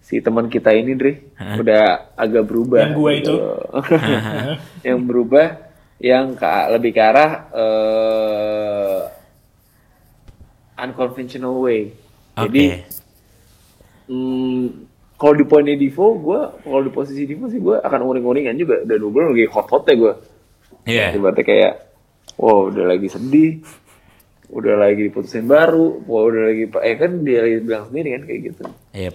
si 0.00 0.22
teman 0.22 0.46
kita 0.46 0.70
ini 0.70 0.94
Dri 0.94 1.18
udah 1.36 2.14
agak 2.14 2.46
berubah 2.46 2.88
Yang 2.88 2.96
gue 2.96 3.12
itu. 3.18 3.34
yang 4.88 4.98
berubah 5.02 5.46
yang 6.00 6.32
ke, 6.38 6.48
lebih 6.72 6.90
ke 6.96 7.02
arah 7.02 7.32
eh, 7.52 9.00
unconventional 10.80 11.60
way 11.60 11.92
oke. 12.38 12.48
jadi 12.48 12.86
Hmm, 14.10 14.90
kalau 15.14 15.38
di 15.38 15.46
poinnya 15.46 15.78
Divo, 15.78 16.18
gue 16.18 16.40
kalau 16.66 16.82
di 16.82 16.90
posisi 16.90 17.22
Divo 17.30 17.46
sih 17.46 17.62
gue 17.62 17.78
akan 17.78 18.00
uring-uringan 18.10 18.58
juga. 18.58 18.82
Dan 18.82 19.06
gue 19.06 19.22
lagi 19.22 19.46
hot-hotnya 19.46 19.94
gue. 19.94 20.12
Iya. 20.90 21.14
Ibaratnya 21.14 21.44
kayak, 21.46 21.72
wow 22.40 22.72
udah 22.72 22.88
lagi 22.88 23.12
sedih, 23.12 23.60
udah 24.48 24.80
lagi 24.80 25.12
diputusin 25.12 25.44
baru, 25.44 26.00
wow 26.08 26.32
udah 26.32 26.42
lagi, 26.48 26.64
eh 26.72 26.96
kan 26.96 27.20
dia 27.20 27.44
lagi 27.44 27.56
bilang 27.60 27.84
sendiri 27.92 28.08
kan 28.16 28.22
kayak 28.24 28.40
gitu. 28.48 28.64
Yep. 28.96 29.14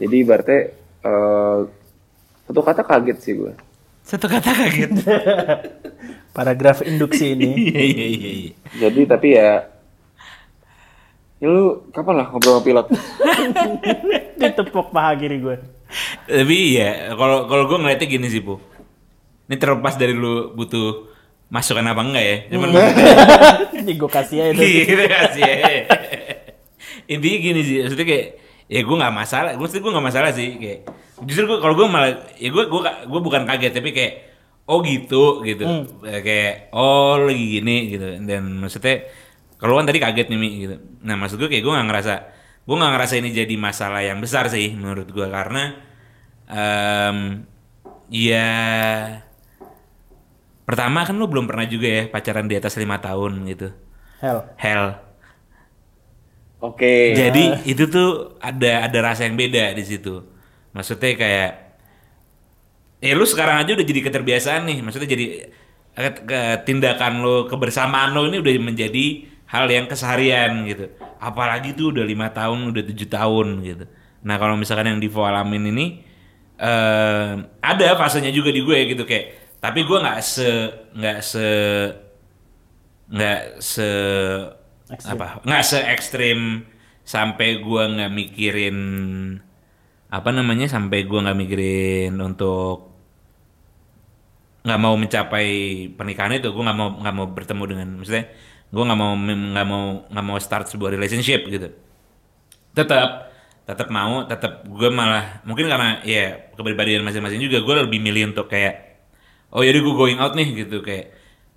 Jadi 0.00 0.14
ibaratnya, 0.20 0.60
eh 1.08 1.58
satu 2.50 2.60
kata 2.60 2.82
kaget 2.84 3.18
sih 3.22 3.34
gue. 3.40 3.52
Satu 4.04 4.26
kata 4.28 4.50
kaget. 4.50 4.90
Paragraf 6.36 6.82
induksi 6.82 7.38
ini. 7.38 7.54
Iya 7.70 7.82
iya 7.82 8.06
iya. 8.06 8.30
iya. 8.34 8.52
Jadi 8.74 9.00
tapi 9.06 9.28
ya 9.38 9.70
Ya 11.40 11.48
lu 11.48 11.88
kapan 11.88 12.20
lah 12.20 12.26
ngobrol 12.28 12.60
sama 12.60 12.64
pilot? 12.68 12.86
Ditepuk 14.44 14.92
paha 14.92 15.16
kiri 15.16 15.40
gue. 15.40 15.56
Tapi 16.28 16.76
ya 16.76 17.16
kalau 17.16 17.48
kalau 17.48 17.64
gue 17.64 17.78
ngeliatnya 17.80 18.06
gini 18.12 18.28
sih 18.28 18.44
bu. 18.44 18.60
Ini 19.48 19.56
terlepas 19.56 19.96
dari 19.96 20.12
lu 20.12 20.52
butuh 20.52 21.09
masukan 21.50 21.84
apa 21.84 22.02
enggak 22.06 22.24
ya. 22.24 22.36
Cuman 22.54 22.68
Ini 23.82 23.92
gue 23.98 24.10
kasih 24.10 24.38
aja 24.40 24.52
itu. 24.54 24.86
gitu 24.86 25.04
kasih 25.04 25.42
ya. 25.44 25.56
Intinya 27.10 27.38
gini 27.42 27.60
sih, 27.66 27.76
maksudnya 27.82 28.06
kayak 28.06 28.26
ya 28.70 28.80
gue 28.86 28.96
nggak 29.02 29.14
masalah, 29.14 29.52
gue 29.58 29.66
gue 29.66 29.90
nggak 29.90 30.06
masalah 30.06 30.30
sih 30.30 30.54
kayak 30.56 30.80
justru 31.26 31.44
gue 31.50 31.58
kalau 31.58 31.74
gue 31.74 31.86
malah 31.90 32.30
ya 32.38 32.48
gue 32.48 32.64
gue 32.70 32.80
gue 32.80 33.20
bukan 33.20 33.42
kaget 33.44 33.72
tapi 33.74 33.90
kayak 33.90 34.12
oh 34.70 34.78
gitu 34.86 35.42
gitu. 35.42 35.66
Eh, 36.06 36.22
kayak 36.22 36.70
oh 36.70 37.18
lagi 37.18 37.60
gini 37.60 37.90
gitu. 37.90 38.06
Dan 38.22 38.62
maksudnya 38.62 39.10
kalau 39.58 39.74
kan 39.74 39.90
tadi 39.90 39.98
kaget 39.98 40.30
nih 40.30 40.38
Mi 40.38 40.48
gitu. 40.64 40.78
Nah 41.02 41.18
maksud 41.18 41.36
gue 41.42 41.50
kayak 41.50 41.66
gue 41.66 41.72
nggak 41.74 41.88
ngerasa 41.90 42.14
gue 42.62 42.76
nggak 42.78 42.92
ngerasa 42.94 43.14
ini 43.18 43.30
jadi 43.34 43.54
masalah 43.58 44.00
yang 44.06 44.22
besar 44.22 44.46
sih 44.46 44.70
menurut 44.78 45.10
gue 45.10 45.26
karena 45.26 45.74
em 46.46 47.42
ya 48.10 48.50
pertama 50.70 50.98
kan 51.08 51.14
lu 51.20 51.26
belum 51.32 51.46
pernah 51.50 51.66
juga 51.74 51.88
ya 51.98 52.02
pacaran 52.14 52.46
di 52.50 52.54
atas 52.60 52.74
lima 52.82 52.96
tahun 53.06 53.32
gitu 53.50 53.68
Hell. 54.22 54.40
hell 54.64 54.86
Oke. 56.60 57.16
jadi 57.16 57.64
itu 57.64 57.84
tuh 57.88 58.36
ada 58.36 58.84
ada 58.86 58.98
rasa 59.00 59.24
yang 59.24 59.36
beda 59.40 59.72
di 59.72 59.80
situ. 59.80 60.20
Maksudnya 60.76 61.16
kayak 61.16 61.50
eh 63.00 63.12
lu 63.16 63.24
sekarang 63.24 63.64
aja 63.64 63.70
udah 63.76 63.86
jadi 63.86 64.00
keterbiasaan 64.12 64.62
nih. 64.68 64.78
Maksudnya 64.84 65.08
jadi 65.08 65.26
eh, 65.96 66.12
ke- 66.12 66.58
tindakan 66.68 67.12
lo 67.24 67.48
kebersamaan 67.48 68.12
lo 68.12 68.28
ini 68.28 68.44
udah 68.44 68.52
menjadi 68.60 69.04
hal 69.48 69.66
yang 69.72 69.88
keseharian 69.88 70.68
gitu. 70.68 70.92
Apalagi 71.16 71.72
tuh 71.72 71.96
udah 71.96 72.04
lima 72.04 72.28
tahun, 72.32 72.70
udah 72.76 72.82
tujuh 72.92 73.08
tahun 73.08 73.46
gitu. 73.64 73.84
Nah 74.20 74.36
kalau 74.36 74.54
misalkan 74.60 74.92
yang 74.92 75.00
Divo 75.00 75.24
alamin 75.24 75.64
ini 75.72 75.86
eh 76.60 77.30
ada 77.64 77.86
fasenya 77.96 78.28
juga 78.36 78.52
di 78.52 78.60
gue 78.60 78.78
gitu 78.92 79.04
kayak. 79.08 79.39
Tapi 79.60 79.84
gue 79.84 79.98
nggak 80.00 80.20
se 80.24 80.50
nggak 80.96 81.18
se 81.20 81.48
nggak 83.10 83.40
se 83.60 83.88
apa? 84.90 85.44
Nggak 85.44 85.64
se 85.66 85.78
ekstrim 85.84 86.64
sampai 87.10 87.58
gua 87.58 87.90
nggak 87.90 88.12
mikirin 88.14 88.78
apa 90.10 90.30
namanya 90.30 90.70
sampai 90.70 91.06
gua 91.06 91.26
nggak 91.26 91.38
mikirin 91.38 92.14
untuk 92.22 92.90
nggak 94.62 94.80
mau 94.80 94.94
mencapai 94.94 95.48
pernikahan 95.94 96.38
itu 96.38 96.54
gua 96.54 96.70
nggak 96.70 96.78
mau 96.78 96.88
nggak 97.02 97.16
mau 97.16 97.26
bertemu 97.34 97.64
dengan 97.66 97.88
maksudnya 97.98 98.24
gua 98.70 98.82
nggak 98.86 99.00
mau 99.00 99.12
nggak 99.18 99.66
mau 99.66 99.82
nggak 100.06 100.26
mau 100.26 100.38
start 100.38 100.70
sebuah 100.70 100.94
relationship 100.94 101.46
gitu. 101.50 101.68
Tetap 102.74 103.30
tetap 103.66 103.86
mau 103.90 104.26
tetap 104.26 104.66
gue 104.66 104.90
malah 104.90 105.46
mungkin 105.46 105.70
karena 105.70 106.02
ya 106.02 106.50
kepribadian 106.58 107.06
masing-masing 107.06 107.38
juga 107.38 107.62
gue 107.62 107.74
lebih 107.86 108.02
milih 108.02 108.34
untuk 108.34 108.50
kayak 108.50 108.89
oh 109.54 109.62
jadi 109.62 109.78
gue 109.78 109.94
going 109.94 110.18
out 110.22 110.34
nih 110.34 110.66
gitu 110.66 110.82
kayak 110.82 111.14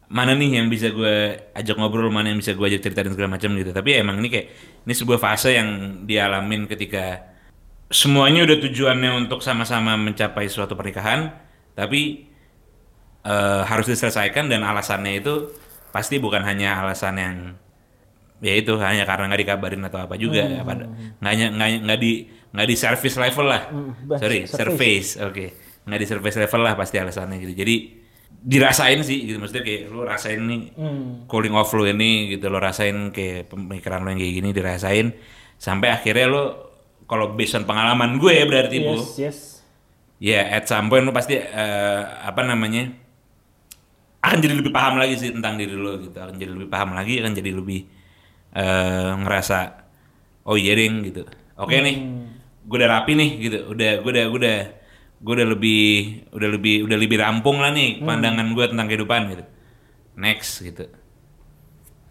mana 0.09 0.37
nih 0.37 0.61
yang 0.61 0.67
bisa 0.69 0.93
gue 0.93 1.15
ajak 1.57 1.75
ngobrol 1.79 2.13
mana 2.13 2.29
yang 2.29 2.37
bisa 2.37 2.53
gue 2.53 2.65
ajak 2.69 2.81
cerita 2.85 3.01
dan 3.01 3.11
segala 3.17 3.31
macam 3.37 3.49
gitu 3.57 3.71
tapi 3.73 3.97
ya 3.97 4.05
emang 4.05 4.21
ini 4.21 4.29
kayak 4.29 4.47
ini 4.85 4.93
sebuah 4.93 5.17
fase 5.17 5.57
yang 5.57 5.69
dialamin 6.05 6.69
ketika 6.69 7.33
semuanya 7.89 8.45
udah 8.45 8.57
tujuannya 8.61 9.11
untuk 9.25 9.39
sama-sama 9.41 9.93
mencapai 9.97 10.45
suatu 10.49 10.73
pernikahan 10.73 11.33
tapi 11.73 12.29
eh, 13.25 13.61
harus 13.65 13.87
diselesaikan 13.89 14.49
dan 14.51 14.61
alasannya 14.63 15.19
itu 15.19 15.33
pasti 15.93 16.17
bukan 16.17 16.41
hanya 16.43 16.81
alasan 16.83 17.15
yang 17.17 17.35
ya 18.43 18.53
itu 18.59 18.75
hanya 18.75 19.07
karena 19.07 19.31
nggak 19.31 19.41
dikabarin 19.45 19.83
atau 19.87 20.03
apa 20.03 20.15
juga 20.19 20.43
Hmm. 20.43 21.21
nggak 21.21 21.33
nggak 21.55 21.69
nggak 21.87 21.99
di 22.01 22.11
nggak 22.53 22.67
di 22.67 22.75
service 22.75 23.15
level 23.15 23.45
lah 23.47 23.61
bah, 24.03 24.19
sorry 24.19 24.43
surface. 24.43 25.15
surface 25.15 25.23
oke 25.23 25.45
nggak 25.83 25.99
di 25.99 26.07
surface 26.07 26.37
level 26.39 26.61
lah 26.63 26.73
pasti 26.73 26.95
alasannya 26.99 27.37
gitu. 27.43 27.53
Jadi 27.53 27.75
dirasain 28.43 28.99
sih 29.03 29.27
gitu. 29.27 29.37
Maksudnya 29.39 29.63
kayak 29.63 29.81
lu 29.87 30.01
rasain 30.03 30.39
nih 30.43 30.61
Hmm. 30.75 31.27
cooling 31.27 31.55
off 31.55 31.71
lu 31.71 31.83
ini 31.85 32.35
gitu. 32.35 32.47
Lo 32.47 32.59
rasain 32.59 33.11
kayak 33.11 33.51
pemikiran 33.51 34.03
lo 34.03 34.11
yang 34.11 34.19
kayak 34.19 34.33
gini 34.39 34.49
dirasain. 34.51 35.07
Sampai 35.55 35.91
akhirnya 35.91 36.27
lo 36.27 36.43
kalau 37.03 37.35
based 37.35 37.55
on 37.55 37.63
pengalaman 37.63 38.15
gue 38.17 38.31
ya 38.31 38.45
berarti 38.47 38.77
bu. 38.79 38.95
Yes, 38.95 39.11
yes. 39.19 39.39
ya 40.23 40.39
at 40.55 40.63
some 40.65 40.87
point 40.87 41.03
lo 41.03 41.11
pasti 41.11 41.35
eh, 41.35 42.03
apa 42.23 42.41
namanya 42.43 42.87
akan 44.23 44.39
jadi 44.39 44.55
lebih 44.55 44.71
paham 44.71 44.95
lagi 44.95 45.19
sih 45.19 45.35
tentang 45.35 45.59
diri 45.59 45.75
lo 45.75 45.99
gitu. 45.99 46.15
Akan 46.15 46.35
jadi 46.39 46.51
lebih 46.51 46.71
paham 46.71 46.95
lagi 46.95 47.19
akan 47.19 47.33
jadi 47.35 47.51
lebih 47.51 47.79
eh, 48.55 49.11
ngerasa 49.19 49.57
oh 50.47 50.55
iya 50.55 50.73
ding 50.75 51.03
gitu. 51.03 51.27
Oke 51.59 51.75
nih 51.79 51.95
gue 52.63 52.77
udah 52.79 52.89
rapi 52.91 53.11
nih 53.13 53.29
gitu. 53.39 53.57
Udah 53.71 53.99
gue 53.99 54.11
udah 54.11 54.25
gue 54.31 54.39
udah 54.39 54.59
gue 55.23 55.33
udah 55.39 55.47
lebih 55.55 55.83
udah 56.35 56.49
lebih 56.55 56.75
udah 56.85 56.97
lebih 56.99 57.17
rampung 57.23 57.57
lah 57.63 57.71
nih 57.71 58.03
pandangan 58.03 58.47
gue 58.51 58.65
tentang 58.71 58.87
kehidupan 58.91 59.21
gitu 59.31 59.43
next 60.19 60.51
gitu 60.61 60.85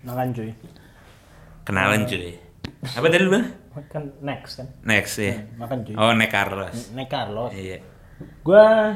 Makan 0.03 0.35
cuy. 0.35 0.51
kenalan 1.63 2.03
cuy 2.09 2.35
apa 2.83 3.07
tadi 3.07 3.25
lu 3.25 3.39
Kan 3.89 4.13
next 4.21 4.61
kan. 4.61 4.69
next 4.85 5.17
ya 5.17 5.35
Makan 5.57 5.79
cuy. 5.87 5.95
oh 5.97 6.13
next 6.13 6.33
Carlos 6.33 6.77
Nek 6.93 7.09
Carlos. 7.09 7.51
iya 7.55 7.79
Gua 8.47 8.95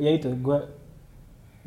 ya 0.00 0.10
itu, 0.10 0.32
gua 0.40 0.64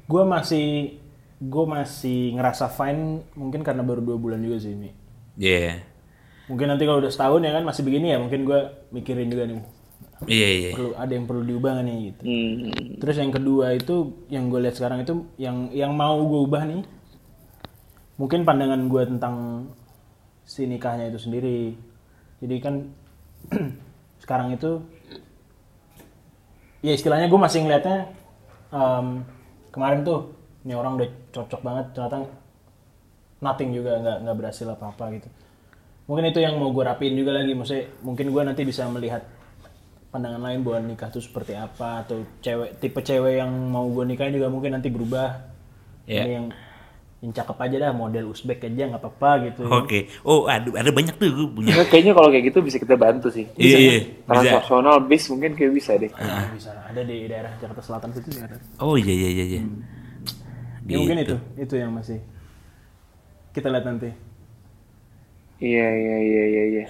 gua 0.09 0.23
masih 0.25 0.97
gua 1.37 1.65
masih 1.69 2.33
ngerasa 2.33 2.65
fine 2.71 3.01
mungkin 3.37 3.61
karena 3.61 3.83
baru 3.85 4.01
dua 4.01 4.17
bulan 4.17 4.39
juga 4.41 4.57
sih 4.57 4.73
Mi. 4.73 4.89
iya 5.37 5.81
Mungkin 6.47 6.67
nanti 6.71 6.87
kalau 6.87 7.03
udah 7.03 7.11
setahun 7.11 7.43
ya 7.43 7.51
kan 7.51 7.63
masih 7.67 7.83
begini 7.83 8.15
ya, 8.15 8.17
mungkin 8.23 8.47
gua 8.47 8.71
mikirin 8.95 9.27
juga 9.27 9.43
nih 9.45 9.59
iya 10.25 10.47
iya 10.49 10.69
perlu 10.73 10.91
ada 10.97 11.11
yang 11.13 11.25
perlu 11.29 11.41
diubah 11.45 11.85
nih 11.85 11.97
gitu. 12.09 12.21
Hmm. 12.25 12.97
Terus 12.97 13.15
yang 13.21 13.29
kedua 13.29 13.77
itu 13.77 13.95
yang 14.33 14.49
gue 14.49 14.59
lihat 14.65 14.75
sekarang 14.81 15.05
itu 15.05 15.13
yang 15.37 15.69
yang 15.69 15.93
mau 15.93 16.17
gue 16.25 16.41
ubah 16.49 16.63
nih, 16.65 16.81
mungkin 18.17 18.41
pandangan 18.41 18.89
gue 18.89 19.03
tentang 19.05 19.35
si 20.41 20.65
nikahnya 20.65 21.13
itu 21.13 21.21
sendiri. 21.21 21.77
Jadi 22.41 22.55
kan 22.57 22.89
sekarang 24.23 24.57
itu, 24.57 24.81
ya 26.81 26.97
istilahnya 26.97 27.29
gue 27.29 27.37
masih 27.37 27.61
ngeliatnya 27.61 28.09
em, 28.73 29.21
kemarin 29.69 30.01
tuh 30.01 30.33
ini 30.65 30.73
orang 30.73 30.97
udah 30.97 31.09
cocok 31.29 31.61
banget 31.61 31.85
ternyata 31.93 32.25
nothing 33.37 33.69
juga 33.69 34.01
nggak 34.01 34.17
nggak 34.25 34.37
berhasil 34.41 34.65
apa 34.65 34.89
apa 34.89 35.13
gitu. 35.13 35.29
Mungkin 36.09 36.31
itu 36.33 36.39
yang 36.41 36.57
mau 36.57 36.73
gue 36.73 36.81
rapiin 36.87 37.13
juga 37.19 37.35
lagi, 37.35 37.53
maksudnya 37.53 37.85
mungkin 38.01 38.31
gue 38.31 38.41
nanti 38.41 38.63
bisa 38.63 38.87
melihat 38.87 39.36
pandangan 40.07 40.39
lain 40.39 40.63
bahwa 40.63 40.79
nikah 40.87 41.09
tuh 41.11 41.21
seperti 41.21 41.53
apa? 41.53 42.03
Atau 42.05 42.23
cewek 42.39 42.79
tipe 42.79 42.99
cewek 43.01 43.39
yang 43.39 43.51
mau 43.51 43.85
gue 43.91 44.03
nikahin 44.07 44.35
juga 44.35 44.47
mungkin 44.47 44.75
nanti 44.77 44.87
berubah. 44.87 45.43
Iya. 46.07 46.23
Ada 46.23 46.31
yang 46.31 46.47
yang 47.17 47.33
cakep 47.33 47.57
aja 47.57 47.75
dah 47.81 47.91
model 47.97 48.29
Uzbek 48.29 48.61
aja 48.61 48.83
nggak 48.93 49.01
apa-apa 49.01 49.29
gitu. 49.49 49.61
Oke. 49.65 50.05
Oh 50.21 50.45
ada 50.45 50.69
ada 50.69 50.93
banyak 50.93 51.17
tuh 51.17 51.33
gue 51.33 51.49
punya. 51.49 51.73
Nah, 51.73 51.89
kayaknya 51.89 52.13
kalau 52.13 52.29
kayak 52.29 52.45
gitu 52.53 52.59
bisa 52.61 52.77
kita 52.77 52.93
bantu 52.93 53.33
sih. 53.33 53.49
iya 53.57 53.77
iya 53.77 53.97
bisa. 54.05 54.29
Transaksional 54.29 55.01
bis 55.09 55.25
mungkin 55.33 55.57
kayak 55.57 55.73
bisa 55.73 55.97
deh. 55.97 56.13
Nah, 56.13 56.45
bisa 56.53 56.71
ada 56.77 57.01
di 57.01 57.25
daerah 57.25 57.51
Jakarta 57.57 57.81
Selatan 57.81 58.09
situ 58.13 58.37
ada. 58.37 58.57
Oh 58.77 58.93
iya 58.95 59.09
iya 59.09 59.29
iya 59.33 59.45
iya. 59.57 59.61
Ya 60.87 60.95
mungkin 61.01 61.19
Gitu. 61.19 61.35
itu 61.35 61.37
itu 61.67 61.75
yang 61.81 61.91
masih 61.91 62.21
kita 63.51 63.67
lihat 63.73 63.83
nanti. 63.89 64.13
Iya 65.57 65.87
iya 65.89 66.17
iya 66.21 66.43
iya 66.47 66.63
iya. 66.69 66.85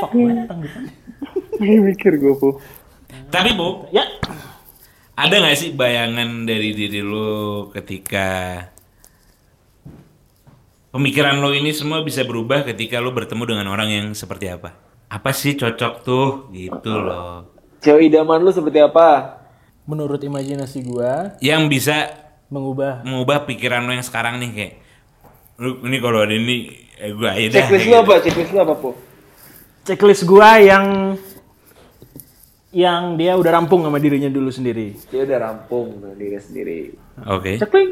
Fuck 0.00 0.12
batang 0.12 0.58
gitu 0.64 0.78
Ini 1.60 1.76
mikir 1.78 2.16
gue 2.16 2.34
po. 2.34 2.56
tapi 3.28 3.52
bu 3.52 3.84
ya 3.92 4.02
ada 5.14 5.34
nggak 5.36 5.54
sih 5.54 5.70
bayangan 5.76 6.48
dari 6.48 6.72
diri 6.72 7.04
lo 7.04 7.68
ketika 7.70 8.64
pemikiran 10.90 11.38
lo 11.38 11.52
ini 11.52 11.70
semua 11.70 12.00
bisa 12.00 12.24
berubah 12.24 12.64
ketika 12.64 12.98
lo 12.98 13.12
bertemu 13.12 13.44
dengan 13.46 13.66
orang 13.68 13.88
yang 13.88 14.06
seperti 14.12 14.48
apa 14.48 14.74
apa 15.06 15.30
sih 15.30 15.54
cocok 15.54 15.94
tuh 16.00 16.26
gitu 16.50 16.90
loh 16.90 17.46
Cewek 17.80 18.12
idaman 18.12 18.40
lu 18.40 18.52
seperti 18.52 18.76
apa? 18.78 19.40
menurut 19.84 20.20
imajinasi 20.20 20.84
gua 20.84 21.34
yang 21.40 21.66
bisa 21.66 22.08
mengubah 22.46 23.02
mengubah 23.02 23.42
pikiran 23.44 23.82
lo 23.82 23.92
yang 23.92 24.06
sekarang 24.06 24.38
nih 24.38 24.50
kayak 24.52 24.74
lu 25.58 25.82
ini 25.82 25.96
kalau 25.98 26.22
ada 26.22 26.30
ini 26.30 26.56
eh, 26.96 27.10
gue 27.10 27.26
aja 27.26 27.46
dah 27.48 27.52
Checklist 27.58 27.84
kayak 27.84 27.84
lu 27.84 27.98
gitu. 27.98 28.04
apa? 28.06 28.14
Checklist 28.22 28.50
lu 28.50 28.60
apa 28.60 28.74
po? 28.76 28.90
Checklist 29.90 30.22
gua 30.22 30.62
yang 30.62 31.18
yang 32.70 33.18
dia 33.18 33.34
udah 33.34 33.50
rampung 33.50 33.82
sama 33.82 33.98
dirinya 33.98 34.30
dulu 34.30 34.46
sendiri 34.46 34.94
Dia 35.10 35.26
udah 35.26 35.38
rampung 35.42 35.98
dengan 35.98 36.14
diri 36.14 36.38
sendiri. 36.38 36.80
oke 37.26 37.58
Cekling. 37.58 37.90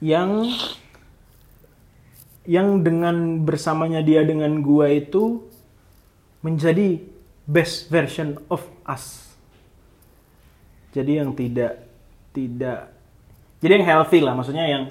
Yang 0.00 0.30
yang 2.48 2.80
dengan 2.80 3.44
bersamanya 3.44 4.00
dia 4.00 4.24
dengan 4.24 4.64
gua 4.64 4.88
itu 4.88 5.44
menjadi 6.40 7.02
best 7.44 7.92
version 7.92 8.40
of 8.48 8.64
us. 8.88 9.28
Jadi 10.96 11.20
yang 11.20 11.36
tidak 11.36 11.84
tidak 12.32 12.88
jadi 13.60 13.82
yang 13.82 13.86
healthy 13.86 14.22
lah 14.22 14.32
maksudnya 14.32 14.64
yang 14.64 14.88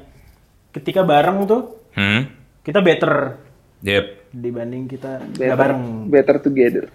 ketika 0.70 1.02
bareng 1.02 1.48
tuh 1.50 1.74
Hmm. 1.98 2.30
kita 2.62 2.78
better 2.78 3.42
Yep. 3.82 4.27
Dibanding 4.32 4.86
kita 4.86 5.24
nggak 5.24 5.40
Better, 5.40 5.58
bareng. 5.58 5.84
better 6.08 6.38
together. 6.40 6.86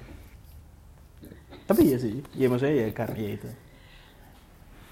Tapi 1.63 1.81
iya 1.89 1.97
sih, 1.97 2.21
ya 2.37 2.47
maksudnya 2.51 2.75
ya 2.85 2.87
karena 2.93 3.17
ya 3.17 3.31
itu. 3.33 3.49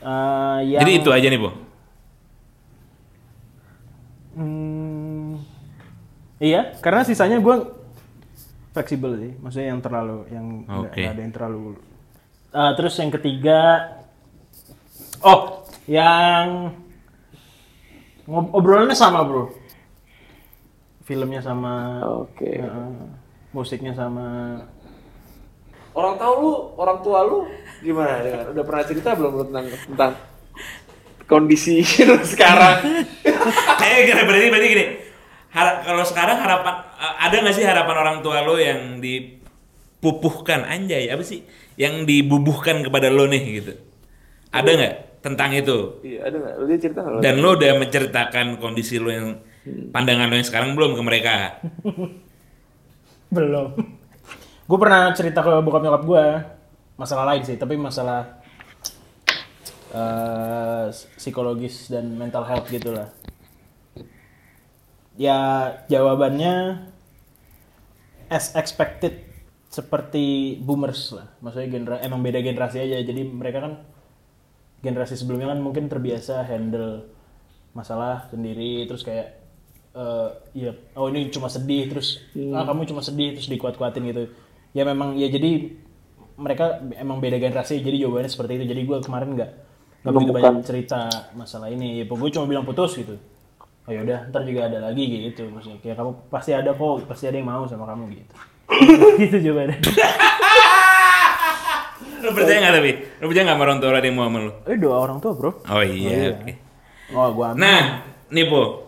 Eh, 0.01 0.59
yang, 0.72 0.80
Jadi 0.80 0.93
itu 0.97 1.11
aja 1.12 1.26
nih, 1.28 1.41
Bu. 1.41 1.51
Hmm, 4.30 5.43
iya, 6.38 6.78
karena 6.78 7.03
sisanya 7.03 7.43
gue 7.43 7.57
fleksibel 8.70 9.18
sih, 9.18 9.32
maksudnya 9.43 9.74
yang 9.74 9.82
terlalu 9.82 10.18
yang 10.30 10.47
nggak 10.64 10.93
Oke. 10.95 11.01
nggak 11.03 11.14
ada 11.18 11.22
yang 11.26 11.34
terlalu. 11.34 11.61
Eh, 12.51 12.72
terus 12.78 12.95
yang 12.97 13.11
ketiga, 13.11 13.61
oh, 15.20 15.66
yang 15.91 16.70
ngob- 18.24 18.55
obrolannya 18.55 18.95
sama 18.95 19.26
bro, 19.26 19.51
filmnya 21.11 21.42
sama, 21.42 21.98
Oke. 22.06 22.62
eh, 22.62 22.94
musiknya 23.50 23.90
sama. 23.90 24.62
Orang 25.90 26.14
tahu 26.14 26.34
lu, 26.38 26.52
orang 26.78 27.02
tua 27.02 27.26
lu 27.26 27.50
gimana 27.82 28.22
dengan 28.22 28.54
udah 28.54 28.62
pernah 28.62 28.84
cerita 28.86 29.18
belum 29.18 29.32
lu 29.34 29.44
tentang 29.50 29.66
tentang 29.90 30.12
kondisi 31.26 31.82
lu 32.06 32.14
sekarang? 32.22 32.78
Eh, 33.80 34.06
kira- 34.06 34.22
berarti 34.22 34.46
berarti 34.52 34.68
gini. 34.68 34.86
Har- 35.50 35.82
kalau 35.82 36.04
sekarang 36.06 36.38
harapan 36.38 36.74
eh, 36.94 37.14
ada 37.26 37.34
nggak 37.42 37.56
sih 37.56 37.66
harapan 37.66 37.96
orang 37.98 38.16
tua 38.22 38.38
lo 38.46 38.54
yang 38.54 39.02
dipupuhkan 39.02 40.62
anjay 40.62 41.11
apa 41.11 41.26
sih? 41.26 41.42
Yang 41.74 42.06
dibubuhkan 42.06 42.86
kepada 42.86 43.11
lo 43.11 43.26
nih 43.26 43.42
gitu. 43.58 43.72
Ada 44.54 44.70
nggak 44.78 44.94
tentang 45.26 45.50
itu? 45.58 45.78
Iya, 46.06 46.30
ada 46.30 46.36
nggak? 46.38 46.54
Lu 46.54 46.64
dia 46.70 46.78
cerita? 46.78 47.00
Dan 47.18 47.34
lo 47.42 47.58
udah 47.58 47.72
menceritakan 47.82 48.62
kondisi 48.62 49.02
lo 49.02 49.11
yang 49.11 49.28
pandangan 49.66 50.28
lo 50.30 50.34
yang 50.38 50.48
sekarang 50.48 50.70
belum 50.76 50.96
ke 50.96 51.02
mereka? 51.04 51.34
Belum. 53.34 53.78
gue 54.66 54.78
pernah 54.78 55.11
cerita 55.14 55.42
ke 55.42 55.62
bokap 55.62 55.82
nyokap 55.82 56.02
gue 56.06 56.24
masalah 56.98 57.24
lain 57.30 57.42
sih, 57.46 57.58
tapi 57.58 57.74
masalah 57.78 58.42
eh, 59.94 60.86
psikologis 61.18 61.90
dan 61.90 62.11
mental 62.14 62.46
health 62.46 62.66
gitu 62.70 62.90
lah. 62.94 63.11
Ya 65.14 65.38
jawabannya 65.86 66.86
as 68.30 68.54
expected 68.54 69.26
seperti 69.70 70.58
boomers 70.58 71.14
lah. 71.14 71.30
Maksudnya 71.42 71.68
genera 71.70 71.96
emang 72.02 72.22
beda 72.22 72.42
generasi 72.42 72.82
aja. 72.82 72.98
Jadi 73.02 73.22
mereka 73.26 73.62
kan 73.62 73.74
generasi 74.82 75.18
sebelumnya 75.18 75.54
kan 75.54 75.61
mungkin 75.62 75.86
terbiasa 75.86 76.46
handle 76.46 77.06
masalah 77.70 78.26
sendiri 78.32 78.88
terus 78.90 79.06
kayak 79.06 79.39
eh 79.91 80.28
ya 80.55 80.70
oh 80.95 81.11
ini 81.11 81.34
cuma 81.34 81.51
sedih 81.51 81.91
terus 81.91 82.22
ah 82.55 82.62
kamu 82.62 82.86
cuma 82.86 83.03
sedih 83.03 83.34
terus 83.34 83.51
dikuat-kuatin 83.51 84.07
gitu. 84.07 84.30
Ya 84.70 84.86
memang 84.86 85.18
ya 85.18 85.26
jadi 85.26 85.74
mereka 86.38 86.78
emang 86.97 87.18
beda 87.18 87.36
generasi 87.36 87.82
jadi 87.82 88.07
jawabannya 88.07 88.30
seperti 88.30 88.62
itu. 88.62 88.64
Jadi 88.70 88.80
gue 88.86 88.99
kemarin 89.03 89.28
nggak 89.34 89.51
nggak 90.01 90.12
begitu 90.14 90.32
Bukan. 90.32 90.43
banyak 90.47 90.64
cerita 90.64 91.01
masalah 91.34 91.68
ini. 91.68 92.01
Ya 92.01 92.05
gue 92.07 92.30
cuma 92.30 92.47
bilang 92.47 92.62
putus 92.62 92.95
gitu. 92.97 93.18
Oh 93.84 93.93
yaudah 93.93 94.30
ntar 94.30 94.47
juga 94.47 94.70
ada 94.70 94.78
lagi 94.78 95.05
gitu. 95.26 95.51
Maksudnya 95.51 95.82
kayak 95.82 95.99
kamu 95.99 96.11
pasti 96.30 96.55
ada 96.55 96.70
kok 96.70 97.11
pasti 97.11 97.24
ada 97.26 97.36
yang 97.36 97.51
mau 97.51 97.66
sama 97.66 97.84
kamu 97.91 98.05
gitu. 98.14 98.34
Gitu 99.20 99.51
jawabannya. 99.51 99.76
Lo 102.20 102.30
percaya 102.36 102.59
nggak 102.61 102.74
tapi? 102.76 102.91
Lo 103.18 103.24
percaya 103.26 103.45
nggak 103.49 103.59
orang 103.59 103.78
tua 103.80 103.88
ada 103.97 104.07
yang 104.07 104.16
mau 104.16 104.28
sama 104.28 104.38
lo? 104.45 104.53
eh 104.68 104.76
doa 104.76 104.97
orang 105.01 105.18
tua 105.18 105.32
bro. 105.32 105.51
Oh 105.66 105.82
iya, 105.82 106.36
oke. 106.36 106.53
oh 107.16 107.28
gue 107.32 107.49
Nah, 107.57 107.80
nih 108.28 108.45
Po, 108.47 108.86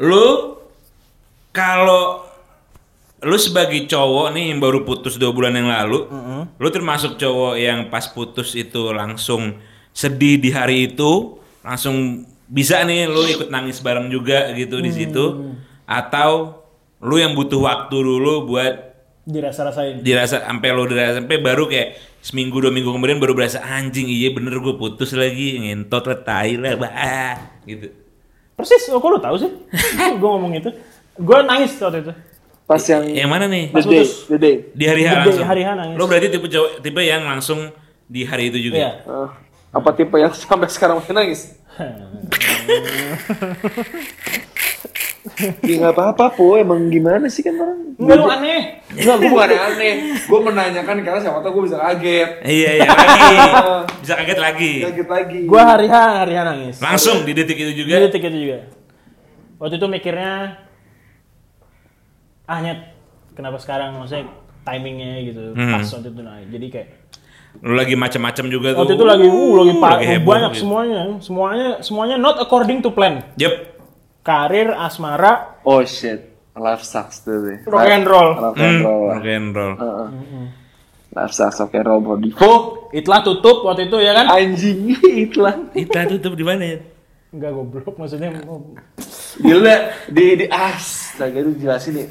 lu 0.00 0.56
kalau 1.52 2.24
lu 3.20 3.36
sebagai 3.36 3.84
cowok 3.84 4.32
nih 4.32 4.48
yang 4.48 4.64
baru 4.64 4.80
putus 4.88 5.20
dua 5.20 5.28
bulan 5.28 5.52
yang 5.52 5.68
lalu, 5.68 6.08
lu 6.56 6.68
termasuk 6.72 7.20
cowok 7.20 7.54
yang 7.60 7.92
pas 7.92 8.08
putus 8.08 8.56
itu 8.56 8.96
langsung 8.96 9.60
sedih 9.92 10.40
di 10.40 10.48
hari 10.48 10.88
itu, 10.88 11.36
langsung 11.60 12.24
bisa 12.48 12.80
nih 12.80 13.04
lu 13.12 13.28
ikut 13.28 13.52
nangis 13.52 13.84
bareng 13.84 14.08
juga 14.08 14.56
gitu 14.56 14.80
di 14.80 14.88
situ, 14.88 15.52
atau 15.84 16.64
lu 17.04 17.20
yang 17.20 17.36
butuh 17.36 17.60
waktu 17.60 17.92
dulu 17.92 18.48
buat 18.48 18.88
dirasa-rasain. 19.28 20.00
dirasa 20.00 20.40
sampai 20.42 20.68
lo 20.72 20.88
dirasa 20.88 21.20
sampai 21.20 21.38
baru 21.44 21.68
kayak 21.68 22.00
seminggu 22.24 22.56
dua 22.56 22.72
minggu 22.72 22.88
kemudian 22.88 23.20
baru 23.20 23.36
berasa 23.36 23.60
anjing 23.62 24.08
iya 24.08 24.32
bener 24.32 24.58
gue 24.58 24.74
putus 24.80 25.12
lagi 25.12 25.60
ngentot 25.60 26.08
lah 26.08 26.18
tai 26.24 26.56
lah 26.56 26.74
bah 26.74 27.36
gitu 27.68 27.92
persis 28.60 28.80
oh 28.88 28.96
kok 28.96 29.08
lu 29.08 29.18
tahu 29.18 29.34
sih 29.36 29.50
gue 30.20 30.28
ngomong 30.30 30.52
itu 30.54 30.68
gue 31.16 31.36
nangis 31.42 31.74
waktu 31.76 32.00
itu 32.02 32.12
Pas 32.62 32.78
yang 32.86 33.02
yang 33.04 33.26
mana 33.26 33.44
nih 33.44 33.68
Pas 33.68 33.80
the 33.80 33.88
day, 33.88 33.98
putus. 33.98 34.10
the 34.26 34.36
day. 34.38 34.54
di 34.70 34.84
hari 34.84 35.00
H 35.02 35.10
Gede, 35.10 35.20
langsung 35.26 35.44
hari 35.44 35.60
H 35.62 35.68
nangis. 35.74 35.94
lo 35.94 36.02
berarti 36.04 36.26
tipe 36.28 36.46
cowok 36.46 36.70
tipe 36.78 37.00
yang 37.00 37.22
langsung 37.24 37.58
di 38.04 38.20
hari 38.22 38.46
itu 38.46 38.58
juga 38.60 38.76
iya 38.78 38.90
Eh, 39.02 39.28
apa 39.70 39.88
tipe 39.92 40.14
yang 40.14 40.30
sampai 40.36 40.66
sekarang 40.66 40.98
masih 40.98 41.12
nangis? 41.12 41.40
Ya 45.60 45.74
nggak 45.76 45.92
apa-apa 45.92 46.32
po, 46.32 46.56
emang 46.56 46.88
gimana 46.88 47.26
sih 47.26 47.40
kan 47.40 47.52
orang? 47.54 47.92
enggak 47.92 48.16
lu 48.16 48.24
aneh 48.26 48.80
Enggak, 48.90 49.16
gue 49.18 49.28
bukan 49.28 49.48
aneh. 49.52 49.92
Gue 50.16 50.40
menanyakan 50.40 50.96
karena 50.98 51.20
siapa 51.20 51.38
tahu 51.38 51.52
gue 51.52 51.64
bisa 51.68 51.76
kaget. 51.78 52.28
iya 52.42 52.70
iya 52.74 52.88
lagi 52.88 53.36
bisa 54.02 54.14
kaget 54.16 54.40
lagi 54.40 54.72
Kaget 54.82 55.08
lagi. 55.10 55.40
gue 55.44 55.60
hari 55.62 55.86
H 55.86 55.94
hari 56.16 56.32
H 56.32 56.40
nangis 56.42 56.76
langsung 56.78 57.20
di 57.20 57.32
detik 57.32 57.54
itu 57.54 57.70
Di 57.70 57.78
juga 57.78 58.00
detik 58.00 58.24
itu 58.24 58.38
juga 58.40 58.58
waktu 59.56 59.76
itu 59.76 59.86
mikirnya 59.86 60.56
ah 62.46 62.58
nyet 62.58 62.80
kenapa 63.30 63.56
sekarang 63.56 63.94
maksudnya 63.94 64.24
timingnya 64.62 65.20
gitu 65.22 65.52
Hmm. 65.52 65.68
pas 65.70 65.84
waktu 65.86 66.08
itu 66.08 66.20
naik 66.20 66.46
jadi 66.48 66.66
kayak 66.70 66.88
lo 67.60 67.74
lagi 67.74 67.94
macam-macam 67.94 68.44
juga 68.48 68.68
tuh 68.70 68.78
waktu 68.80 68.94
itu 68.94 69.04
lagi 69.04 69.26
uh 69.26 69.52
lagi, 69.54 69.72
Lagi 69.76 70.06
heboh 70.08 70.30
banyak 70.30 70.50
gitu. 70.50 70.60
semuanya 70.62 71.00
semuanya 71.18 71.68
semuanya 71.80 72.16
not 72.16 72.38
according 72.38 72.80
to 72.80 72.88
plan 72.88 73.20
Yep. 73.36 73.79
Karir 74.20 74.70
asmara 74.70 75.60
Oh 75.62 75.80
shit, 75.82 76.20
life 76.52 76.82
sucks 76.82 77.20
tuh 77.20 77.40
deh. 77.42 77.58
rock 77.64 77.86
and 77.86 78.04
roll 78.04 78.30
Rock 78.34 78.56
and 78.56 78.76
Hmm, 78.76 78.84
roll. 78.84 79.02
rock 79.08 79.26
and 79.26 79.48
roll. 79.50 79.74
Heeh. 79.74 80.08
Life 81.10 81.32
sucks, 81.32 81.58
rock 81.58 81.74
and 81.74 81.84
roll 81.84 82.00
bro. 82.00 82.14
Divo, 82.16 82.52
itulah 82.90 83.20
tutup 83.20 83.64
waktu 83.64 83.86
itu 83.86 83.96
ya 83.98 84.12
kan 84.12 84.26
anjing 84.28 84.94
itulah. 85.24 85.54
Kita 85.70 86.06
tutup 86.08 86.34
di 86.34 86.42
mana 86.42 86.64
ya? 86.66 86.78
enggak 87.30 87.54
goblok 87.54 87.94
maksudnya 87.94 88.42
oh, 88.44 88.74
Gila, 89.38 89.76
di 90.10 90.34
di 90.34 90.46
astaga 90.50 91.38
itu 91.38 91.62
jelasin 91.62 91.94
nih. 91.94 92.06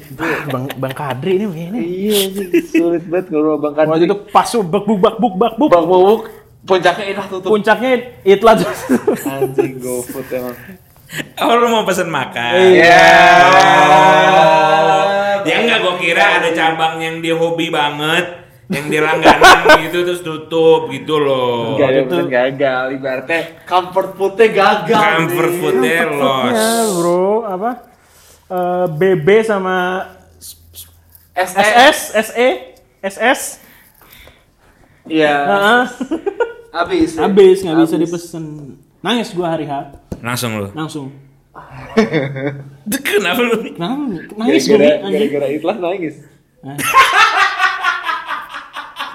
bang 0.48 0.64
bang 0.72 0.94
Kadri 0.96 1.36
ini 1.36 1.44
begini 1.44 1.76
Iya 1.76 2.18
sih, 2.32 2.48
sulit 2.64 3.04
banget 3.04 3.28
ngobrol 3.28 3.60
Bang 3.60 3.76
waktu 3.76 4.00
Kadri. 4.00 4.08
itu 4.08 4.16
pas 4.32 4.48
bak 4.48 4.80
buk 4.80 4.96
bak 4.96 5.14
buk 5.20 5.34
bak 5.36 5.52
buk 5.60 5.68
Bang 5.68 5.84
Bubuk, 5.84 6.20
puncaknya 6.64 7.04
enak 7.12 7.26
tutup. 7.28 7.52
puncaknya 7.52 7.90
itlah 8.24 8.56
Anjing 9.28 9.76
GoFood 9.76 10.24
emang. 10.32 10.56
Oh 11.42 11.52
lu 11.58 11.66
mau 11.66 11.82
pesen 11.82 12.06
makan? 12.06 12.54
Iya. 12.54 13.02
Ya 15.42 15.56
enggak 15.66 15.78
gua 15.82 15.94
kira 15.98 16.38
ada 16.38 16.50
cabang 16.54 17.02
yang 17.02 17.18
dia 17.18 17.34
hobi 17.34 17.72
banget, 17.72 18.46
yang 18.70 18.86
dia 18.86 19.02
langganan 19.02 19.66
gitu 19.88 20.06
terus 20.06 20.22
tutup 20.22 20.86
gitu 20.94 21.18
loh. 21.18 21.74
Gak 21.80 21.88
ada 21.90 22.00
bener 22.06 22.26
gagal, 22.30 22.84
ibaratnya 22.94 23.40
comfort 23.66 24.14
foodnya 24.14 24.48
gagal. 24.54 25.00
Comfort 25.02 25.52
foodnya 25.58 25.98
loss. 26.14 26.54
Ya 26.54 26.74
bro, 26.94 27.28
apa? 27.48 27.70
Eh, 28.50 28.86
BB 28.94 29.28
sama 29.42 30.06
SS. 31.34 31.58
SS, 31.58 31.98
SE, 32.30 32.48
SS. 33.02 33.40
Iya. 35.10 35.34
Heeh. 35.48 35.82
Habis. 36.70 37.18
Habis 37.18 37.56
nggak 37.66 37.76
bisa 37.82 37.96
dipesen. 37.98 38.44
Nangis 39.00 39.32
gua 39.32 39.56
hari 39.56 39.64
H, 39.64 39.96
Langsung 40.20 40.60
lu. 40.60 40.68
langsung. 40.76 41.08
Kenapa 43.08 43.40
lu? 43.40 43.72
Nang, 43.80 44.12
nangis 44.36 44.68
gua 44.68 44.76
Gara-gara 45.00 45.46
iklan 45.48 45.78
nangis. 45.80 46.16
Hah? 46.64 46.76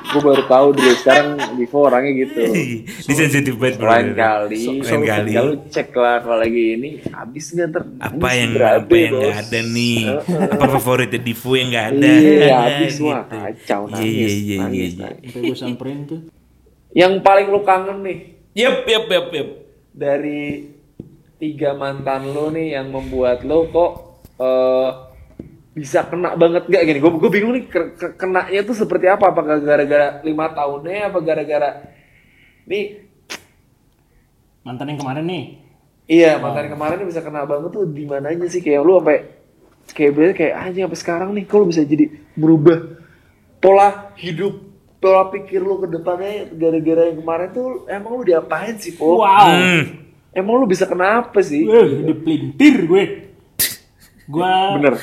gue 0.05 0.23
baru 0.23 0.47
tahu 0.47 0.71
dulu 0.71 0.95
sekarang 0.95 1.35
Vivo 1.59 1.77
orangnya 1.83 2.15
gitu. 2.15 2.39
Di 3.11 3.13
sensitif 3.13 3.59
banget 3.59 3.75
bro. 3.77 3.91
Lain 3.91 4.15
kali, 4.15 4.79
Lain 4.79 5.03
kali. 5.03 5.31
kalau 5.35 5.53
cek 5.67 5.91
lah 5.91 6.23
kalau 6.23 6.37
lagi 6.39 6.63
ini 6.73 6.89
habis 7.11 7.51
nggak 7.51 7.69
ter. 7.69 7.83
Apa 7.99 8.27
yang 8.31 8.49
berabe, 8.55 8.79
apa 8.79 8.95
yang 8.95 9.11
nggak 9.13 9.35
ada 9.43 9.59
nih? 9.67 9.99
Apa 10.55 10.65
favoritnya 10.71 11.19
Divo 11.19 11.51
yang 11.53 11.67
nggak 11.67 11.87
ada? 11.91 12.07
Iya, 12.07 12.47
habis 12.55 12.93
Gitu. 12.95 13.03
wah 13.03 13.21
kacau 13.27 13.81
Iya, 13.83 13.91
nangis, 13.91 14.07
iya, 14.07 14.31
iya, 14.31 14.57
nangis, 14.57 14.79
iya, 14.79 14.87
iya. 14.87 15.03
nangis. 15.03 15.27
Sampai 15.27 15.41
gua 15.43 15.57
samperin 15.59 15.99
tuh. 16.07 16.19
Yang 16.95 17.13
paling 17.19 17.47
lu 17.51 17.59
kangen 17.61 17.97
nih 18.01 18.17
Yep, 18.55 18.75
yep, 18.87 19.05
yep, 19.11 19.27
yep. 19.29 19.49
Dari 19.95 20.67
tiga 21.39 21.71
mantan 21.71 22.35
lo 22.35 22.51
nih 22.51 22.75
yang 22.75 22.91
membuat 22.91 23.47
lo 23.47 23.71
kok 23.71 23.91
eh 24.43 24.89
bisa 25.75 26.07
kena 26.07 26.35
banget 26.39 26.67
gak 26.71 26.83
gini? 26.87 26.99
Gue 27.03 27.31
bingung 27.31 27.51
nih 27.55 27.67
ke, 27.67 27.81
ke- 27.99 28.15
kenanya 28.15 28.63
tuh 28.63 28.75
seperti 28.75 29.11
apa? 29.11 29.31
Apakah 29.31 29.59
gara-gara 29.59 30.23
lima 30.23 30.47
tahunnya? 30.51 31.11
Apa 31.11 31.19
gara-gara 31.19 31.83
nih? 32.63 33.07
Mantan 34.63 34.95
yang 34.95 34.99
kemarin 35.03 35.25
nih. 35.27 35.45
Iya 36.05 36.37
mantan 36.37 36.69
kemarin 36.69 37.01
nih 37.01 37.07
bisa 37.09 37.21
kena 37.25 37.43
banget 37.49 37.73
tuh 37.73 37.83
di 37.89 38.05
mananya 38.05 38.45
sih 38.45 38.61
kayak 38.61 38.81
lu 38.85 39.01
sampai 39.01 39.25
kayak 39.89 40.37
kayak 40.37 40.55
aja 40.69 40.79
sampai 40.85 40.99
sekarang 41.01 41.29
nih 41.33 41.45
kalau 41.49 41.65
bisa 41.65 41.81
jadi 41.81 42.13
berubah 42.37 43.01
pola 43.57 44.13
hidup 44.13 44.53
pola 44.97 45.29
pikir 45.29 45.61
lu 45.61 45.77
ke 45.77 45.87
depannya 45.91 46.49
gara-gara 46.51 47.09
yang 47.09 47.17
kemarin 47.21 47.49
tuh 47.51 47.67
emang 47.85 48.11
lu 48.17 48.23
diapain 48.23 48.75
sih 48.77 48.95
po? 48.95 49.21
Wow. 49.21 49.47
Hmm. 49.51 49.83
Emang 50.31 50.59
lu 50.59 50.65
bisa 50.65 50.83
kenapa 50.83 51.39
sih? 51.39 51.63
Wih, 51.63 52.09
dipelintir 52.09 52.85
gue. 52.85 53.03
Gua 54.25 54.81
Bener. 54.81 54.95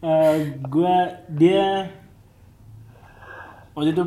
eh, 0.00 0.36
gua 0.64 0.94
dia 1.28 1.94
waktu 3.72 3.90
itu 3.94 4.04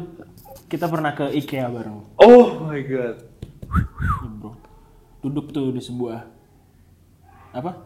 kita 0.68 0.90
pernah 0.90 1.14
ke 1.14 1.30
IKEA 1.38 1.70
bareng, 1.70 2.02
Oh 2.18 2.66
my 2.66 2.82
god. 2.82 3.18
ya, 3.24 4.28
bro. 4.36 4.58
Duduk 5.22 5.54
tuh 5.54 5.70
di 5.70 5.80
sebuah 5.80 6.26
apa? 7.54 7.86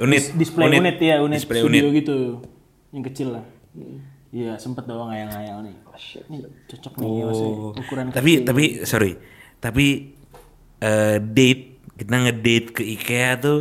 Unit. 0.00 0.32
Display 0.34 0.66
unit, 0.74 0.96
ya, 0.98 1.20
unit 1.20 1.38
Display 1.38 1.60
studio 1.60 1.88
unit. 1.88 2.02
gitu, 2.02 2.18
yang 2.96 3.04
kecil 3.04 3.28
lah. 3.30 3.44
Iya, 4.32 4.56
sempet 4.56 4.88
doang 4.88 5.12
ngayal-ngayal 5.12 5.60
nih. 5.62 5.76
Ini 6.26 6.36
cocok 6.66 6.92
nih 6.96 7.08
masih 7.22 7.46
Oh. 7.46 7.72
ukuran 7.72 8.08
Tapi 8.08 8.32
kecil. 8.34 8.44
tapi 8.44 8.64
sorry. 8.82 9.12
Tapi 9.56 9.86
eh, 10.78 11.16
date 11.20 11.64
kita 11.94 12.14
ngedate 12.14 12.68
ke 12.70 12.82
IKEA 12.82 13.36
tuh 13.36 13.58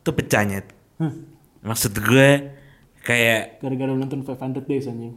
tuh 0.00 0.12
pecahnya. 0.12 0.64
Hmm. 0.96 1.24
Maksud 1.60 1.96
gue 1.96 2.28
kayak 3.00 3.60
gara-gara 3.60 3.92
nonton 3.92 4.20
500 4.20 4.64
Days 4.64 4.84
anjing. 4.86 5.16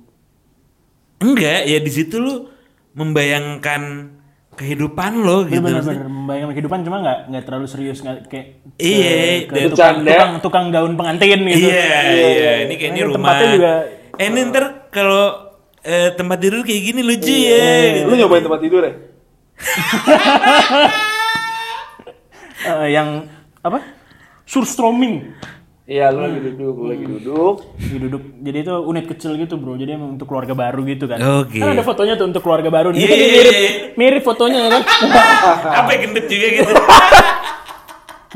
enggak 1.17 1.65
ya 1.65 1.79
di 1.79 1.89
situ 1.89 2.21
lu 2.21 2.45
membayangkan 2.93 4.13
kehidupan 4.57 5.21
lo 5.21 5.45
gitu. 5.45 5.61
Bener-bener 5.61 6.03
membayangkan 6.03 6.51
kehidupan 6.51 6.79
cuma 6.81 6.97
nggak 6.99 7.19
nggak 7.29 7.43
terlalu 7.45 7.65
serius 7.65 8.01
nggak 8.01 8.25
kayak 8.25 8.45
Iya, 8.75 9.45
ke 9.45 9.69
tukang, 9.69 10.01
tukang, 10.01 10.31
tukang 10.41 10.65
gaun 10.67 10.93
pengantin 10.93 11.45
gitu. 11.45 11.69
Iya, 11.69 11.93
iya, 12.11 12.51
ini 12.65 12.73
kayaknya 12.75 12.97
Ini 12.97 13.05
rumah. 13.05 13.15
tempatnya 13.15 13.47
juga- 13.53 13.83
Eh, 14.17 14.25
ini 14.25 14.39
ntar 14.49 14.63
kalau 14.89 15.25
eh, 15.79 16.09
tempat 16.11 16.37
tidur 16.41 16.65
kayak 16.65 16.81
gini 16.83 17.01
lucu 17.01 17.29
Iya, 17.29 17.69
ya. 18.01 18.03
Lu 18.03 18.13
nyobain 18.13 18.41
tempat 18.41 18.59
tidur 18.59 18.81
ya? 18.81 18.93
Eh, 22.59 22.89
yang 22.89 23.29
apa? 23.61 23.79
Surstroming. 24.43 25.37
Iya, 25.87 26.11
lu 26.11 26.19
lagi 26.19 26.39
duduk, 26.51 26.75
lu 26.83 26.85
lagi 26.91 27.05
duduk. 27.07 27.55
Di 27.79 27.95
duduk. 27.95 28.23
Jadi 28.43 28.57
itu 28.59 28.73
unit 28.83 29.05
kecil 29.07 29.39
gitu, 29.39 29.55
Bro. 29.55 29.79
Jadi 29.79 29.95
emang 29.95 30.19
untuk 30.19 30.27
keluarga 30.27 30.51
baru 30.51 30.83
gitu 30.83 31.07
kan. 31.07 31.15
Oke. 31.47 31.63
Kan 31.63 31.79
ada 31.79 31.83
fotonya 31.87 32.19
tuh 32.19 32.27
untuk 32.27 32.43
keluarga 32.43 32.67
baru 32.67 32.91
nih. 32.91 33.07
Iya, 33.07 33.15
iya, 33.15 33.27
mirip, 33.31 33.53
iya. 33.55 33.71
mirip 33.95 34.23
fotonya 34.27 34.59
ya 34.67 34.69
kan. 34.75 34.83
Apa 35.79 35.89
yang 35.95 36.01
gendut 36.11 36.27
juga 36.27 36.47
gitu. 36.51 36.73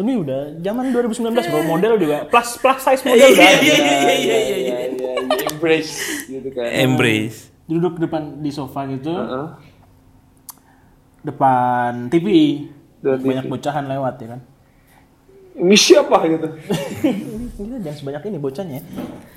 Ini 0.01 0.17
udah 0.17 0.41
zaman 0.63 0.89
2019 0.97 1.29
bro, 1.29 1.61
model 1.61 1.93
juga 2.01 2.25
plus 2.25 2.57
plus 2.57 2.79
size 2.81 3.03
model 3.05 3.21
Iya, 3.21 3.27
udah. 3.37 3.43
iya, 3.43 3.53
iya, 3.53 3.75
iya, 3.77 3.77
iya, 3.77 3.77
iya. 3.77 4.07
Iya, 4.17 4.37
iya, 4.57 4.75
iya, 4.97 5.45
embrace 5.51 5.93
gitu 6.25 6.49
kan. 6.55 6.65
Embrace. 6.73 7.37
Duduk 7.69 8.01
depan 8.01 8.41
di 8.41 8.49
sofa 8.49 8.89
gitu, 8.89 9.13
Heeh. 9.13 9.47
depan 11.21 12.09
TV. 12.09 12.27
Depan 12.97 13.19
Banyak 13.21 13.45
TV. 13.45 13.51
bocahan 13.53 13.85
lewat 13.85 14.15
ya 14.17 14.27
kan. 14.33 14.41
Ini 15.51 15.75
siapa 15.75 16.17
gitu? 16.31 16.47
Kita 17.57 17.77
jangan 17.83 17.97
sebanyak 17.97 18.23
ini 18.31 18.37
bocahnya. 18.39 18.79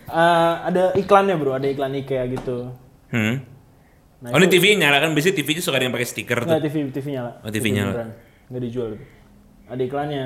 Eh, 0.05 0.55
ada 0.71 0.95
iklannya 0.95 1.35
bro, 1.35 1.59
ada 1.59 1.67
iklan 1.67 1.99
IKEA 1.99 2.25
gitu. 2.31 2.71
Hmm. 3.11 3.43
Nah, 4.25 4.33
oh 4.33 4.39
ini 4.41 4.49
TV 4.49 4.73
nyala 4.81 5.05
kan 5.05 5.13
biasanya 5.13 5.37
TV 5.37 5.49
nya 5.53 5.61
suka 5.61 5.77
ada 5.77 5.85
yang 5.85 5.93
pakai 5.93 6.09
stiker 6.09 6.39
tuh. 6.49 6.49
Nggak 6.49 6.65
TV 6.65 6.77
TV 6.89 7.07
nyala. 7.13 7.31
Oh, 7.45 7.51
TV 7.53 7.67
nyala. 7.77 7.93
beneran. 7.93 8.11
Nggak 8.49 8.63
dijual 8.65 8.87
gitu. 8.97 9.05
Ada 9.69 9.83
iklannya. 9.85 10.25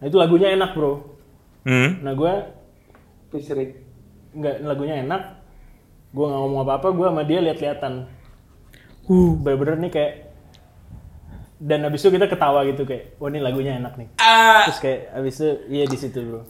Nah 0.00 0.04
itu 0.08 0.16
lagunya 0.16 0.48
enak 0.56 0.70
bro. 0.72 0.92
Hmm. 1.68 2.00
Nah 2.00 2.12
gue 2.16 2.32
Featuring. 3.36 3.72
nggak 4.32 4.54
lagunya 4.64 5.04
enak. 5.04 5.22
Gue 6.16 6.24
nggak 6.24 6.40
ngomong 6.40 6.60
apa-apa. 6.64 6.88
Gue 6.96 7.06
sama 7.12 7.22
dia 7.28 7.44
lihat-lihatan. 7.44 8.08
Uh, 9.12 9.36
bener-bener 9.36 9.76
nih 9.84 9.92
kayak. 9.92 10.12
Dan 11.64 11.80
abis 11.82 12.04
itu 12.04 12.12
kita 12.12 12.28
ketawa 12.28 12.60
gitu 12.62 12.84
kayak, 12.84 13.16
wah 13.16 13.26
ini 13.26 13.40
lagunya 13.40 13.72
enak 13.74 13.96
nih. 13.96 14.08
Ah, 14.18 14.68
Terus 14.68 14.80
kayak 14.80 15.00
abis 15.14 15.34
itu 15.34 15.48
iya 15.70 15.84
di 15.84 15.96
situ 15.96 16.18
bro. 16.20 16.44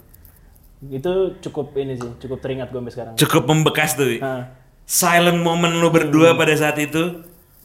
Itu 0.85 1.13
cukup 1.41 1.71
ini 1.77 1.95
sih, 1.95 2.11
cukup 2.19 2.39
teringat 2.41 2.69
gue 2.69 2.77
sampai 2.77 2.93
sekarang. 2.93 3.15
cukup 3.15 3.43
membekas 3.45 3.95
tuh. 3.95 4.11
Nah, 4.19 4.51
Silent 4.85 5.39
moment 5.39 5.73
lu 5.73 5.89
berdua 5.89 6.35
pada 6.35 6.51
saat 6.53 6.77
itu. 6.77 7.23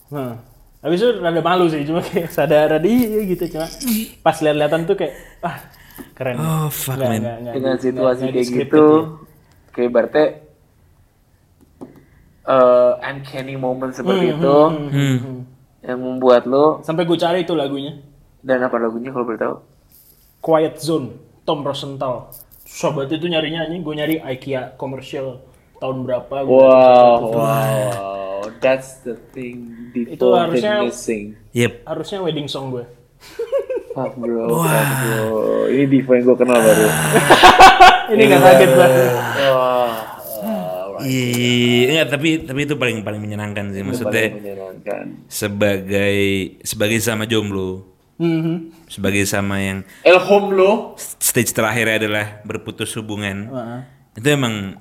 Nah, 0.08 0.38
habis 0.80 1.02
itu 1.02 1.10
rada 1.18 1.42
malu 1.42 1.66
sih, 1.66 1.82
cuma 1.84 2.00
kayak 2.00 2.30
sadar 2.38 2.80
iya 2.80 3.26
gitu 3.26 3.50
cuma 3.50 3.66
pas 4.22 4.38
lihat-lihatan 4.38 4.86
tuh 4.86 4.96
kayak 4.96 5.14
ah 5.42 5.58
keren. 6.14 6.38
Oh, 6.38 6.70
fuck, 6.70 6.96
Nggak- 6.96 7.10
man. 7.10 7.20
nggak- 7.20 7.38
nggak 7.42 7.54
Dengan 7.58 7.74
di- 7.74 7.82
situasi 7.82 7.98
nggak- 7.98 8.30
nggak 8.30 8.46
kayak 8.46 8.60
gitu, 8.62 8.86
ya. 8.86 9.02
kayak 9.74 9.90
berarti 9.92 10.24
eh 12.46 12.92
uncanny 13.04 13.56
moment 13.56 13.92
seperti 13.92 14.26
itu 14.32 14.58
Hmm. 14.90 15.39
Yang 15.80 16.00
membuat 16.00 16.44
lo 16.44 16.84
Sampai 16.84 17.04
gue 17.04 17.16
cari 17.16 17.44
itu 17.44 17.54
lagunya 17.54 18.00
dan 18.40 18.64
apa 18.64 18.80
lagunya 18.80 19.12
kalau 19.12 19.28
boleh 19.28 19.40
tahu? 19.40 19.56
Quiet 20.40 20.80
Zone, 20.80 21.12
Tom 21.44 21.60
Rosenthal. 21.60 22.32
Banget 22.64 23.20
itu 23.20 23.28
nyarinya 23.28 23.68
anjing, 23.68 23.84
gue 23.84 23.96
nyari 23.96 24.16
IKEA 24.24 24.80
commercial 24.80 25.44
tahun 25.78 26.08
berapa. 26.08 26.48
gua 26.48 26.56
Wow, 26.56 27.20
wow, 27.36 28.40
that's 28.64 29.04
the 29.04 29.20
thing 29.36 29.76
Itu 29.92 30.32
harusnya- 30.32 30.88
missing. 30.88 31.36
Yep. 31.52 31.84
Harusnya 31.84 32.24
wedding 32.24 32.48
song 32.48 32.72
gue. 32.72 32.86
Fuck 33.90 34.16
bro, 34.16 34.64
fuck 34.64 34.90
bro. 35.02 35.68
Ini 35.68 35.84
yang 35.90 36.24
gue 36.24 36.38
kenal 36.38 36.60
baru. 36.62 36.88
Ini 38.16 38.22
nggak 38.24 38.42
kaget 38.42 38.72
banget. 38.78 39.12
Wah, 39.52 39.89
Iya, 41.02 41.84
enggak, 41.92 42.08
tapi 42.12 42.30
tapi 42.44 42.60
itu 42.64 42.76
paling 42.76 43.04
paling 43.04 43.22
menyenangkan 43.22 43.72
sih 43.72 43.84
maksudnya 43.84 44.36
menyenangkan. 44.36 45.06
sebagai 45.32 46.16
sebagai 46.62 47.00
sama 47.00 47.24
jomblo, 47.24 47.88
Mhm. 48.20 48.88
sebagai 48.92 49.24
sama 49.24 49.64
yang 49.64 49.80
El 50.04 50.20
home 50.20 50.52
lo, 50.52 50.96
stage 50.98 51.56
terakhir 51.56 52.04
adalah 52.04 52.44
berputus 52.44 52.92
hubungan. 53.00 53.48
Heeh. 53.48 53.80
Itu 54.20 54.28
emang 54.28 54.76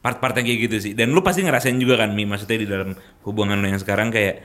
part-part 0.00 0.36
yang 0.40 0.48
kayak 0.48 0.60
gitu 0.68 0.76
sih. 0.80 0.92
Dan 0.92 1.12
lu 1.12 1.20
pasti 1.20 1.44
ngerasain 1.44 1.76
juga 1.76 2.00
kan 2.00 2.12
Mi, 2.12 2.24
maksudnya 2.24 2.60
di 2.60 2.68
dalam 2.68 2.96
hubungan 3.24 3.60
lu 3.60 3.68
yang 3.68 3.80
sekarang 3.80 4.08
kayak 4.08 4.44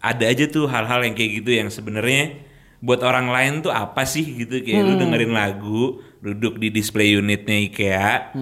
ada 0.00 0.24
aja 0.26 0.46
tuh 0.46 0.66
hal-hal 0.66 1.02
yang 1.04 1.14
kayak 1.14 1.42
gitu 1.42 1.50
yang 1.54 1.68
sebenarnya 1.68 2.46
buat 2.80 3.04
orang 3.04 3.28
lain 3.28 3.52
tuh 3.60 3.68
apa 3.68 4.08
sih 4.08 4.24
gitu 4.24 4.64
kayak 4.64 4.80
lu 4.80 4.92
dengerin 4.96 5.34
lagu, 5.36 6.00
duduk 6.24 6.56
di 6.56 6.72
display 6.72 7.12
unitnya 7.12 7.58
IKEA, 7.60 8.32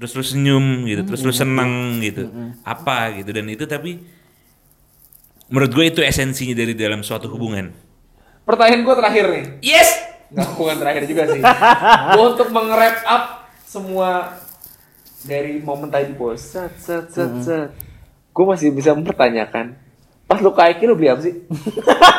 terus 0.00 0.16
lu 0.16 0.24
senyum 0.24 0.88
gitu, 0.88 1.04
terus 1.04 1.20
lu 1.20 1.32
seneng 1.36 2.00
gitu. 2.00 2.32
Apa 2.64 3.20
gitu 3.20 3.36
dan 3.36 3.44
itu 3.52 3.68
tapi 3.68 4.00
menurut 5.52 5.70
gue 5.76 5.84
itu 5.92 6.00
esensinya 6.00 6.56
dari 6.56 6.72
dalam 6.72 7.04
suatu 7.04 7.28
hubungan. 7.28 7.68
pertanyaan 8.48 8.82
gue 8.82 8.94
terakhir 8.96 9.24
nih. 9.30 9.44
Yes. 9.62 9.90
Nggak 10.30 10.48
bukan 10.56 10.76
terakhir 10.78 11.02
juga 11.10 11.22
sih. 11.26 11.42
Gue 12.16 12.26
untuk 12.34 12.48
meng-wrap 12.54 13.02
up 13.06 13.24
semua 13.66 14.38
dari 15.26 15.58
momen 15.58 15.90
tadi 15.90 16.14
bos. 16.14 16.38
Set, 16.38 16.74
set, 16.78 17.10
set, 17.10 17.30
set. 17.42 17.70
Gue 18.30 18.44
masih 18.46 18.70
bisa 18.70 18.94
mempertanyakan. 18.94 19.74
Pas 20.30 20.38
lu 20.38 20.54
IKEA 20.54 20.86
lu 20.86 20.94
beli 20.94 21.10
apa 21.10 21.22
sih? 21.26 21.34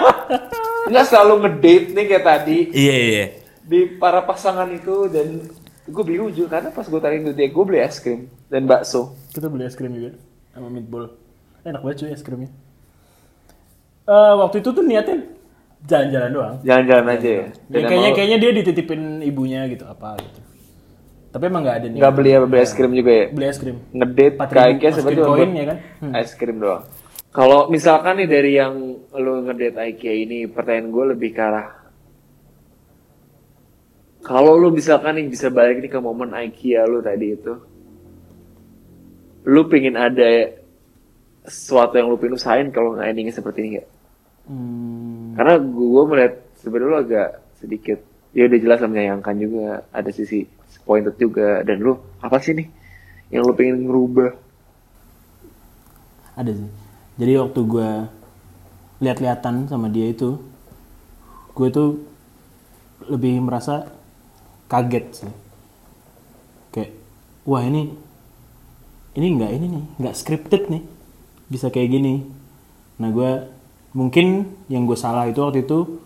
Nggak 0.92 1.06
selalu 1.08 1.34
ngedate 1.48 1.88
nih 1.96 2.06
kayak 2.12 2.26
tadi. 2.28 2.58
Iya 2.76 2.96
iya. 3.00 3.26
Di 3.64 3.80
para 3.96 4.28
pasangan 4.28 4.68
itu 4.72 5.08
dan 5.08 5.48
gue 5.92 6.04
bingung 6.08 6.32
juga 6.32 6.58
karena 6.58 6.70
pas 6.72 6.88
gue 6.88 7.02
tarik 7.04 7.20
dia 7.36 7.48
gue 7.52 7.66
beli 7.68 7.80
es 7.84 8.00
krim 8.00 8.32
dan 8.48 8.64
bakso. 8.66 9.14
Kita 9.36 9.52
beli 9.52 9.68
es 9.68 9.76
krim 9.76 9.92
juga 9.92 10.16
sama 10.56 10.72
meatball. 10.72 11.12
Enak 11.68 11.84
banget 11.84 11.98
cuy 12.02 12.10
es 12.16 12.24
krimnya. 12.24 12.50
Eh 14.08 14.34
waktu 14.40 14.64
itu 14.64 14.70
tuh 14.72 14.84
niatnya 14.84 15.28
jalan-jalan 15.86 16.30
doang. 16.32 16.56
Jalan-jalan 16.64 17.06
aja 17.14 17.30
ya. 17.30 17.46
Ya, 17.70 17.80
kayaknya 17.86 18.10
emang 18.10 18.16
kayaknya 18.16 18.38
dia 18.40 18.52
dititipin 18.56 19.02
ibunya 19.22 19.62
gitu 19.70 19.86
apa 19.86 20.18
gitu. 20.18 20.42
Tapi 21.32 21.44
emang 21.48 21.62
nggak 21.64 21.78
ada 21.80 21.88
nih. 21.88 22.00
nggak 22.04 22.16
beli 22.16 22.32
apa 22.36 22.46
beli 22.48 22.62
es 22.62 22.74
krim 22.76 22.92
juga 22.92 23.12
ya. 23.12 23.26
Beli 23.32 23.46
es 23.48 23.60
krim. 23.60 23.78
Ngedate 23.96 24.26
4.000 24.36 24.40
ke 24.40 24.60
IKEA 24.60 24.68
masukin 24.68 24.92
sebenarnya 24.96 25.24
koin 25.28 25.52
ya 25.52 25.66
kan? 25.66 25.78
Hmm. 26.04 26.14
es 26.16 26.32
krim 26.36 26.58
doang. 26.60 26.84
Kalau 27.32 27.60
misalkan 27.72 28.14
nih 28.20 28.28
dari 28.28 28.52
yang 28.60 28.74
lu 29.16 29.34
ngedate 29.48 29.80
IKEA 29.80 30.14
ini, 30.28 30.40
pertanyaan 30.52 30.92
gue 30.92 31.06
lebih 31.16 31.32
ke 31.32 31.40
arah 31.40 31.81
kalau 34.22 34.54
lu 34.58 34.70
misalkan 34.70 35.18
nih 35.18 35.28
bisa 35.30 35.50
balik 35.50 35.82
nih 35.82 35.90
ke 35.90 36.00
momen 36.00 36.34
IKEA 36.34 36.86
lu 36.86 37.02
tadi 37.02 37.34
itu, 37.34 37.54
lu 39.50 39.62
pingin 39.66 39.98
ada 39.98 40.62
sesuatu 41.42 41.98
yang 41.98 42.14
lu 42.14 42.22
pengen 42.22 42.38
usahain 42.38 42.70
kalau 42.70 42.94
nggak 42.94 43.10
endingnya 43.10 43.34
seperti 43.34 43.58
ini 43.66 43.70
nggak? 43.78 43.90
Hmm. 44.46 45.34
Karena 45.34 45.54
gue 45.58 46.04
melihat 46.06 46.34
sebenarnya 46.62 46.90
lu 46.90 46.98
agak 47.02 47.30
sedikit 47.58 48.00
ya 48.32 48.46
udah 48.46 48.60
jelas 48.62 48.80
menyayangkan 48.86 49.36
juga. 49.42 49.68
Ada 49.90 50.10
sisi 50.14 50.46
disappointed 50.46 51.16
juga. 51.18 51.66
Dan 51.66 51.82
lu 51.82 51.98
apa 52.22 52.38
sih 52.38 52.54
nih 52.54 52.68
yang 53.34 53.42
lu 53.46 53.58
pengen 53.58 53.90
ngerubah? 53.90 54.32
Ada 56.38 56.52
sih. 56.62 56.70
Jadi 57.18 57.32
waktu 57.38 57.60
gue 57.66 57.90
lihat-lihatan 59.02 59.66
sama 59.66 59.90
dia 59.90 60.14
itu 60.14 60.38
gue 61.58 61.68
tuh 61.74 61.90
lebih 63.10 63.42
merasa 63.42 63.90
kaget 64.72 65.06
sih. 65.12 65.34
Kayak 66.72 66.96
wah 67.44 67.60
ini 67.68 67.92
ini 69.20 69.28
nggak 69.36 69.52
ini 69.52 69.66
nih 69.68 69.84
nggak 70.00 70.16
scripted 70.16 70.72
nih 70.72 70.84
bisa 71.52 71.68
kayak 71.68 71.92
gini. 71.92 72.24
Nah 73.04 73.12
gue 73.12 73.32
mungkin 73.92 74.48
yang 74.72 74.88
gue 74.88 74.96
salah 74.96 75.28
itu 75.28 75.44
waktu 75.44 75.68
itu 75.68 76.00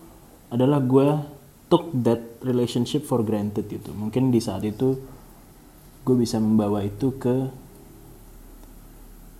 adalah 0.50 0.82
gue 0.82 1.06
took 1.70 1.94
that 2.02 2.42
relationship 2.42 3.06
for 3.06 3.22
granted 3.22 3.70
gitu. 3.70 3.94
Mungkin 3.94 4.34
di 4.34 4.42
saat 4.42 4.66
itu 4.66 4.98
gue 6.02 6.16
bisa 6.18 6.42
membawa 6.42 6.82
itu 6.82 7.14
ke 7.14 7.50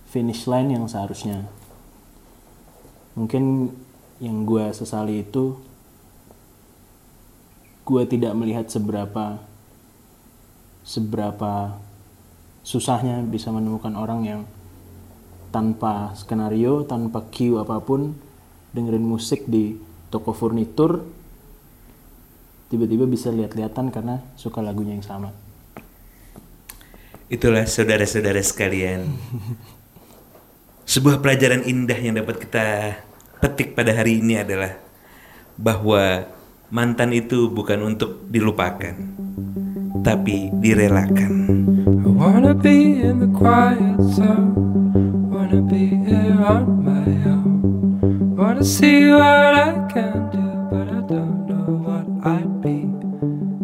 finish 0.07 0.47
line 0.47 0.79
yang 0.79 0.87
seharusnya. 0.87 1.47
Mungkin 3.19 3.71
yang 4.23 4.47
gue 4.47 4.71
sesali 4.71 5.27
itu 5.27 5.59
gue 7.87 8.03
tidak 8.03 8.35
melihat 8.35 8.67
seberapa 8.67 9.39
seberapa 10.83 11.79
susahnya 12.67 13.23
bisa 13.23 13.47
menemukan 13.55 13.95
orang 13.95 14.27
yang 14.27 14.41
tanpa 15.55 16.11
skenario, 16.19 16.83
tanpa 16.83 17.23
cue 17.31 17.55
apa 17.63 17.79
pun, 17.79 18.11
dengerin 18.75 19.07
musik 19.07 19.47
di 19.47 19.79
toko 20.11 20.35
furnitur, 20.35 20.99
tiba-tiba 22.67 23.07
bisa 23.07 23.31
lihat-lihatan 23.31 23.87
karena 23.87 24.19
suka 24.35 24.59
lagunya 24.59 24.99
yang 24.99 25.07
sama. 25.07 25.31
Itulah 27.31 27.63
saudara-saudara 27.63 28.43
sekalian. 28.43 29.07
Sebuah 30.87 31.19
pelajaran 31.23 31.63
indah 31.67 31.99
yang 31.99 32.19
dapat 32.19 32.43
kita 32.43 32.67
petik 33.39 33.75
pada 33.75 33.91
hari 33.95 34.19
ini 34.23 34.39
adalah 34.39 34.75
bahwa 35.59 36.27
mantan 36.67 37.15
itu 37.15 37.47
bukan 37.47 37.95
untuk 37.95 38.27
dilupakan, 38.27 38.95
tapi 40.03 40.51
direlakan. 40.59 41.31
I 42.03 42.09
wanna 42.11 42.51
be 42.51 42.99
in 42.99 43.23
the 43.23 43.31
quiet 43.31 43.99
zone. 44.11 44.51
Wanna 45.31 45.63
be 45.63 45.95
here 46.03 46.35
on 46.43 46.83
my 46.83 47.07
own. 47.23 47.63
Wanna 48.35 48.67
see 48.67 49.07
what 49.15 49.55
I 49.55 49.79
can 49.87 50.27
do, 50.33 50.47
but 50.67 50.91
I 50.91 51.01
don't 51.07 51.47
know 51.47 51.67
what 51.87 52.05
I'd 52.27 52.59
be 52.59 52.83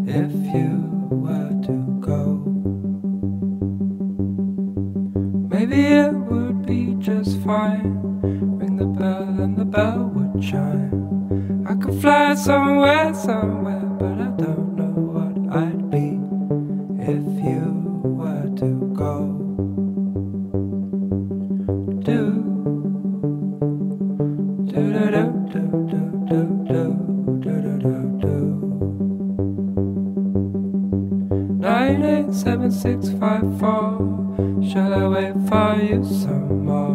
if 0.08 0.32
you 0.56 0.72
were 1.12 1.52
to 1.68 1.76
go. 2.00 2.40
Maybe 5.52 5.92
it 5.92 6.16
would 6.32 6.64
be 6.64 6.96
just 7.04 7.36
fine. 7.44 8.00
Ring 8.56 8.80
the 8.80 8.88
bell 8.88 9.28
and 9.44 9.60
the 9.60 9.68
bell 9.68 10.08
would 10.16 10.40
chime. 10.40 10.93
Fly 12.04 12.36
somewhere, 12.36 13.14
somewhere, 13.14 13.86
but 13.98 14.20
I 14.20 14.28
don't 14.36 14.76
know 14.76 14.92
what 15.16 15.36
I'd 15.56 15.90
be 15.90 16.20
if 17.00 17.24
you 17.48 17.64
were 18.04 18.50
to 18.58 18.70
go. 18.94 19.16
Do 22.04 22.20
do 24.68 24.82
do 24.92 25.08
do 25.48 25.62
do 25.88 26.02
do 26.28 26.42
do 26.68 26.84
do 27.40 27.56
do 27.56 27.56
do 27.80 27.98
do. 28.20 28.36
Nine 31.58 32.04
eight 32.04 32.34
seven 32.34 32.70
six 32.70 33.12
five 33.18 33.48
four. 33.58 33.88
Shall 34.62 34.94
I 34.94 35.08
wait 35.08 35.36
for 35.48 35.76
you 35.82 36.04
some 36.04 36.66
more? 36.66 36.93